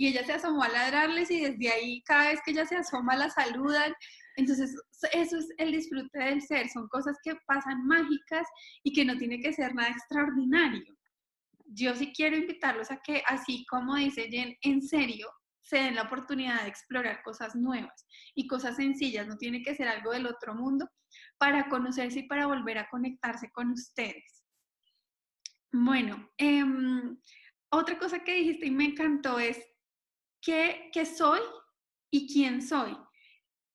y 0.00 0.08
ella 0.08 0.24
se 0.24 0.32
asomó 0.32 0.62
a 0.62 0.68
ladrarles 0.70 1.30
y 1.30 1.42
desde 1.42 1.70
ahí 1.70 2.02
cada 2.04 2.30
vez 2.30 2.40
que 2.42 2.52
ella 2.52 2.64
se 2.64 2.74
asoma 2.74 3.16
la 3.16 3.28
saludan. 3.28 3.92
Entonces, 4.36 4.74
eso 5.12 5.36
es 5.36 5.48
el 5.58 5.72
disfrute 5.72 6.18
del 6.18 6.40
ser, 6.40 6.70
son 6.70 6.88
cosas 6.88 7.18
que 7.22 7.34
pasan 7.46 7.86
mágicas 7.86 8.46
y 8.82 8.94
que 8.94 9.04
no 9.04 9.18
tiene 9.18 9.40
que 9.40 9.52
ser 9.52 9.74
nada 9.74 9.90
extraordinario. 9.90 10.96
Yo 11.66 11.94
sí 11.94 12.14
quiero 12.16 12.34
invitarlos 12.38 12.90
a 12.90 13.02
que, 13.02 13.22
así 13.26 13.66
como 13.68 13.94
dice 13.96 14.30
Jen, 14.30 14.56
en 14.62 14.80
serio, 14.80 15.28
se 15.60 15.76
den 15.76 15.96
la 15.96 16.04
oportunidad 16.04 16.62
de 16.62 16.70
explorar 16.70 17.22
cosas 17.22 17.54
nuevas 17.54 18.06
y 18.34 18.46
cosas 18.46 18.76
sencillas, 18.76 19.26
no 19.26 19.36
tiene 19.36 19.62
que 19.62 19.74
ser 19.74 19.86
algo 19.86 20.12
del 20.12 20.26
otro 20.26 20.54
mundo, 20.54 20.88
para 21.36 21.68
conocerse 21.68 22.20
y 22.20 22.26
para 22.26 22.46
volver 22.46 22.78
a 22.78 22.88
conectarse 22.88 23.50
con 23.50 23.72
ustedes. 23.72 24.46
Bueno, 25.70 26.30
em, 26.38 27.18
otra 27.68 27.98
cosa 27.98 28.24
que 28.24 28.34
dijiste 28.36 28.66
y 28.66 28.70
me 28.70 28.86
encantó 28.86 29.38
es 29.38 29.69
qué, 30.40 30.90
qué 30.92 31.06
soy 31.06 31.40
y 32.10 32.32
quién 32.32 32.62
soy, 32.62 32.96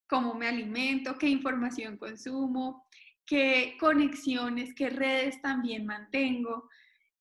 cómo 0.08 0.34
me 0.34 0.48
alimento, 0.48 1.18
qué 1.18 1.28
información 1.28 1.98
consumo, 1.98 2.86
qué 3.26 3.76
conexiones, 3.80 4.74
qué 4.76 4.90
redes 4.90 5.42
también 5.42 5.86
mantengo, 5.86 6.70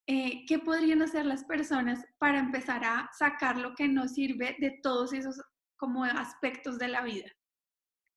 eh, 0.07 0.45
qué 0.47 0.59
podrían 0.59 1.03
hacer 1.03 1.25
las 1.25 1.45
personas 1.45 2.05
para 2.19 2.39
empezar 2.39 2.85
a 2.85 3.09
sacar 3.17 3.57
lo 3.57 3.75
que 3.75 3.89
nos 3.89 4.13
sirve 4.13 4.57
de 4.59 4.79
todos 4.83 5.13
esos 5.13 5.41
como 5.77 6.05
aspectos 6.05 6.79
de 6.79 6.89
la 6.89 7.03
vida. 7.03 7.31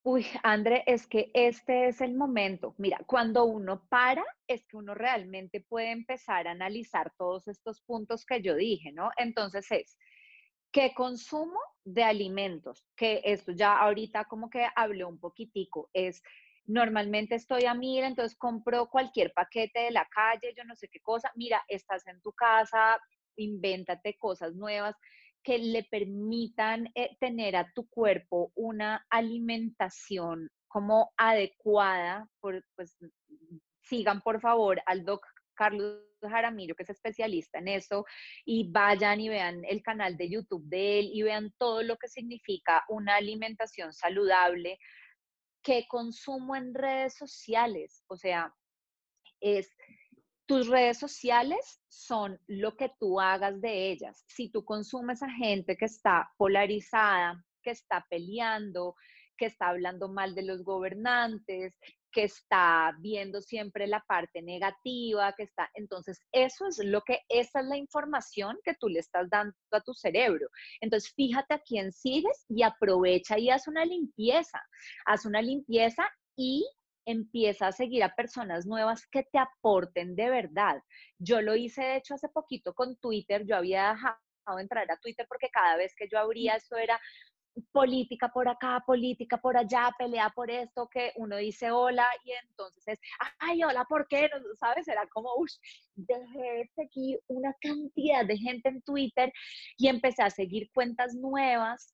Uy, 0.04 0.26
André, 0.44 0.84
es 0.86 1.06
que 1.06 1.32
este 1.34 1.90
es 1.90 2.00
el 2.00 2.14
momento. 2.14 2.76
Mira, 2.78 2.98
cuando 3.06 3.44
uno 3.44 3.86
para, 3.90 4.24
es 4.48 4.66
que 4.66 4.78
uno 4.78 4.94
realmente 4.94 5.66
puede 5.68 5.92
empezar 5.92 6.48
a 6.48 6.52
analizar 6.52 7.12
todos 7.18 7.48
estos 7.50 7.82
puntos 7.82 8.26
que 8.26 8.42
yo 8.42 8.56
dije, 8.56 8.94
¿no? 8.94 9.10
Entonces 9.18 9.70
es, 9.70 9.98
¿qué 10.72 10.94
consumo 10.94 11.60
de 11.84 12.04
alimentos? 12.04 12.86
Que 12.96 13.22
esto 13.24 13.52
ya 13.52 13.78
ahorita 13.78 14.26
como 14.26 14.50
que 14.50 14.68
hablé 14.76 15.06
un 15.06 15.20
poquitico, 15.20 15.90
es 15.94 16.22
normalmente 16.66 17.36
estoy 17.36 17.66
a 17.66 17.74
mil, 17.74 18.04
entonces 18.04 18.38
compro 18.38 18.90
cualquier 18.90 19.34
paquete 19.34 19.80
de 19.80 19.92
la 19.92 20.06
calle, 20.06 20.54
yo 20.56 20.64
no 20.66 20.76
sé 20.76 20.90
qué 20.90 21.00
cosa, 21.00 21.32
mira, 21.36 21.64
estás 21.68 22.06
en 22.08 22.22
tu 22.22 22.34
casa, 22.34 23.00
invéntate 23.38 24.18
cosas 24.18 24.54
nuevas 24.56 24.96
que 25.44 25.58
le 25.60 25.84
permitan 25.86 26.92
eh, 26.94 27.16
tener 27.22 27.56
a 27.56 27.72
tu 27.74 27.88
cuerpo 27.88 28.52
una 28.56 29.06
alimentación 29.10 30.50
como 30.68 31.14
adecuada, 31.16 32.30
pues 32.42 32.98
sigan 33.82 34.22
por 34.22 34.42
favor 34.42 34.82
al 34.86 35.06
doc 35.06 35.26
Carlos 35.58 36.04
Jaramillo, 36.22 36.76
que 36.76 36.84
es 36.84 36.90
especialista 36.90 37.60
en 37.60 37.68
eso, 37.68 38.06
y 38.46 38.72
vayan 38.72 39.20
y 39.20 39.30
vean 39.30 39.66
el 39.66 39.82
canal 39.82 40.16
de 40.16 40.30
YouTube 40.30 40.64
de 40.68 41.00
él 41.00 41.10
y 41.12 41.24
vean 41.24 41.52
todo 41.58 41.84
lo 41.84 41.98
que 41.98 42.08
significa 42.08 42.86
una 42.88 43.16
alimentación 43.16 43.92
saludable, 43.94 44.80
que 45.64 45.86
consumo 45.90 46.56
en 46.56 46.74
redes 46.74 47.16
sociales, 47.16 48.04
o 48.08 48.16
sea, 48.16 48.54
es 49.42 49.70
tus 50.48 50.68
redes 50.68 50.98
sociales 50.98 51.82
son 51.90 52.40
lo 52.48 52.78
que 52.78 52.90
tú 53.00 53.20
hagas 53.20 53.60
de 53.60 53.92
ellas. 53.92 54.24
Si 54.28 54.50
tú 54.50 54.64
consumes 54.64 55.22
a 55.22 55.30
gente 55.30 55.76
que 55.76 55.86
está 55.86 56.32
polarizada, 56.38 57.44
que 57.62 57.72
está 57.72 58.06
peleando, 58.10 58.96
que 59.38 59.46
está 59.46 59.68
hablando 59.68 60.08
mal 60.08 60.36
de 60.36 60.44
los 60.44 60.64
gobernantes, 60.64 61.78
que 62.18 62.24
está 62.24 62.96
viendo 63.00 63.42
siempre 63.42 63.86
la 63.86 64.04
parte 64.08 64.42
negativa, 64.42 65.34
que 65.34 65.44
está, 65.44 65.70
entonces 65.76 66.20
eso 66.32 66.66
es 66.66 66.84
lo 66.84 67.04
que, 67.04 67.20
esa 67.30 67.60
es 67.60 67.68
la 67.68 67.78
información 67.78 68.58
que 68.64 68.74
tú 68.74 68.90
le 68.90 68.98
estás 68.98 69.30
dando 69.30 69.54
a 69.70 69.82
tu 69.82 69.94
cerebro. 69.94 70.48
Entonces 70.82 71.14
fíjate 71.16 71.54
a 71.54 71.60
quién 71.60 71.92
sigues 71.92 72.44
y 72.50 72.64
aprovecha 72.64 73.38
y 73.38 73.52
haz 73.52 73.68
una 73.68 73.86
limpieza, 73.86 74.60
haz 75.06 75.28
una 75.28 75.44
limpieza 75.44 76.10
y 76.36 76.68
empieza 77.06 77.68
a 77.68 77.72
seguir 77.72 78.04
a 78.04 78.16
personas 78.16 78.66
nuevas 78.66 79.06
que 79.06 79.22
te 79.22 79.38
aporten 79.38 80.16
de 80.16 80.32
verdad. 80.32 80.82
Yo 81.20 81.44
lo 81.44 81.56
hice, 81.56 81.84
de 81.84 81.98
hecho, 81.98 82.16
hace 82.16 82.30
poquito 82.30 82.74
con 82.74 82.98
Twitter, 82.98 83.46
yo 83.46 83.58
había 83.58 83.92
dejado 83.92 84.60
entrar 84.60 84.90
a 84.92 84.98
Twitter 84.98 85.28
porque 85.30 85.50
cada 85.52 85.78
vez 85.78 85.94
que 85.96 86.08
yo 86.12 86.18
abría 86.18 86.56
eso 86.56 86.78
era 86.78 87.00
política 87.72 88.30
por 88.30 88.48
acá, 88.48 88.84
política 88.86 89.38
por 89.38 89.58
allá, 89.58 89.92
pelea 89.98 90.32
por 90.36 90.50
esto, 90.50 90.90
que 90.90 91.12
uno 91.16 91.38
dice 91.38 91.72
hola 91.72 92.06
y 92.24 92.32
entonces 92.32 92.84
es, 92.88 93.00
ay, 93.40 93.64
hola, 93.64 93.86
¿por 93.86 94.08
qué? 94.08 94.30
No, 94.30 94.56
¿Sabes? 94.56 94.88
Era 94.88 95.08
como, 95.08 95.30
uff, 95.36 95.52
dejé 95.96 96.70
seguir 96.76 97.20
una 97.28 97.54
cantidad 97.62 98.26
de 98.26 98.38
gente 98.38 98.70
en 98.70 98.82
Twitter 98.82 99.32
y 99.78 99.88
empecé 99.88 100.24
a 100.24 100.30
seguir 100.30 100.70
cuentas 100.74 101.14
nuevas 101.16 101.94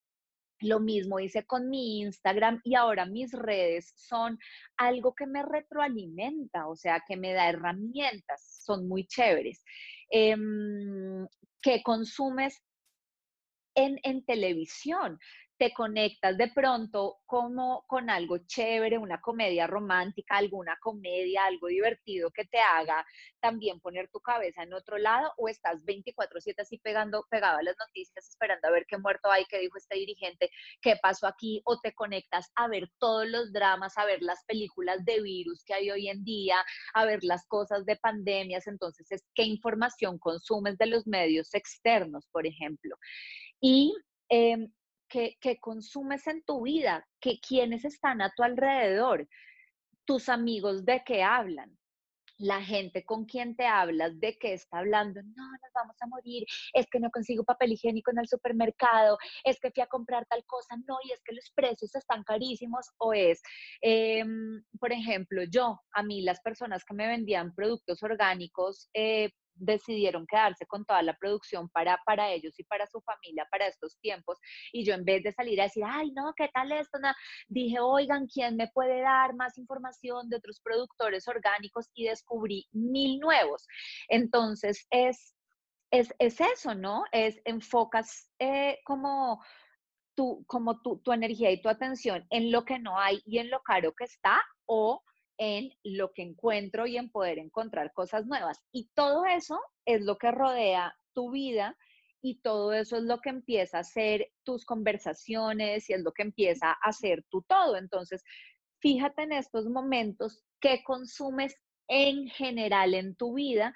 lo 0.60 0.80
mismo 0.80 1.20
hice 1.20 1.46
con 1.46 1.70
mi 1.70 2.00
Instagram 2.02 2.62
y 2.64 2.76
ahora 2.76 3.06
mis 3.06 3.34
redes 3.34 3.92
son 3.98 4.40
algo 4.78 5.14
que 5.14 5.28
me 5.28 5.44
retroalimenta, 5.44 6.68
o 6.68 6.76
sea, 6.76 7.04
que 7.06 7.18
me 7.18 7.34
da 7.34 7.50
herramientas, 7.50 8.62
son 8.64 8.88
muy 8.88 9.06
chéveres. 9.06 9.62
Eh, 10.10 10.38
que 11.62 11.82
consumes 11.82 12.62
en, 13.76 14.00
en 14.04 14.24
televisión 14.26 15.18
te 15.58 15.74
conectas 15.74 16.38
de 16.38 16.50
pronto 16.50 17.18
como 17.26 17.84
con 17.88 18.10
algo 18.10 18.38
chévere, 18.40 18.98
una 18.98 19.22
comedia 19.22 19.68
romántica, 19.68 20.38
alguna 20.38 20.78
comedia, 20.82 21.46
algo 21.46 21.68
divertido 21.68 22.32
que 22.32 22.46
te 22.46 22.60
haga 22.60 23.06
también 23.40 23.80
poner 23.80 24.10
tu 24.10 24.20
cabeza 24.20 24.64
en 24.64 24.74
otro 24.74 24.98
lado 24.98 25.32
o 25.38 25.48
estás 25.48 25.84
24/7 25.86 26.62
así 26.62 26.78
pegando, 26.80 27.26
pegado 27.30 27.60
a 27.60 27.64
las 27.64 27.76
noticias 27.80 28.28
esperando 28.28 28.68
a 28.68 28.72
ver 28.72 28.86
qué 28.88 28.98
muerto 28.98 29.32
hay, 29.32 29.46
qué 29.46 29.60
dijo 29.60 29.78
este 29.78 29.96
dirigente, 29.98 30.50
qué 30.82 30.96
pasó 31.02 31.28
aquí 31.28 31.62
o 31.66 31.80
te 31.80 31.94
conectas 31.94 32.52
a 32.56 32.68
ver 32.68 32.90
todos 32.98 33.28
los 33.28 33.54
dramas, 33.54 33.98
a 33.98 34.06
ver 34.06 34.22
las 34.22 34.44
películas 34.46 35.04
de 35.06 35.22
virus 35.22 35.64
que 35.64 35.74
hay 35.74 35.92
hoy 35.92 36.10
en 36.10 36.24
día, 36.24 36.58
a 36.94 37.06
ver 37.06 37.24
las 37.24 37.46
cosas 37.48 37.86
de 37.86 37.96
pandemias, 37.98 38.68
entonces 38.68 39.12
es 39.12 39.24
qué 39.36 39.44
información 39.44 40.18
consumes 40.18 40.78
de 40.78 40.88
los 40.88 41.08
medios 41.08 41.54
externos, 41.54 42.28
por 42.32 42.48
ejemplo. 42.48 42.96
Y 43.62 43.94
eh, 44.30 44.68
que, 45.14 45.60
consumes 45.60 46.26
en 46.28 46.44
tu 46.44 46.64
vida, 46.64 47.08
que 47.20 47.40
quienes 47.40 47.86
están 47.86 48.22
a 48.22 48.32
tu 48.36 48.44
alrededor, 48.44 49.28
tus 50.06 50.28
amigos 50.28 50.86
de 50.86 51.04
qué 51.06 51.24
hablan, 51.24 51.78
la 52.40 52.62
gente 52.62 53.06
con 53.06 53.26
quien 53.26 53.56
te 53.56 53.68
hablas, 53.68 54.20
de 54.20 54.36
qué 54.40 54.54
está 54.54 54.80
hablando, 54.80 55.22
no, 55.22 55.52
nos 55.52 55.72
vamos 55.76 55.96
a 56.02 56.08
morir, 56.08 56.46
es 56.74 56.88
que 56.90 57.00
no 57.00 57.12
consigo 57.12 57.44
papel 57.44 57.74
higiénico 57.74 58.12
en 58.12 58.18
el 58.18 58.28
supermercado, 58.28 59.18
es 59.44 59.60
que 59.60 59.72
fui 59.72 59.84
a 59.84 59.88
comprar 59.88 60.26
tal 60.26 60.44
cosa, 60.46 60.76
no, 60.88 60.98
y 61.04 61.12
es 61.12 61.22
que 61.24 61.36
los 61.36 61.52
precios 61.52 61.94
están 61.96 62.24
carísimos, 62.24 62.88
o 62.98 63.14
es, 63.14 63.42
em, 63.82 64.64
por 64.80 64.92
ejemplo, 64.92 65.44
yo, 65.44 65.80
a 65.94 66.02
mí 66.02 66.22
las 66.24 66.42
personas 66.42 66.84
que 66.84 66.96
me 66.96 67.08
vendían 67.08 67.54
productos 67.54 68.02
orgánicos, 68.02 68.90
eh, 68.96 69.30
decidieron 69.56 70.26
quedarse 70.28 70.66
con 70.66 70.86
toda 70.86 71.02
la 71.02 71.16
producción 71.18 71.70
para, 71.70 72.00
para 72.06 72.32
ellos 72.32 72.54
y 72.58 72.64
para 72.64 72.88
su 72.88 73.02
familia 73.02 73.48
para 73.52 73.68
estos 73.68 73.98
tiempos. 74.00 74.40
Y 74.72 74.86
yo 74.86 74.94
en 74.94 75.06
vez 75.06 75.24
de 75.24 75.32
salir 75.32 75.60
a 75.60 75.66
decir, 75.66 75.84
ay, 75.86 76.12
no, 76.12 76.34
¿qué 76.36 76.50
tal 76.54 76.72
esto? 76.72 77.00
dije, 77.48 77.80
oigan, 77.80 78.28
¿quién 78.28 78.56
me 78.56 78.68
puede 78.68 79.02
dar 79.02 79.36
más 79.36 79.58
información 79.58 80.30
de 80.30 80.38
otros 80.38 80.60
productores 80.62 81.28
orgánicos? 81.28 81.90
Y 81.94 82.06
descubrí 82.06 82.68
mil 82.72 83.20
nuevos. 83.20 83.68
Entonces, 84.10 84.86
es, 84.90 85.36
es, 85.92 86.14
es 86.20 86.40
eso, 86.42 86.76
¿no? 86.76 87.04
Es 87.12 87.40
enfocas 87.46 88.30
eh, 88.40 88.80
como... 88.86 89.44
Tu, 90.16 90.46
como 90.46 90.80
tu, 90.84 91.00
tu 91.00 91.12
energía 91.12 91.50
y 91.50 91.60
tu 91.60 91.70
atención 91.70 92.24
en 92.30 92.52
lo 92.52 92.66
que 92.66 92.78
no 92.78 93.00
hay 93.00 93.20
y 93.26 93.40
en 93.40 93.50
lo 93.50 93.64
caro 93.64 93.96
que 93.98 94.04
está 94.04 94.40
o 94.68 95.02
en 95.44 95.74
lo 95.84 96.14
que 96.14 96.22
encuentro 96.22 96.88
y 96.88 96.96
en 96.96 97.10
poder 97.10 97.38
encontrar 97.38 97.92
cosas 97.92 98.26
nuevas. 98.26 98.64
Y 98.72 98.90
todo 98.94 99.26
eso 99.26 99.60
es 99.86 100.02
lo 100.02 100.18
que 100.18 100.32
rodea 100.32 100.96
tu 101.14 101.32
vida 101.32 101.78
y 102.22 102.40
todo 102.40 102.72
eso 102.72 102.96
es 102.96 103.04
lo 103.04 103.20
que 103.20 103.30
empieza 103.30 103.80
a 103.80 103.84
ser 103.84 104.32
tus 104.44 104.66
conversaciones 104.66 105.90
y 105.90 105.94
es 105.94 106.02
lo 106.02 106.14
que 106.14 106.22
empieza 106.22 106.72
a 106.72 106.94
ser 106.94 107.26
tu 107.30 107.42
todo. 107.42 107.76
Entonces, 107.76 108.24
fíjate 108.80 109.24
en 109.24 109.34
estos 109.34 109.66
momentos 109.66 110.42
qué 110.62 110.82
consumes 110.86 111.58
en 111.90 112.30
general 112.30 112.94
en 112.94 113.16
tu 113.18 113.34
vida 113.34 113.74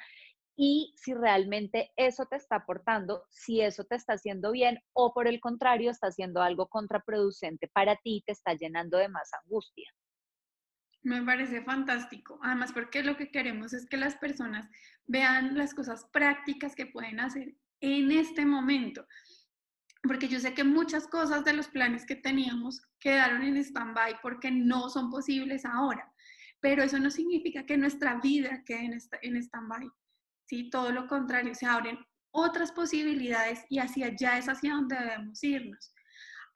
y 0.56 0.94
si 0.96 1.14
realmente 1.14 1.92
eso 1.98 2.26
te 2.28 2.38
está 2.38 2.56
aportando, 2.56 3.26
si 3.30 3.60
eso 3.60 3.84
te 3.84 3.96
está 3.96 4.14
haciendo 4.14 4.54
bien 4.54 4.80
o 4.94 5.14
por 5.14 5.28
el 5.28 5.42
contrario 5.42 5.92
está 5.92 6.08
haciendo 6.08 6.42
algo 6.42 6.68
contraproducente 6.68 7.68
para 7.68 7.98
ti 7.98 8.18
y 8.18 8.22
te 8.22 8.32
está 8.32 8.54
llenando 8.54 8.98
de 8.98 9.10
más 9.10 9.30
angustia. 9.44 9.92
Me 11.08 11.24
parece 11.24 11.62
fantástico. 11.62 12.38
Además, 12.44 12.74
porque 12.74 13.02
lo 13.02 13.16
que 13.16 13.32
queremos 13.32 13.72
es 13.72 13.86
que 13.86 13.96
las 13.96 14.18
personas 14.18 14.70
vean 15.06 15.58
las 15.58 15.74
cosas 15.74 16.04
prácticas 16.12 16.76
que 16.76 16.86
pueden 16.86 17.22
hacer 17.22 17.56
en 17.80 18.12
este 18.12 18.46
momento. 18.46 19.08
Porque 20.04 20.28
yo 20.28 20.38
sé 20.42 20.54
que 20.54 20.66
muchas 20.66 21.08
cosas 21.08 21.46
de 21.46 21.54
los 21.54 21.70
planes 21.70 22.06
que 22.06 22.18
teníamos 22.18 22.82
quedaron 23.00 23.42
en 23.44 23.56
stand-by 23.56 24.18
porque 24.22 24.52
no 24.52 24.90
son 24.90 25.10
posibles 25.10 25.64
ahora. 25.64 26.14
Pero 26.60 26.84
eso 26.84 27.00
no 27.00 27.10
significa 27.10 27.66
que 27.66 27.78
nuestra 27.78 28.20
vida 28.20 28.66
quede 28.66 29.00
en 29.22 29.38
stand-by. 29.38 29.90
¿sí? 30.46 30.70
Todo 30.70 30.92
lo 30.92 31.08
contrario, 31.08 31.56
se 31.56 31.68
abren 31.68 31.98
otras 32.32 32.74
posibilidades 32.74 33.64
y 33.70 33.80
hacia 33.80 34.08
allá 34.08 34.40
es 34.40 34.50
hacia 34.50 34.74
donde 34.74 34.98
debemos 34.98 35.42
irnos. 35.42 35.94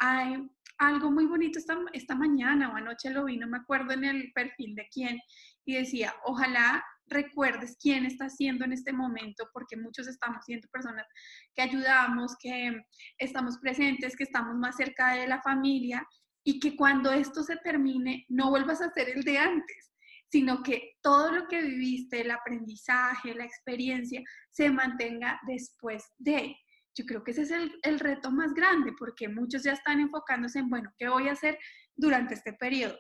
Hay 0.04 0.50
algo 0.80 1.12
muy 1.12 1.28
bonito 1.28 1.60
esta, 1.60 1.78
esta 1.94 2.16
mañana 2.16 2.70
o 2.72 2.76
anoche 2.76 3.12
lo 3.12 3.26
vi, 3.26 3.38
no 3.38 3.48
me 3.48 3.58
acuerdo 3.58 3.94
en 3.94 4.04
el 4.04 4.32
perfil 4.34 4.74
de 4.74 4.88
quién, 4.92 5.20
y 5.64 5.76
decía, 5.76 6.12
ojalá 6.26 6.84
recuerdes 7.06 7.78
quién 7.80 8.06
está 8.06 8.26
haciendo 8.26 8.66
en 8.66 8.74
este 8.74 8.94
momento, 8.94 9.48
porque 9.54 9.78
muchos 9.78 10.08
estamos 10.08 10.44
siendo 10.44 10.68
personas 10.70 11.06
que 11.54 11.62
ayudamos, 11.62 12.36
que 12.42 12.82
estamos 13.20 13.60
presentes, 13.60 14.16
que 14.16 14.24
estamos 14.24 14.56
más 14.56 14.76
cerca 14.76 15.14
de 15.14 15.28
la 15.28 15.40
familia, 15.40 16.04
y 16.44 16.60
que 16.60 16.76
cuando 16.76 17.12
esto 17.12 17.44
se 17.44 17.58
termine 17.58 18.26
no 18.28 18.50
vuelvas 18.50 18.82
a 18.82 18.90
ser 18.90 19.10
el 19.10 19.24
de 19.24 19.38
antes, 19.38 19.92
sino 20.32 20.64
que 20.64 20.94
todo 21.02 21.32
lo 21.32 21.48
que 21.48 21.62
viviste, 21.62 22.22
el 22.22 22.32
aprendizaje, 22.32 23.36
la 23.36 23.46
experiencia, 23.46 24.24
se 24.50 24.72
mantenga 24.72 25.40
después 25.46 26.04
de 26.18 26.56
Yo 26.96 27.06
creo 27.06 27.24
que 27.24 27.32
ese 27.32 27.44
es 27.44 27.52
el, 27.52 27.80
el 27.84 28.00
reto 28.00 28.32
más 28.32 28.54
grande 28.54 28.94
porque 28.98 29.30
muchos 29.30 29.64
ya 29.64 29.74
están 29.74 30.00
enfocándose 30.00 30.60
en, 30.60 30.70
bueno, 30.70 30.92
¿qué 30.98 31.08
voy 31.10 31.30
a 31.30 31.34
hacer 31.34 31.58
durante 31.96 32.34
este 32.34 32.54
periodo? 32.54 32.98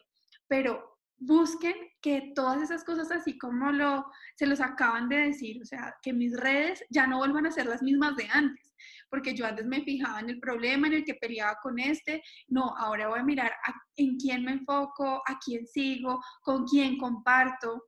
Pero 0.47 0.91
busquen 1.21 1.75
que 2.01 2.33
todas 2.35 2.61
esas 2.63 2.83
cosas, 2.83 3.11
así 3.11 3.37
como 3.37 3.71
lo, 3.71 4.05
se 4.35 4.47
los 4.47 4.59
acaban 4.59 5.07
de 5.07 5.17
decir, 5.17 5.61
o 5.61 5.65
sea, 5.65 5.95
que 6.01 6.13
mis 6.13 6.35
redes 6.35 6.83
ya 6.89 7.05
no 7.05 7.19
vuelvan 7.19 7.45
a 7.45 7.51
ser 7.51 7.67
las 7.67 7.83
mismas 7.83 8.15
de 8.15 8.27
antes, 8.31 8.73
porque 9.07 9.35
yo 9.35 9.45
antes 9.45 9.67
me 9.67 9.83
fijaba 9.83 10.19
en 10.19 10.31
el 10.31 10.39
problema, 10.39 10.87
en 10.87 10.93
el 10.93 11.05
que 11.05 11.13
peleaba 11.13 11.59
con 11.61 11.77
este, 11.77 12.23
no, 12.47 12.75
ahora 12.75 13.07
voy 13.07 13.19
a 13.19 13.23
mirar 13.23 13.53
en 13.97 14.17
quién 14.17 14.43
me 14.43 14.53
enfoco, 14.53 15.21
a 15.27 15.37
quién 15.45 15.67
sigo, 15.67 16.19
con 16.41 16.65
quién 16.65 16.97
comparto. 16.97 17.83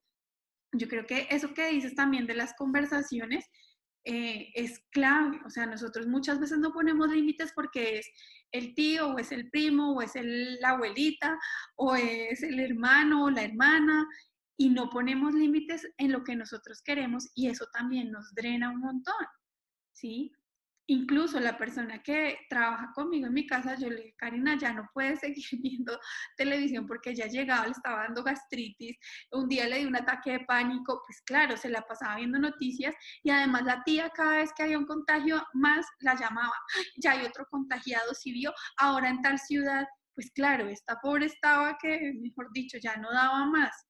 Yo 0.74 0.88
creo 0.88 1.06
que 1.08 1.28
eso 1.32 1.56
que 1.56 1.70
dices 1.70 1.96
también 1.96 2.28
de 2.28 2.36
las 2.36 2.54
conversaciones 2.54 3.50
eh, 4.06 4.52
es 4.56 4.80
clave, 4.92 5.40
o 5.46 5.50
sea, 5.50 5.66
nosotros 5.66 6.08
muchas 6.08 6.40
veces 6.40 6.60
no 6.60 6.74
ponemos 6.74 7.10
límites 7.10 7.52
porque 7.56 8.00
es 8.00 8.10
el 8.52 8.74
tío 8.76 9.10
o 9.10 9.20
es 9.20 9.32
el 9.32 9.50
primo 9.50 9.94
o 9.94 10.02
es 10.02 10.12
la 10.16 10.70
abuelita 10.70 11.40
o 11.76 11.96
es 11.96 12.44
el 12.44 12.60
hermano 12.60 13.26
o 13.26 13.30
la 13.30 13.44
hermana 13.44 14.06
y 14.58 14.70
no 14.70 14.90
ponemos 14.90 15.34
límites 15.34 15.88
en 15.98 16.12
lo 16.12 16.24
que 16.24 16.36
nosotros 16.36 16.82
queremos 16.84 17.32
y 17.34 17.48
eso 17.48 17.66
también 17.74 18.12
nos 18.12 18.34
drena 18.36 18.72
un 18.72 18.82
montón, 18.82 19.26
¿sí? 19.94 20.32
Incluso 20.88 21.40
la 21.40 21.58
persona 21.58 22.04
que 22.04 22.40
trabaja 22.50 22.92
conmigo 22.94 23.28
en 23.28 23.34
mi 23.34 23.48
casa, 23.48 23.76
yo 23.76 23.90
le 23.90 23.96
dije, 23.98 24.16
Karina, 24.18 24.58
ya 24.58 24.74
no 24.74 24.90
puede 24.94 25.16
seguir 25.16 25.46
viendo 25.62 25.98
televisión 26.36 26.86
porque 26.86 27.16
ya 27.16 27.28
llegaba, 27.28 27.66
le 27.66 27.72
estaba 27.72 28.04
dando 28.04 28.22
gastritis, 28.22 28.98
un 29.32 29.48
día 29.48 29.68
le 29.68 29.80
di 29.80 29.86
un 29.86 29.96
ataque 29.96 30.32
de 30.32 30.40
pánico, 30.42 31.02
pues 31.08 31.22
claro, 31.22 31.56
se 31.56 31.70
la 31.70 31.82
pasaba 31.84 32.18
viendo 32.18 32.38
noticias 32.38 32.94
y 33.24 33.30
además 33.30 33.64
la 33.64 33.82
tía 33.84 34.10
cada 34.10 34.38
vez 34.38 34.52
que 34.54 34.64
había 34.64 34.78
un 34.78 34.86
contagio 34.86 35.42
más 35.54 35.86
la 36.00 36.16
llamaba, 36.16 36.54
ya 36.98 37.12
hay 37.12 37.26
otro 37.26 37.46
contagiado, 37.50 38.14
si 38.14 38.34
vio, 38.34 38.54
ahora 38.78 39.10
en 39.10 39.22
tal 39.22 39.40
ciudad, 39.40 39.86
pues 40.16 40.32
claro, 40.32 40.68
esta 40.68 41.00
pobre 41.02 41.28
estaba 41.28 41.78
que, 41.82 42.14
mejor 42.22 42.52
dicho, 42.54 42.78
ya 42.78 42.98
no 42.98 43.12
daba 43.12 43.46
más. 43.46 43.88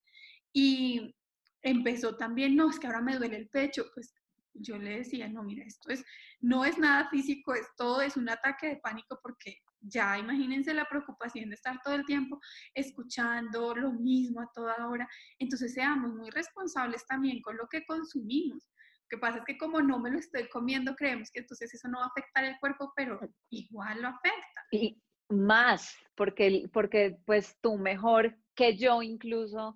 Y 0.54 1.16
empezó 1.62 2.16
también, 2.16 2.56
no, 2.56 2.70
es 2.70 2.80
que 2.80 2.88
ahora 2.88 3.02
me 3.02 3.18
duele 3.18 3.38
el 3.38 3.50
pecho, 3.50 3.86
pues 3.94 4.14
yo 4.54 4.78
le 4.78 4.98
decía, 4.98 5.28
no, 5.28 5.44
mira, 5.44 5.66
esto 5.66 5.90
es, 5.90 6.06
no 6.40 6.66
es 6.66 6.78
nada 6.78 7.10
físico, 7.10 7.54
es 7.54 7.68
todo, 7.76 8.02
es 8.02 8.18
un 8.18 8.30
ataque 8.30 8.68
de 8.68 8.76
pánico 8.78 9.20
porque 9.22 9.62
ya 9.82 10.18
imagínense 10.18 10.74
la 10.74 10.86
preocupación 10.86 11.50
de 11.50 11.56
estar 11.56 11.82
todo 11.84 11.96
el 11.96 12.06
tiempo 12.06 12.40
escuchando 12.74 13.76
lo 13.76 13.92
mismo 13.92 14.42
a 14.42 14.50
toda 14.54 14.88
hora. 14.88 15.08
Entonces 15.40 15.74
seamos 15.74 16.14
muy 16.14 16.30
responsables 16.30 17.06
también 17.06 17.42
con 17.42 17.58
lo 17.58 17.68
que 17.68 17.86
consumimos. 17.86 18.70
Lo 19.04 19.08
que 19.10 19.18
pasa 19.18 19.40
es 19.40 19.46
que 19.46 19.58
como 19.58 19.82
no 19.82 20.00
me 20.00 20.10
lo 20.10 20.20
estoy 20.20 20.48
comiendo, 20.50 20.96
creemos 20.96 21.30
que 21.32 21.42
entonces 21.42 21.74
eso 21.74 21.88
no 21.88 22.00
va 22.00 22.06
a 22.06 22.08
afectar 22.08 22.46
el 22.46 22.58
cuerpo, 22.60 22.94
pero 22.96 23.20
igual 23.50 24.02
lo 24.02 24.08
afecta. 24.08 24.62
Y 24.72 25.02
más, 25.30 25.96
porque, 26.16 26.70
porque 26.72 27.18
pues 27.26 27.58
tú 27.62 27.78
mejor 27.78 28.38
que 28.56 28.78
yo 28.78 29.02
incluso 29.02 29.76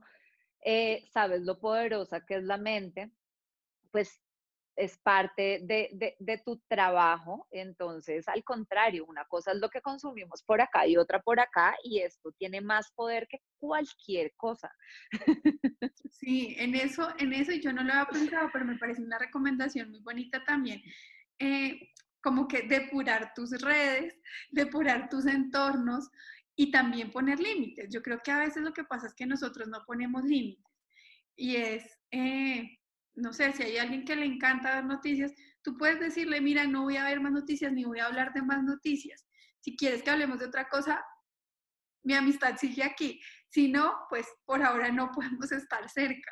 eh, 0.61 1.05
sabes 1.11 1.41
lo 1.41 1.59
poderosa 1.59 2.25
que 2.25 2.35
es 2.35 2.43
la 2.43 2.57
mente, 2.57 3.11
pues 3.91 4.21
es 4.77 4.97
parte 4.99 5.59
de, 5.63 6.41
tu 6.45 6.61
trabajo. 6.67 7.47
Entonces, 7.51 8.27
al 8.27 8.43
contrario, 8.43 9.05
una 9.05 9.25
cosa 9.25 9.51
es 9.51 9.57
lo 9.57 9.69
que 9.69 9.81
consumimos 9.81 10.43
por 10.43 10.61
acá 10.61 10.87
y 10.87 10.97
otra 10.97 11.19
por 11.21 11.39
acá, 11.39 11.75
y 11.83 11.99
esto 11.99 12.31
tiene 12.37 12.61
más 12.61 12.91
poder 12.91 13.27
que 13.27 13.41
cualquier 13.57 14.33
cosa. 14.35 14.71
Sí, 16.09 16.55
en 16.57 16.73
eso, 16.73 17.13
en 17.19 17.31
eso 17.31 17.51
yo 17.53 17.71
no 17.71 17.83
lo 17.83 17.91
había 17.91 18.07
pensado, 18.07 18.49
pero 18.51 18.65
me 18.65 18.77
parece 18.77 19.03
una 19.03 19.19
recomendación 19.19 19.91
muy 19.91 19.99
bonita 19.99 20.43
también. 20.43 20.81
Eh, 21.37 21.91
como 22.21 22.47
que 22.47 22.63
depurar 22.63 23.33
tus 23.35 23.51
redes, 23.61 24.19
depurar 24.49 25.09
tus 25.09 25.27
entornos 25.27 26.09
y 26.55 26.71
también 26.71 27.11
poner 27.11 27.39
límites. 27.39 27.89
Yo 27.91 28.01
creo 28.01 28.19
que 28.23 28.31
a 28.31 28.39
veces 28.39 28.63
lo 28.63 28.73
que 28.73 28.83
pasa 28.83 29.05
es 29.05 29.13
que 29.13 29.27
nosotros 29.27 29.67
no 29.67 29.83
ponemos 29.85 30.23
límites 30.23 30.65
y 31.35 31.55
es, 31.55 31.99
eh, 32.11 32.76
no 33.17 33.33
sé, 33.33 33.51
si 33.51 33.63
hay 33.63 33.77
alguien 33.77 34.05
que 34.05 34.15
le 34.15 34.25
encanta 34.25 34.75
ver 34.75 34.85
noticias, 34.85 35.33
tú 35.63 35.75
puedes 35.75 35.99
decirle, 35.99 36.39
mira, 36.39 36.65
no 36.65 36.83
voy 36.83 36.97
a 36.97 37.03
ver 37.03 37.19
más 37.19 37.31
noticias 37.31 37.73
ni 37.73 37.83
voy 37.83 37.99
a 37.99 38.05
hablar 38.05 38.31
de 38.33 38.43
más 38.43 38.63
noticias. 38.63 39.25
Si 39.59 39.75
quieres 39.75 40.03
que 40.03 40.11
hablemos 40.11 40.39
de 40.39 40.45
otra 40.45 40.69
cosa, 40.69 41.03
mi 42.03 42.13
amistad 42.13 42.55
sigue 42.57 42.83
aquí. 42.83 43.19
Si 43.49 43.69
no, 43.69 44.05
pues 44.09 44.27
por 44.45 44.63
ahora 44.63 44.91
no 44.91 45.11
podemos 45.11 45.51
estar 45.51 45.89
cerca. 45.89 46.31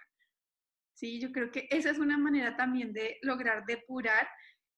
Sí, 0.93 1.19
yo 1.19 1.31
creo 1.31 1.51
que 1.51 1.67
esa 1.71 1.89
es 1.89 1.97
una 1.97 2.17
manera 2.17 2.55
también 2.55 2.93
de 2.93 3.17
lograr 3.23 3.65
depurar 3.65 4.29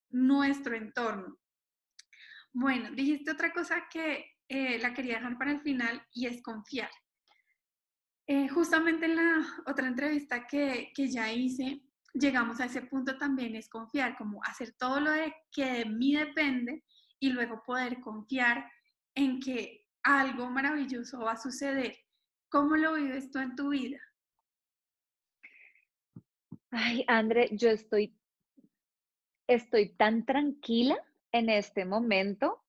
nuestro 0.10 0.76
entorno. 0.76 1.38
Bueno, 2.53 2.89
dijiste 2.91 3.32
otra 3.32 3.51
cosa 3.51 3.86
que 3.91 4.26
eh, 4.47 4.80
la 4.80 4.93
quería 4.93 5.16
dejar 5.16 5.38
para 5.38 5.51
el 5.51 5.62
final 5.62 6.01
y 6.14 6.26
es 6.26 6.41
confiar. 6.41 6.89
Eh, 8.26 8.47
justamente 8.49 9.05
en 9.05 9.16
la 9.16 9.45
otra 9.68 9.88
entrevista 9.88 10.47
que, 10.47 10.91
que 10.95 11.08
ya 11.08 11.32
hice, 11.32 11.82
llegamos 12.14 12.60
a 12.60 12.66
ese 12.66 12.82
punto 12.82 13.18
también 13.18 13.55
es 13.55 13.70
confiar, 13.70 14.18
como 14.18 14.43
hacer 14.43 14.74
todo 14.74 14.99
lo 14.99 15.12
que 15.51 15.66
de 15.66 15.86
mí 15.86 16.16
depende 16.16 16.84
y 17.20 17.30
luego 17.30 17.64
poder 17.64 17.99
confiar 17.99 18.70
en 19.16 19.39
que 19.39 19.88
algo 20.03 20.49
maravilloso 20.49 21.20
va 21.20 21.34
a 21.34 21.38
suceder. 21.38 21.97
¿Cómo 22.49 22.76
lo 22.76 22.93
vives 22.95 23.30
tú 23.32 23.39
en 23.39 23.55
tu 23.55 23.70
vida? 23.70 23.99
Ay, 26.72 27.03
André, 27.08 27.49
yo 27.51 27.70
estoy, 27.70 28.16
estoy 29.47 29.89
tan 29.95 30.26
tranquila 30.26 30.97
en 31.32 31.49
este 31.49 31.86
momento 31.86 32.64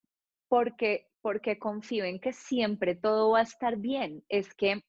porque, 0.48 1.10
porque 1.20 1.58
confío 1.58 2.04
en 2.04 2.20
que 2.20 2.32
siempre 2.32 2.94
todo 2.94 3.30
va 3.30 3.40
a 3.40 3.42
estar 3.42 3.76
bien. 3.76 4.24
Es 4.28 4.54
que 4.54 4.84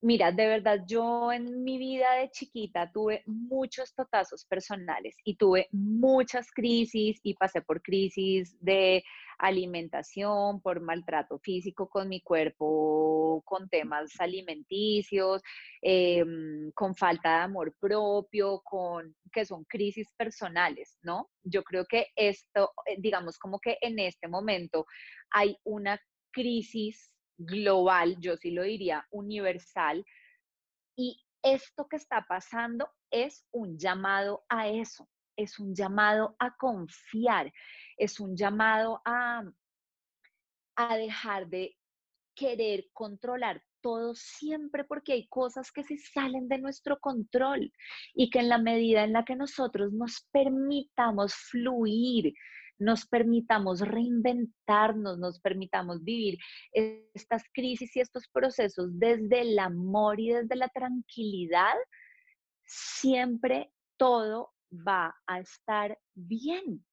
Mira, 0.00 0.30
de 0.30 0.46
verdad, 0.46 0.84
yo 0.86 1.32
en 1.32 1.64
mi 1.64 1.76
vida 1.76 2.12
de 2.14 2.30
chiquita 2.30 2.88
tuve 2.92 3.24
muchos 3.26 3.92
totazos 3.94 4.44
personales 4.44 5.16
y 5.24 5.34
tuve 5.34 5.66
muchas 5.72 6.52
crisis 6.52 7.18
y 7.24 7.34
pasé 7.34 7.62
por 7.62 7.82
crisis 7.82 8.56
de 8.60 9.02
alimentación, 9.38 10.60
por 10.60 10.80
maltrato 10.80 11.40
físico 11.40 11.88
con 11.88 12.08
mi 12.08 12.20
cuerpo, 12.20 13.42
con 13.44 13.68
temas 13.68 14.12
alimenticios, 14.20 15.42
em, 15.82 16.70
con 16.72 16.94
falta 16.94 17.30
de 17.38 17.42
amor 17.44 17.74
propio, 17.80 18.60
con 18.64 19.16
que 19.32 19.44
son 19.44 19.64
crisis 19.64 20.12
personales, 20.16 20.96
¿no? 21.02 21.28
Yo 21.42 21.64
creo 21.64 21.84
que 21.86 22.06
esto, 22.14 22.72
eh, 22.86 22.96
digamos 22.98 23.36
como 23.36 23.58
que 23.58 23.78
en 23.80 23.98
este 23.98 24.28
momento 24.28 24.86
hay 25.30 25.56
una 25.64 26.00
crisis 26.30 27.10
global, 27.38 28.16
yo 28.20 28.36
sí 28.36 28.50
lo 28.50 28.62
diría 28.62 29.06
universal, 29.10 30.04
y 30.96 31.24
esto 31.42 31.86
que 31.88 31.96
está 31.96 32.26
pasando 32.28 32.90
es 33.10 33.46
un 33.52 33.78
llamado 33.78 34.44
a 34.48 34.68
eso, 34.68 35.08
es 35.36 35.58
un 35.58 35.74
llamado 35.74 36.36
a 36.38 36.56
confiar, 36.56 37.52
es 37.96 38.20
un 38.20 38.36
llamado 38.36 39.00
a, 39.04 39.44
a 40.76 40.96
dejar 40.96 41.46
de 41.48 41.76
querer 42.34 42.88
controlar 42.92 43.62
todo 43.80 44.14
siempre 44.14 44.84
porque 44.84 45.12
hay 45.12 45.26
cosas 45.28 45.70
que 45.72 45.84
se 45.84 45.96
salen 45.98 46.48
de 46.48 46.58
nuestro 46.58 46.98
control 46.98 47.72
y 48.14 48.30
que 48.30 48.40
en 48.40 48.48
la 48.48 48.58
medida 48.58 49.04
en 49.04 49.12
la 49.12 49.24
que 49.24 49.36
nosotros 49.36 49.92
nos 49.92 50.26
permitamos 50.32 51.34
fluir, 51.34 52.34
nos 52.78 53.06
permitamos 53.06 53.80
reinventarnos, 53.80 55.18
nos 55.18 55.40
permitamos 55.40 56.02
vivir 56.02 56.38
estas 56.72 57.42
crisis 57.52 57.94
y 57.96 58.00
estos 58.00 58.28
procesos 58.28 58.98
desde 58.98 59.40
el 59.40 59.58
amor 59.58 60.20
y 60.20 60.30
desde 60.30 60.56
la 60.56 60.68
tranquilidad, 60.68 61.74
siempre 62.64 63.72
todo 63.96 64.52
va 64.72 65.14
a 65.26 65.40
estar 65.40 65.98
bien. 66.14 66.84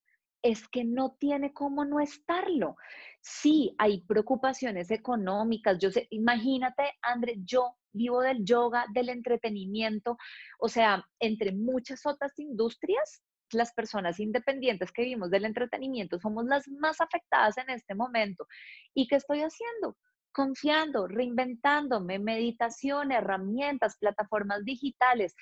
Es 0.42 0.68
que 0.68 0.84
no 0.84 1.16
tiene 1.18 1.52
cómo 1.52 1.84
no 1.84 1.98
estarlo. 1.98 2.76
Sí, 3.20 3.74
hay 3.78 4.02
preocupaciones 4.02 4.90
económicas. 4.90 5.78
Yo 5.78 5.90
sé, 5.90 6.06
imagínate, 6.10 6.92
André, 7.02 7.36
yo 7.44 7.76
vivo 7.92 8.20
del 8.20 8.44
yoga, 8.44 8.86
del 8.92 9.08
entretenimiento, 9.08 10.16
o 10.58 10.68
sea, 10.68 11.04
entre 11.18 11.52
muchas 11.52 12.04
otras 12.06 12.38
industrias, 12.38 13.22
las 13.52 13.72
personas 13.72 14.20
independientes 14.20 14.92
que 14.92 15.02
vivimos 15.02 15.30
del 15.30 15.44
entretenimiento 15.44 16.18
somos 16.18 16.44
las 16.46 16.68
más 16.68 17.00
afectadas 17.00 17.56
en 17.58 17.70
este 17.70 17.94
momento. 17.94 18.46
¿Y 18.94 19.06
qué 19.06 19.16
estoy 19.16 19.40
haciendo? 19.40 19.96
Confiando, 20.32 21.06
reinventándome, 21.06 22.18
meditación, 22.18 23.12
herramientas, 23.12 23.96
plataformas 23.98 24.64
digitales. 24.64 25.34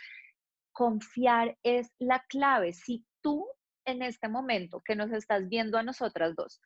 Confiar 0.73 1.57
es 1.63 1.93
la 1.99 2.25
clave. 2.29 2.73
Si 2.73 3.05
tú 3.23 3.47
en 3.85 4.03
este 4.03 4.29
momento 4.29 4.83
que 4.85 4.97
nos 4.97 5.13
estás 5.13 5.49
viendo 5.49 5.79
a 5.79 5.83
nosotras 5.83 6.35
dos, 6.35 6.61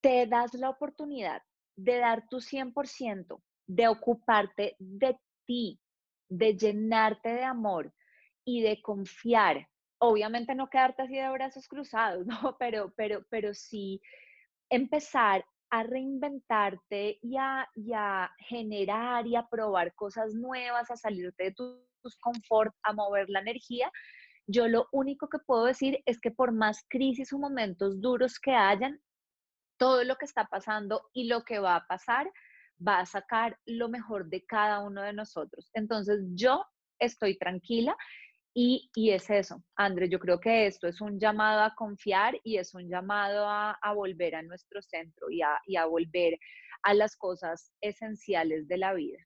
te 0.00 0.26
das 0.26 0.54
la 0.54 0.70
oportunidad 0.70 1.42
de 1.76 1.98
dar 1.98 2.28
tu 2.28 2.40
100%, 2.40 3.42
de 3.66 3.88
ocuparte 3.88 4.76
de 4.78 5.18
ti, 5.46 5.80
de 6.28 6.56
llenarte 6.56 7.30
de 7.30 7.44
amor, 7.44 7.92
y 8.46 8.62
de 8.62 8.80
confiar 8.80 9.68
obviamente 9.98 10.54
no 10.54 10.68
quedarte 10.68 11.02
así 11.02 11.16
de 11.16 11.28
brazos 11.30 11.68
cruzados, 11.68 12.26
¿no? 12.26 12.56
Pero, 12.58 12.92
pero, 12.96 13.24
pero 13.30 13.54
sí 13.54 14.00
empezar 14.70 15.44
a 15.70 15.82
reinventarte 15.82 17.18
y 17.22 17.36
a, 17.36 17.68
generar 18.38 19.26
y 19.26 19.36
a 19.36 19.48
probar 19.48 19.94
cosas 19.94 20.34
nuevas, 20.34 20.90
a 20.90 20.96
salirte 20.96 21.44
de 21.44 21.52
tus 21.52 22.18
confort, 22.20 22.74
a 22.82 22.92
mover 22.92 23.28
la 23.28 23.40
energía. 23.40 23.90
Yo 24.46 24.68
lo 24.68 24.86
único 24.92 25.28
que 25.28 25.40
puedo 25.40 25.64
decir 25.64 26.00
es 26.06 26.20
que 26.20 26.30
por 26.30 26.52
más 26.52 26.84
crisis 26.88 27.32
o 27.32 27.38
momentos 27.38 28.00
duros 28.00 28.38
que 28.38 28.52
hayan, 28.52 29.00
todo 29.76 30.04
lo 30.04 30.16
que 30.16 30.24
está 30.24 30.46
pasando 30.46 31.02
y 31.12 31.26
lo 31.26 31.42
que 31.44 31.58
va 31.58 31.76
a 31.76 31.86
pasar 31.86 32.30
va 32.86 33.00
a 33.00 33.06
sacar 33.06 33.58
lo 33.66 33.88
mejor 33.88 34.28
de 34.28 34.44
cada 34.46 34.80
uno 34.80 35.02
de 35.02 35.12
nosotros. 35.12 35.68
Entonces 35.74 36.20
yo 36.34 36.64
estoy 36.98 37.36
tranquila 37.36 37.96
y, 38.58 39.10
es 39.10 39.28
eso, 39.28 39.62
André, 39.76 40.08
yo 40.08 40.18
creo 40.18 40.40
que 40.40 40.66
esto 40.66 40.88
es 40.88 41.02
un 41.02 41.20
llamado 41.20 41.60
a 41.60 41.74
confiar 41.74 42.40
y 42.42 42.56
es 42.56 42.74
un 42.74 42.88
llamado 42.88 43.46
a, 43.46 43.76
volver 43.94 44.34
a 44.34 44.40
nuestro 44.40 44.80
centro 44.80 45.28
y 45.28 45.42
a, 45.42 45.60
y 45.66 45.76
a 45.76 45.84
volver 45.84 46.38
a 46.82 46.94
las 46.94 47.16
cosas 47.16 47.70
esenciales 47.82 48.66
de 48.66 48.78
la 48.78 48.94
vida. 48.94 49.18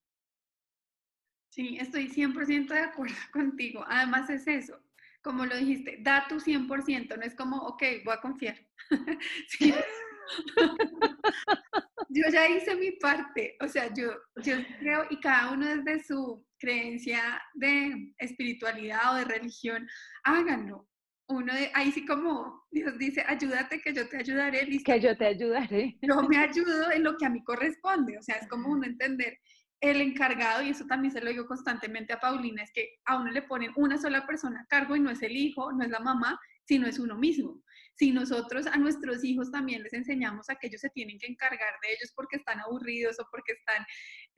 Sí, 1.49 1.79
estoy 1.81 2.09
100% 2.09 2.75
de 2.75 2.81
acuerdo 2.81 3.15
contigo. 3.33 3.85
Además 3.87 4.29
es 4.31 4.49
eso, 4.49 4.77
como 5.23 5.47
lo 5.47 5.57
dijiste, 5.57 5.99
da 6.01 6.27
tu 6.29 6.41
100%, 6.41 7.17
no 7.17 7.23
es 7.23 7.37
como, 7.37 7.57
ok, 7.69 7.85
voy 8.05 8.15
a 8.15 8.21
confiar. 8.21 8.59
yo 12.09 12.23
ya 12.33 12.49
hice 12.49 12.75
mi 12.75 12.91
parte, 12.93 13.57
o 13.61 13.69
sea, 13.69 13.95
yo, 13.95 14.11
yo 14.43 14.57
creo, 14.81 15.07
y 15.09 15.21
cada 15.21 15.53
uno 15.53 15.69
desde 15.69 16.03
su 16.03 16.45
creencia 16.61 17.43
de 17.55 18.15
espiritualidad 18.19 19.13
o 19.13 19.17
de 19.17 19.25
religión, 19.25 19.89
háganlo. 20.23 20.87
Uno 21.29 21.55
de, 21.55 21.71
ahí 21.75 21.93
sí 21.93 22.05
como 22.05 22.67
Dios 22.71 22.99
dice, 22.99 23.25
ayúdate 23.27 23.81
que 23.81 23.93
yo 23.95 24.09
te 24.09 24.19
ayudaré. 24.19 24.67
Que 24.85 25.01
yo 25.01 25.17
te 25.17 25.27
ayudaré. 25.27 25.97
Yo 26.03 26.23
me 26.23 26.37
ayudo 26.37 26.91
en 26.91 27.05
lo 27.05 27.17
que 27.17 27.27
a 27.27 27.31
mí 27.31 27.43
corresponde, 27.43 28.19
o 28.19 28.23
sea, 28.23 28.37
es 28.37 28.49
como 28.49 28.71
uno 28.71 28.85
entender 28.85 29.39
el 29.81 30.01
encargado, 30.03 30.63
y 30.63 30.71
eso 30.71 30.85
también 30.87 31.13
se 31.13 31.21
lo 31.21 31.31
digo 31.31 31.47
constantemente 31.47 32.13
a 32.13 32.21
Paulina, 32.21 32.63
es 32.63 32.71
que 32.73 32.99
a 33.07 33.17
uno 33.19 33.31
le 33.31 33.43
ponen 33.43 33.73
una 33.77 33.97
sola 33.97 34.27
persona 34.27 34.61
a 34.61 34.67
cargo 34.67 34.95
y 34.95 35.01
no 35.01 35.11
es 35.11 35.23
el 35.23 35.37
hijo, 35.37 35.73
no 35.73 35.85
es 35.85 35.91
la 35.91 36.01
mamá, 36.01 36.39
sino 36.65 36.87
es 36.87 36.99
uno 36.99 37.17
mismo. 37.17 37.63
Si 37.95 38.13
nosotros 38.13 38.67
a 38.67 38.77
nuestros 38.77 39.25
hijos 39.25 39.51
también 39.51 39.83
les 39.83 39.93
enseñamos 39.93 40.51
a 40.51 40.57
que 40.57 40.67
ellos 40.67 40.81
se 40.81 40.91
tienen 40.91 41.19
que 41.19 41.27
encargar 41.27 41.75
de 41.83 41.93
ellos 41.93 42.13
porque 42.15 42.37
están 42.37 42.61
aburridos 42.61 43.19
o 43.21 43.27
porque 43.31 43.53
están 43.53 43.85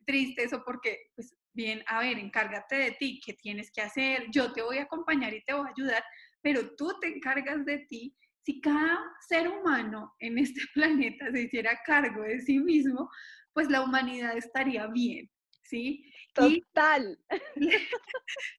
tristes 0.07 0.53
o 0.53 0.65
porque, 0.65 0.99
pues 1.15 1.35
bien, 1.53 1.83
a 1.87 2.01
ver, 2.01 2.19
encárgate 2.19 2.77
de 2.77 2.91
ti, 2.93 3.21
¿qué 3.25 3.35
tienes 3.35 3.71
que 3.71 3.83
hacer? 3.83 4.27
Yo 4.31 4.53
te 4.53 4.63
voy 4.63 4.79
a 4.79 4.85
acompañar 4.85 5.35
y 5.35 5.43
te 5.45 5.53
voy 5.53 5.67
a 5.67 5.71
ayudar, 5.71 6.05
pero 6.41 6.75
tú 6.77 6.99
te 7.01 7.09
encargas 7.09 7.65
de 7.65 7.79
ti. 7.89 8.17
Si 8.45 8.61
cada 8.61 9.01
ser 9.29 9.49
humano 9.49 10.15
en 10.19 10.39
este 10.39 10.61
planeta 10.75 11.31
se 11.31 11.43
hiciera 11.43 11.79
cargo 11.85 12.23
de 12.23 12.41
sí 12.41 12.59
mismo, 12.59 13.09
pues 13.53 13.69
la 13.69 13.83
humanidad 13.83 14.37
estaría 14.37 14.87
bien, 14.87 15.31
¿sí? 15.63 16.05
Total. 16.35 17.19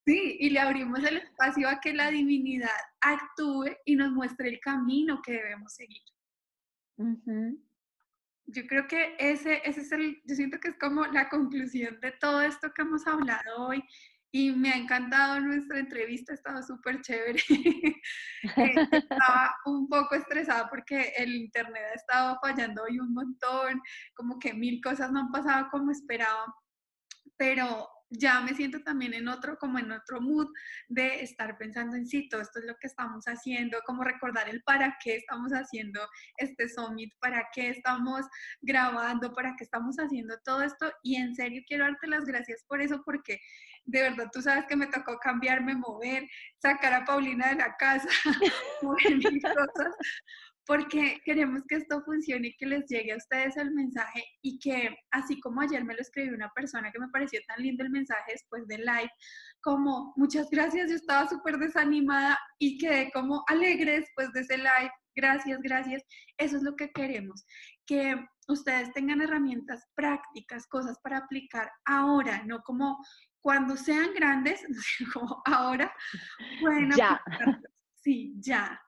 sí, 0.06 0.38
y 0.40 0.50
le 0.52 0.60
abrimos 0.60 1.04
el 1.04 1.18
espacio 1.18 1.68
a 1.68 1.80
que 1.80 1.94
la 1.94 2.12
divinidad 2.12 2.70
actúe 3.02 3.76
y 3.86 3.96
nos 3.96 4.12
muestre 4.12 4.50
el 4.50 4.60
camino 4.60 5.22
que 5.24 5.34
debemos 5.34 5.74
seguir. 5.74 6.04
Yo 8.46 8.68
creo 8.68 8.88
que 8.88 9.16
ese, 9.20 9.62
ese 9.66 9.82
es 9.82 9.92
el, 9.92 10.22
yo 10.26 10.36
siento 10.36 10.60
que 10.60 10.70
es 10.70 10.78
como 10.78 11.06
la 11.06 11.30
conclusión 11.30 12.00
de 12.02 12.12
todo 12.12 12.42
esto 12.42 12.72
que 12.74 12.82
hemos 12.82 13.08
hablado 13.08 13.68
hoy 13.68 13.84
y 14.36 14.52
me 14.52 14.72
ha 14.72 14.78
encantado 14.78 15.40
nuestra 15.40 15.80
entrevista, 15.80 16.34
ha 16.34 16.36
estado 16.36 16.64
súper 16.64 17.02
chévere. 17.02 17.40
Eh, 18.58 18.76
estaba 18.92 19.56
un 19.66 19.88
poco 19.88 20.16
estresada 20.16 20.68
porque 20.70 21.14
el 21.16 21.34
internet 21.34 21.82
ha 21.92 21.96
estado 21.96 22.38
fallando 22.42 22.84
hoy 22.84 23.00
un 23.00 23.14
montón, 23.14 23.82
como 24.16 24.38
que 24.38 24.54
mil 24.54 24.82
cosas 24.84 25.14
no 25.14 25.22
han 25.22 25.32
pasado 25.32 25.70
como 25.72 25.92
esperaba, 25.92 26.54
pero 27.38 27.88
ya 28.18 28.42
me 28.42 28.54
siento 28.54 28.82
también 28.84 29.14
en 29.14 29.28
otro, 29.28 29.58
como 29.58 29.80
en 29.80 29.92
otro 29.92 30.22
mood 30.22 30.48
de 30.88 31.22
estar 31.22 31.58
pensando 31.58 31.96
en 31.96 32.06
sí, 32.06 32.30
todo 32.30 32.42
esto 32.42 32.60
es 32.60 32.66
lo 32.66 32.76
que 32.78 32.88
estamos 32.88 33.26
haciendo, 33.26 33.80
como 33.86 34.04
recordar 34.04 34.50
el 34.50 34.62
para 34.64 34.98
qué 35.04 35.16
estamos 35.16 35.52
haciendo 35.52 36.00
este 36.38 36.70
summit, 36.70 37.14
para 37.20 37.48
qué 37.54 37.70
estamos 37.70 38.26
grabando, 38.62 39.34
para 39.34 39.56
qué 39.58 39.64
estamos 39.64 39.98
haciendo 39.98 40.38
todo 40.44 40.62
esto. 40.62 40.92
Y 41.02 41.16
en 41.16 41.36
serio 41.36 41.64
quiero 41.68 41.86
darte 41.86 42.08
las 42.08 42.26
gracias 42.26 42.64
por 42.68 42.82
eso, 42.82 43.02
porque 43.04 43.40
de 43.86 44.02
verdad 44.02 44.30
tú 44.32 44.42
sabes 44.42 44.66
que 44.66 44.76
me 44.76 44.88
tocó 44.88 45.18
cambiarme, 45.20 45.76
mover, 45.76 46.30
sacar 46.62 46.94
a 46.94 47.06
Paulina 47.06 47.50
de 47.50 47.56
la 47.56 47.76
casa, 47.78 48.08
porque 50.66 51.20
queremos 51.26 51.64
que 51.68 51.76
esto 51.76 52.02
funcione 52.04 52.50
y 52.50 52.56
que 52.56 52.66
les 52.66 52.86
llegue 52.88 53.14
a 53.14 53.18
ustedes 53.18 53.58
el 53.58 53.72
mensaje 53.72 54.24
y 54.42 54.60
que 54.60 54.96
así 55.12 55.40
como 55.42 55.62
ayer 55.62 55.84
me 55.84 55.94
lo 55.94 56.02
escribió 56.02 56.34
una 56.34 56.52
persona 56.54 56.92
que 56.92 57.00
me 57.00 57.10
pareció 57.10 57.40
tan 57.48 57.62
lindo 57.62 57.84
el 57.84 57.90
mensaje 57.90 58.32
después 58.32 58.66
del 58.68 58.82
live, 58.82 59.12
como 59.62 60.14
muchas 60.16 60.50
gracias, 60.50 60.90
yo 60.90 60.96
estaba 60.96 61.28
súper 61.28 61.58
desanimada 61.58 62.40
y 62.60 62.78
quedé 62.78 63.12
como 63.12 63.44
alegre 63.48 64.00
después 64.00 64.32
de 64.32 64.42
ese 64.42 64.58
live, 64.58 64.92
gracias, 65.16 65.60
gracias, 65.62 66.04
eso 66.38 66.58
es 66.58 66.64
lo 66.64 66.76
que 66.76 66.92
queremos, 66.92 67.46
que 67.86 68.16
ustedes 68.48 68.92
tengan 68.94 69.22
herramientas 69.22 69.86
prácticas, 69.96 70.68
cosas 70.68 70.98
para 71.04 71.18
aplicar 71.18 71.70
ahora, 71.86 72.44
no 72.46 72.62
como 72.64 72.98
cuando 73.42 73.76
sean 73.76 74.14
grandes, 74.14 74.64
como 75.14 75.42
ahora, 75.46 75.94
bueno, 76.62 76.96
ya. 76.96 77.22
sí, 78.02 78.34
ya, 78.40 78.80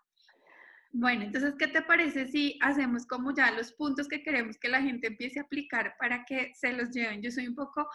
bueno, 0.97 1.23
entonces, 1.23 1.55
¿qué 1.59 1.67
te 1.67 1.81
parece 1.81 2.25
si 2.27 2.57
hacemos 2.61 3.05
como 3.05 3.35
ya 3.35 3.51
los 3.51 3.73
puntos 3.73 4.07
que 4.07 4.23
queremos 4.23 4.57
que 4.57 4.69
la 4.69 4.81
gente 4.81 5.07
empiece 5.07 5.39
a 5.39 5.43
aplicar 5.43 5.93
para 5.99 6.23
que 6.23 6.53
se 6.55 6.71
los 6.71 6.89
lleven? 6.91 7.21
Yo 7.21 7.31
soy 7.31 7.49
un 7.49 7.55
poco 7.55 7.85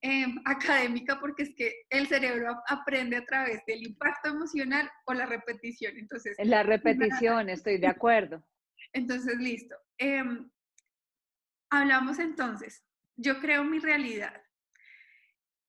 em, 0.00 0.40
académica 0.46 1.20
porque 1.20 1.42
es 1.42 1.54
que 1.54 1.74
el 1.90 2.06
cerebro 2.06 2.56
aprende 2.66 3.18
a 3.18 3.24
través 3.26 3.60
del 3.66 3.86
impacto 3.86 4.30
emocional 4.30 4.90
o 5.04 5.12
la 5.12 5.26
repetición. 5.26 5.98
Entonces, 5.98 6.38
la 6.42 6.62
repetición, 6.62 7.50
estoy 7.50 7.76
de 7.76 7.88
acuerdo. 7.88 8.42
Entonces, 8.94 9.36
listo. 9.36 9.76
Em, 9.98 10.50
hablamos 11.68 12.18
entonces, 12.18 12.82
yo 13.16 13.40
creo 13.40 13.62
mi 13.62 13.78
realidad. 13.78 14.42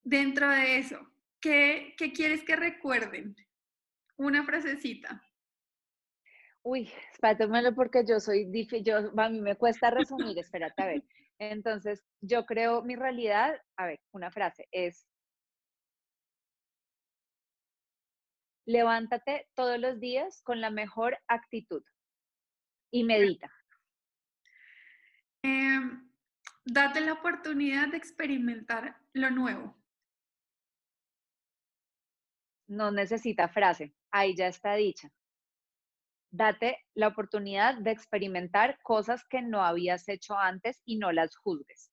Dentro 0.02 0.50
de 0.50 0.78
eso, 0.78 1.06
¿qué, 1.42 1.94
qué 1.98 2.14
quieres 2.14 2.46
que 2.46 2.56
recuerden? 2.56 3.36
Una 4.16 4.46
frasecita. 4.46 5.22
Uy, 6.64 6.92
espérate 7.14 7.48
porque 7.74 8.04
yo 8.06 8.20
soy 8.20 8.46
difícil, 8.46 8.84
yo, 8.84 8.98
a 9.18 9.30
mí 9.30 9.40
me 9.42 9.56
cuesta 9.56 9.90
resumir, 9.92 10.38
espérate 10.38 10.82
a 10.82 10.88
ver. 10.88 11.04
Entonces, 11.40 12.04
yo 12.22 12.46
creo 12.46 12.82
mi 12.84 12.96
realidad, 12.96 13.56
a 13.78 13.86
ver, 13.86 14.02
una 14.12 14.30
frase 14.30 14.68
es, 14.72 15.08
levántate 18.66 19.48
todos 19.56 19.80
los 19.80 20.00
días 20.00 20.42
con 20.44 20.60
la 20.60 20.70
mejor 20.70 21.18
actitud 21.28 21.84
y 22.92 23.06
medita. 23.06 23.52
Em, 25.44 26.12
date 26.66 27.00
la 27.00 27.14
oportunidad 27.14 27.88
de 27.88 27.98
experimentar 27.98 28.98
lo 29.14 29.32
nuevo. 29.32 29.78
No 32.68 32.92
necesita 32.92 33.48
frase, 33.48 33.96
ahí 34.12 34.36
ya 34.36 34.48
está 34.48 34.76
dicha 34.76 35.10
date 36.32 36.78
la 36.94 37.08
oportunidad 37.08 37.76
de 37.78 37.92
experimentar 37.92 38.80
cosas 38.82 39.24
que 39.30 39.42
no 39.42 39.64
habías 39.64 40.08
hecho 40.10 40.38
antes 40.38 40.82
y 40.86 40.98
no 40.98 41.12
las 41.12 41.36
juzgues. 41.36 41.92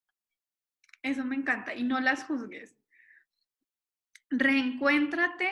Eso 1.03 1.25
me 1.25 1.37
encanta, 1.37 1.75
y 1.75 1.85
no 1.85 2.01
las 2.01 2.25
juzgues. 2.25 2.77
Reencuéntrate 4.31 5.51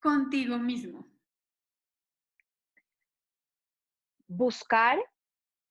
contigo 0.00 0.58
mismo. 0.58 1.06
Buscar 4.26 4.98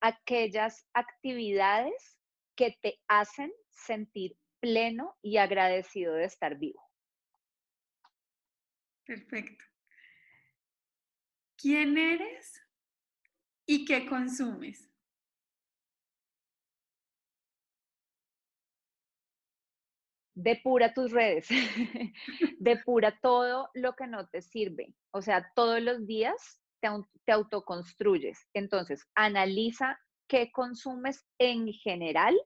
aquellas 0.01 0.87
actividades 0.93 2.19
que 2.55 2.77
te 2.81 2.99
hacen 3.07 3.51
sentir 3.69 4.37
pleno 4.59 5.15
y 5.21 5.37
agradecido 5.37 6.13
de 6.13 6.25
estar 6.25 6.57
vivo. 6.57 6.83
Perfecto 9.05 9.63
quién 11.57 11.97
eres 11.97 12.61
y 13.65 13.85
qué 13.85 14.05
consumes. 14.05 14.89
Depura 20.35 20.93
tus 20.93 21.11
redes, 21.11 21.47
depura 22.59 23.19
todo 23.21 23.69
lo 23.73 23.93
que 23.95 24.05
no 24.05 24.27
te 24.27 24.41
sirve. 24.41 24.93
O 25.11 25.21
sea, 25.23 25.51
todos 25.55 25.81
los 25.81 26.05
días 26.05 26.61
te, 26.79 26.89
te 27.25 27.31
autoconstruyes. 27.31 28.47
Entonces, 28.53 29.03
analiza 29.15 29.99
qué 30.27 30.51
consumes 30.51 31.25
en 31.39 31.73
general 31.73 32.39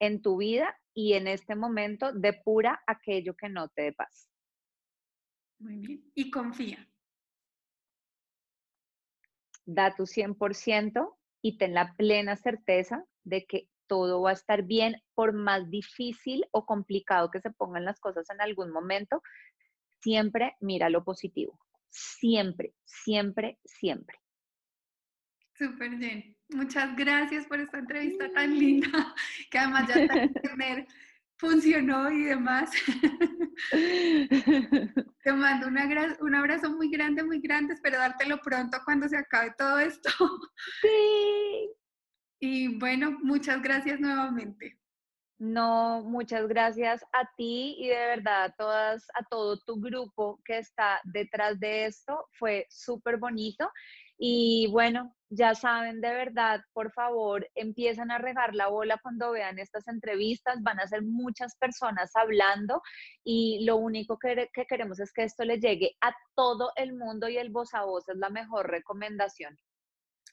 en 0.00 0.22
tu 0.22 0.38
vida 0.38 0.74
y 0.94 1.12
en 1.12 1.26
este 1.26 1.54
momento 1.54 2.12
depura 2.12 2.82
aquello 2.86 3.34
que 3.36 3.50
no 3.50 3.68
te 3.68 3.82
dé 3.82 3.92
paz. 3.92 4.30
Muy 5.58 5.76
bien. 5.78 6.10
Y 6.14 6.30
confía. 6.30 6.88
Da 9.66 9.94
tu 9.94 10.04
100% 10.04 11.14
y 11.42 11.58
ten 11.58 11.74
la 11.74 11.94
plena 11.94 12.36
certeza 12.36 13.04
de 13.24 13.44
que 13.44 13.68
todo 13.86 14.22
va 14.22 14.30
a 14.30 14.34
estar 14.34 14.62
bien, 14.62 14.96
por 15.14 15.32
más 15.32 15.70
difícil 15.70 16.44
o 16.50 16.66
complicado 16.66 17.30
que 17.30 17.40
se 17.40 17.50
pongan 17.50 17.84
las 17.84 18.00
cosas 18.00 18.28
en 18.30 18.40
algún 18.40 18.70
momento, 18.70 19.22
siempre 20.00 20.56
mira 20.60 20.90
lo 20.90 21.04
positivo. 21.04 21.58
Siempre, 21.90 22.74
siempre, 22.84 23.58
siempre. 23.64 24.18
Súper 25.54 25.96
bien. 25.96 26.36
Muchas 26.50 26.94
gracias 26.96 27.46
por 27.46 27.60
esta 27.60 27.78
entrevista 27.78 28.30
tan 28.30 28.58
linda, 28.58 29.14
que 29.50 29.58
además 29.58 29.88
ya 29.88 30.02
está 30.02 30.24
internet 30.24 30.88
funcionó 31.38 32.10
y 32.10 32.24
demás. 32.24 32.70
Te 35.22 35.32
mando 35.32 35.68
un 36.20 36.34
abrazo 36.34 36.70
muy 36.70 36.90
grande, 36.90 37.22
muy 37.22 37.40
grande. 37.40 37.74
Espero 37.74 37.98
dártelo 37.98 38.38
pronto 38.42 38.78
cuando 38.84 39.08
se 39.08 39.16
acabe 39.16 39.54
todo 39.56 39.78
esto. 39.78 40.10
Sí. 40.80 41.70
Y 42.40 42.78
bueno, 42.78 43.18
muchas 43.22 43.62
gracias 43.62 43.98
nuevamente. 44.00 44.78
No, 45.38 46.02
muchas 46.02 46.48
gracias 46.48 47.04
a 47.12 47.30
ti 47.36 47.76
y 47.78 47.88
de 47.88 47.94
verdad 47.94 48.44
a 48.44 48.52
todas, 48.52 49.06
a 49.14 49.22
todo 49.24 49.58
tu 49.58 49.78
grupo 49.78 50.40
que 50.46 50.58
está 50.58 51.00
detrás 51.04 51.60
de 51.60 51.84
esto. 51.84 52.26
Fue 52.32 52.66
súper 52.70 53.18
bonito. 53.18 53.70
Y 54.18 54.66
bueno, 54.70 55.14
ya 55.28 55.54
saben, 55.54 56.00
de 56.00 56.10
verdad, 56.10 56.62
por 56.72 56.90
favor, 56.92 57.46
empiezan 57.54 58.10
a 58.10 58.16
regar 58.16 58.54
la 58.54 58.68
bola 58.68 58.98
cuando 59.02 59.32
vean 59.32 59.58
estas 59.58 59.88
entrevistas. 59.88 60.62
Van 60.62 60.80
a 60.80 60.86
ser 60.86 61.02
muchas 61.02 61.54
personas 61.56 62.16
hablando 62.16 62.80
y 63.22 63.62
lo 63.66 63.76
único 63.76 64.18
que, 64.18 64.48
que 64.54 64.64
queremos 64.64 65.00
es 65.00 65.12
que 65.12 65.24
esto 65.24 65.44
le 65.44 65.58
llegue 65.60 65.96
a 66.00 66.14
todo 66.34 66.70
el 66.76 66.94
mundo 66.94 67.28
y 67.28 67.36
el 67.36 67.50
voz 67.50 67.74
a 67.74 67.84
voz 67.84 68.08
es 68.08 68.16
la 68.16 68.30
mejor 68.30 68.70
recomendación. 68.70 69.58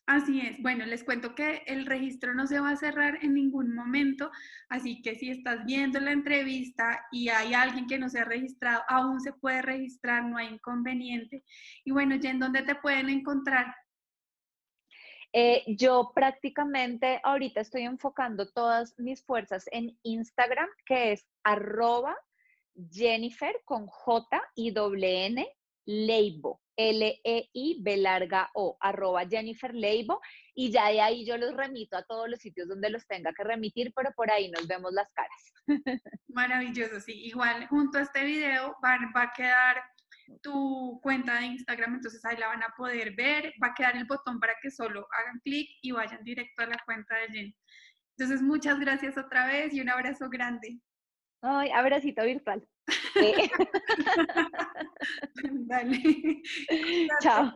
Así 0.06 0.42
es. 0.42 0.62
Bueno, 0.62 0.86
les 0.86 1.04
cuento 1.04 1.34
que 1.34 1.64
el 1.66 1.86
registro 1.86 2.34
no 2.34 2.46
se 2.46 2.60
va 2.60 2.72
a 2.72 2.76
cerrar 2.76 3.20
en 3.24 3.34
ningún 3.34 3.74
momento, 3.74 4.30
así 4.68 5.02
que 5.02 5.16
si 5.16 5.30
estás 5.30 5.66
viendo 5.66 6.00
la 6.02 6.12
entrevista 6.12 7.06
y 7.10 7.30
hay 7.30 7.54
alguien 7.54 7.88
que 7.88 7.98
no 7.98 8.10
se 8.10 8.20
ha 8.20 8.26
registrado, 8.26 8.84
aún 8.90 9.22
se 9.22 9.32
puede 9.32 9.62
registrar, 9.62 10.26
no 10.26 10.38
hay 10.38 10.48
inconveniente. 10.48 11.44
Y 11.86 11.92
bueno, 11.92 12.16
¿y 12.22 12.28
en 12.28 12.40
dónde 12.40 12.64
te 12.64 12.76
pueden 12.76 13.10
encontrar? 13.10 13.74
Eh, 15.32 15.64
yo 15.68 16.12
prácticamente 16.14 17.22
ahorita 17.24 17.62
estoy 17.62 17.84
enfocando 17.84 18.52
todas 18.52 19.00
mis 19.00 19.26
fuerzas 19.26 19.66
en 19.72 19.98
Instagram, 20.04 20.68
que 20.86 21.14
es 21.14 21.26
arroba 21.44 22.16
Jennifer 22.92 23.56
con 23.64 23.88
J 23.88 24.42
y 24.56 24.74
N 24.76 25.48
Leibo. 25.86 26.63
L-E-I-B 26.76 27.98
larga 27.98 28.50
O, 28.54 28.78
arroba 28.80 29.28
Jennifer 29.28 29.74
Leibo, 29.74 30.22
y 30.56 30.72
ya 30.72 30.90
de 30.90 31.02
ahí 31.02 31.26
yo 31.26 31.38
los 31.38 31.56
remito 31.56 31.98
a 31.98 32.04
todos 32.04 32.30
los 32.30 32.40
sitios 32.40 32.68
donde 32.68 32.90
los 32.90 33.06
tenga 33.08 33.34
que 33.34 33.44
remitir, 33.44 33.92
pero 33.96 34.12
por 34.16 34.32
ahí 34.32 34.50
nos 34.52 34.68
vemos 34.68 34.92
las 34.94 35.12
caras. 35.14 35.54
Maravilloso, 36.28 37.00
sí. 37.00 37.14
Igual 37.26 37.68
junto 37.68 37.98
a 37.98 38.02
este 38.02 38.24
video 38.24 38.76
va, 38.84 38.98
va 39.16 39.24
a 39.24 39.34
quedar 39.34 39.84
tu 40.42 41.00
cuenta 41.02 41.40
de 41.40 41.48
Instagram, 41.48 41.96
entonces 41.96 42.24
ahí 42.26 42.38
la 42.38 42.48
van 42.48 42.64
a 42.64 42.74
poder 42.78 43.14
ver, 43.16 43.54
va 43.62 43.68
a 43.68 43.74
quedar 43.74 43.96
el 43.96 44.06
botón 44.06 44.40
para 44.40 44.56
que 44.62 44.72
solo 44.72 45.06
hagan 45.20 45.40
clic 45.44 45.70
y 45.82 45.92
vayan 45.92 46.24
directo 46.24 46.64
a 46.64 46.68
la 46.68 46.78
cuenta 46.86 47.16
de 47.18 47.28
Jenny. 47.28 47.56
Entonces, 48.18 48.42
muchas 48.42 48.80
gracias 48.80 49.18
otra 49.18 49.48
vez 49.48 49.74
y 49.74 49.82
un 49.82 49.90
abrazo 49.90 50.30
grande. 50.30 50.80
Ay, 51.42 51.72
abracito 51.72 52.24
virtual. 52.24 52.68
Dale. 55.70 56.42
Chao. 57.22 57.52